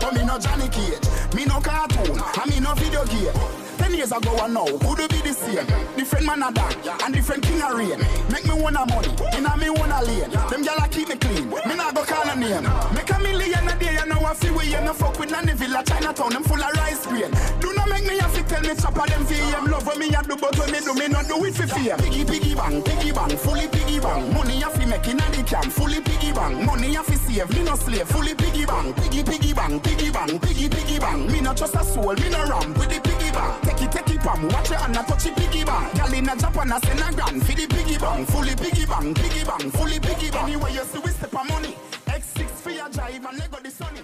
but 0.00 0.12
me 0.14 0.24
no 0.24 0.38
Johnny 0.38 0.68
Cage, 0.68 1.06
me 1.34 1.44
no 1.44 1.60
cartoon, 1.60 2.18
and 2.18 2.50
me 2.50 2.60
no 2.60 2.74
video 2.74 3.04
game. 3.06 3.32
Ten 3.78 3.94
years 3.94 4.12
ago 4.12 4.36
and 4.42 4.54
now, 4.54 4.64
could 4.66 5.00
it 5.00 5.10
be 5.10 5.20
the 5.22 5.32
same? 5.32 5.66
Different 5.96 6.26
man 6.26 6.42
a 6.42 6.52
dog, 6.52 6.74
and 7.04 7.14
different 7.14 7.42
king 7.42 7.60
a 7.62 7.74
reign. 7.74 7.98
Make 8.30 8.46
me 8.46 8.54
wanna 8.60 8.84
money, 8.86 9.14
in 9.36 9.46
a 9.46 9.56
me 9.56 9.70
wanna 9.70 10.02
lane. 10.02 10.30
Them 10.50 10.62
gyal 10.64 10.84
a 10.84 10.88
keep 10.88 11.08
me 11.08 11.16
clean, 11.16 11.48
me 11.48 11.74
nah 11.74 11.92
go 11.92 12.04
call 12.04 12.28
a 12.28 12.34
name. 12.36 12.66
Make 12.94 13.10
a 13.10 13.18
million 13.20 13.68
a 13.68 13.74
day, 13.78 13.91
you 14.40 14.50
know 14.50 14.52
I 14.52 14.54
feel 14.54 14.54
we 14.56 14.64
you 14.72 14.80
no 14.80 14.92
fuck 14.92 15.18
with 15.18 15.30
none 15.30 15.56
villa 15.56 15.82
Chinatown, 15.84 16.30
them 16.32 16.44
full 16.44 16.62
of 16.62 16.72
rice 16.76 17.06
grain. 17.06 17.30
Do 17.60 17.72
not 17.74 17.88
make 17.88 18.04
me 18.04 18.18
have 18.18 18.34
to 18.34 18.42
tell 18.42 18.62
me 18.62 18.74
chopper 18.74 19.06
them 19.06 19.24
them 19.24 19.66
love 19.66 19.86
when 19.86 19.98
me 19.98 20.08
a 20.08 20.22
do, 20.22 20.36
but 20.36 20.56
when 20.58 20.70
me 20.72 20.80
do 20.80 20.94
me 20.94 21.08
not 21.08 21.26
do 21.28 21.44
it 21.44 21.54
for 21.54 21.66
fear. 21.66 21.96
Piggy 21.96 22.24
piggy 22.24 22.54
bang, 22.54 22.82
piggy 22.82 23.12
bang, 23.12 23.36
fully 23.36 23.68
piggy 23.68 24.00
bang. 24.00 24.32
Money 24.32 24.62
a 24.62 24.70
fi 24.70 24.84
make 24.86 25.08
in 25.08 25.20
a 25.20 25.26
the 25.30 25.42
camp, 25.42 25.72
fully 25.72 26.00
piggy 26.00 26.32
bang. 26.32 26.64
Money 26.64 26.94
a 26.96 27.02
fi 27.02 27.14
save, 27.14 27.50
me 27.50 27.64
no 27.64 27.74
slave, 27.74 28.08
fully 28.08 28.34
piggy 28.34 28.64
bang. 28.64 28.92
Piggy 28.94 29.22
piggy 29.22 29.52
bang, 29.52 29.80
piggy 29.80 30.10
bang, 30.10 30.38
piggy 30.38 30.68
piggy 30.68 30.98
bang. 30.98 31.26
Me 31.26 31.40
no 31.40 31.52
trust 31.54 31.74
a 31.74 31.84
soul, 31.84 32.14
me 32.14 32.28
no 32.30 32.44
ram 32.46 32.72
with 32.74 32.88
the 32.88 33.00
piggy 33.00 33.30
bang. 33.32 33.52
Take 33.62 33.82
it, 33.82 33.92
take 33.92 34.10
it, 34.10 34.20
pam, 34.20 34.48
watch 34.48 34.70
it 34.70 34.80
and 34.80 34.96
I 34.96 35.02
touch 35.04 35.26
it 35.26 35.36
piggy 35.36 35.64
bang. 35.64 35.92
Girl 35.96 36.14
in 36.14 36.28
a 36.28 36.36
Japan, 36.36 36.72
I 36.72 36.78
send 36.80 37.00
a 37.00 37.12
grand, 37.12 37.44
fi 37.44 37.54
the 37.54 37.66
piggy 37.66 37.98
bang, 37.98 38.24
fully 38.26 38.54
piggy 38.56 38.86
bang, 38.86 39.14
piggy 39.14 39.44
bang, 39.44 39.70
fully 39.70 39.98
piggy 40.00 40.30
bang. 40.30 40.44
Anyway, 40.44 40.72
you 40.72 40.84
see 40.84 40.98
we 41.00 41.10
step 41.10 41.34
on 41.34 41.48
money. 41.48 41.76
X6 42.06 42.48
for 42.62 42.70
your 42.70 42.88
drive 42.88 43.24
and 43.24 43.38
Lego 43.38 43.58
the 43.62 43.70
sunny. 43.70 44.00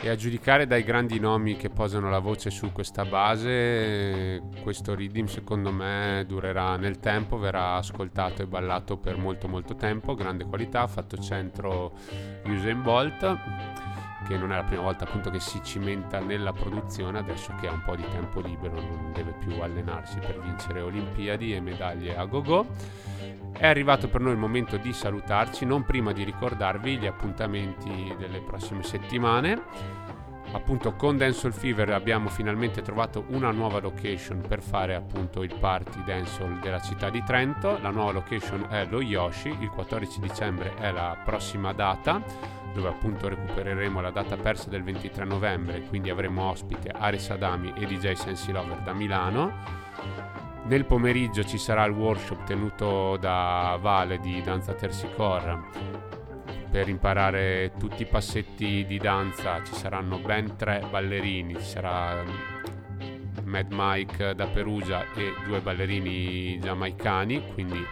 E 0.00 0.08
a 0.08 0.14
giudicare 0.14 0.68
dai 0.68 0.84
grandi 0.84 1.18
nomi 1.18 1.56
che 1.56 1.70
posano 1.70 2.08
la 2.08 2.20
voce 2.20 2.50
su 2.50 2.70
questa 2.70 3.04
base, 3.04 4.40
questo 4.62 4.94
rhythm 4.94 5.24
secondo 5.24 5.72
me 5.72 6.24
durerà 6.24 6.76
nel 6.76 7.00
tempo, 7.00 7.36
verrà 7.36 7.74
ascoltato 7.74 8.42
e 8.42 8.46
ballato 8.46 8.96
per 8.96 9.16
molto 9.16 9.48
molto 9.48 9.74
tempo, 9.74 10.14
grande 10.14 10.44
qualità, 10.44 10.86
fatto 10.86 11.18
centro 11.18 11.94
Usain 12.44 12.80
Bolt, 12.80 13.38
che 14.26 14.36
non 14.36 14.52
è 14.52 14.56
la 14.56 14.64
prima 14.64 14.82
volta 14.82 15.04
appunto 15.04 15.30
che 15.30 15.40
si 15.40 15.60
cimenta 15.62 16.18
nella 16.18 16.52
produzione, 16.52 17.18
adesso 17.18 17.54
che 17.60 17.68
ha 17.68 17.72
un 17.72 17.82
po' 17.82 17.94
di 17.94 18.06
tempo 18.08 18.40
libero, 18.40 18.80
non 18.80 19.12
deve 19.12 19.32
più 19.32 19.60
allenarsi 19.60 20.18
per 20.18 20.40
vincere 20.40 20.80
Olimpiadi 20.80 21.54
e 21.54 21.60
medaglie 21.60 22.16
a 22.16 22.24
go-go. 22.24 22.66
È 23.52 23.66
arrivato 23.66 24.08
per 24.08 24.20
noi 24.20 24.32
il 24.32 24.38
momento 24.38 24.76
di 24.76 24.92
salutarci, 24.92 25.64
non 25.64 25.84
prima 25.84 26.12
di 26.12 26.24
ricordarvi 26.24 26.98
gli 26.98 27.06
appuntamenti 27.06 28.14
delle 28.18 28.40
prossime 28.40 28.82
settimane. 28.82 29.62
Appunto 30.52 30.94
con 30.94 31.18
Dancehall 31.18 31.52
Fever 31.52 31.90
abbiamo 31.90 32.28
finalmente 32.28 32.80
trovato 32.80 33.24
una 33.28 33.50
nuova 33.50 33.80
location 33.80 34.40
per 34.46 34.62
fare 34.62 34.94
appunto 34.94 35.42
il 35.42 35.54
party 35.58 36.02
dancehall 36.04 36.58
della 36.60 36.80
città 36.80 37.10
di 37.10 37.22
Trento. 37.22 37.78
La 37.82 37.90
nuova 37.90 38.12
location 38.12 38.66
è 38.70 38.86
lo 38.86 39.02
Yoshi, 39.02 39.54
il 39.60 39.68
14 39.68 40.20
dicembre 40.20 40.74
è 40.76 40.90
la 40.90 41.18
prossima 41.22 41.72
data 41.72 42.22
dove 42.78 42.90
appunto 42.90 43.28
recupereremo 43.28 44.00
la 44.00 44.10
data 44.10 44.36
persa 44.36 44.70
del 44.70 44.84
23 44.84 45.24
novembre, 45.24 45.82
quindi 45.82 46.10
avremo 46.10 46.44
ospite 46.44 46.90
Aris 46.90 47.28
Adami 47.30 47.72
e 47.76 47.86
DJ 47.86 48.12
Sensi 48.12 48.52
Lover 48.52 48.78
da 48.78 48.92
Milano. 48.92 49.52
Nel 50.64 50.84
pomeriggio 50.84 51.42
ci 51.44 51.58
sarà 51.58 51.84
il 51.86 51.92
workshop 51.92 52.44
tenuto 52.44 53.16
da 53.16 53.76
Vale 53.80 54.18
di 54.18 54.40
Danza 54.42 54.74
Tersicorra 54.74 55.60
per 56.70 56.88
imparare 56.88 57.72
tutti 57.78 58.02
i 58.02 58.06
passetti 58.06 58.84
di 58.86 58.98
danza. 58.98 59.60
Ci 59.64 59.74
saranno 59.74 60.18
ben 60.18 60.54
tre 60.54 60.86
ballerini, 60.88 61.56
ci 61.56 61.64
sarà 61.64 62.22
Mad 63.42 63.68
Mike 63.70 64.34
da 64.36 64.46
Perugia 64.46 65.04
e 65.14 65.32
due 65.44 65.60
ballerini 65.60 66.60
giamaicani, 66.60 67.42
quindi 67.54 67.84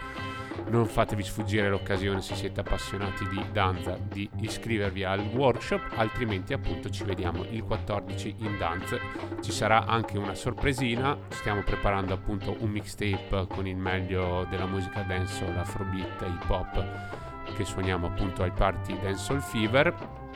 non 0.69 0.85
fatevi 0.85 1.23
sfuggire 1.23 1.69
l'occasione 1.69 2.21
se 2.21 2.35
siete 2.35 2.59
appassionati 2.59 3.27
di 3.27 3.43
danza 3.51 3.97
di 3.97 4.29
iscrivervi 4.39 5.03
al 5.03 5.21
workshop, 5.33 5.93
altrimenti 5.95 6.53
appunto 6.53 6.89
ci 6.89 7.03
vediamo 7.03 7.45
il 7.49 7.63
14 7.63 8.35
in 8.39 8.57
danza. 8.57 8.97
Ci 9.41 9.51
sarà 9.51 9.85
anche 9.85 10.17
una 10.17 10.35
sorpresina, 10.35 11.17
stiamo 11.29 11.61
preparando 11.61 12.13
appunto 12.13 12.55
un 12.59 12.69
mixtape 12.69 13.47
con 13.47 13.67
il 13.67 13.77
meglio 13.77 14.45
della 14.49 14.65
musica 14.65 15.01
dance, 15.01 15.45
l'afrobeat, 15.53 16.21
hip 16.21 16.49
hop 16.49 17.15
che 17.55 17.65
suoniamo 17.65 18.07
appunto 18.07 18.43
ai 18.43 18.51
party 18.51 18.99
Dancehall 18.99 19.39
Fever 19.39 20.26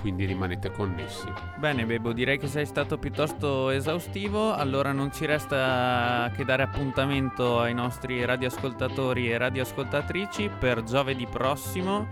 quindi 0.00 0.24
rimanete 0.24 0.70
connessi. 0.70 1.26
Bene 1.56 1.84
Bebo, 1.84 2.12
direi 2.12 2.38
che 2.38 2.46
sei 2.46 2.66
stato 2.66 2.98
piuttosto 2.98 3.70
esaustivo, 3.70 4.52
allora 4.52 4.92
non 4.92 5.12
ci 5.12 5.26
resta 5.26 6.30
che 6.34 6.44
dare 6.44 6.62
appuntamento 6.62 7.60
ai 7.60 7.74
nostri 7.74 8.24
radioascoltatori 8.24 9.30
e 9.30 9.38
radioascoltatrici 9.38 10.50
per 10.58 10.82
giovedì 10.82 11.26
prossimo, 11.26 12.08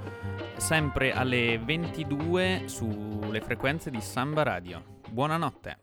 sempre 0.57 1.13
alle 1.13 1.59
22 1.59 2.63
sulle 2.67 3.41
frequenze 3.41 3.91
di 3.91 4.01
Samba 4.01 4.43
Radio. 4.43 4.83
Buonanotte. 5.09 5.79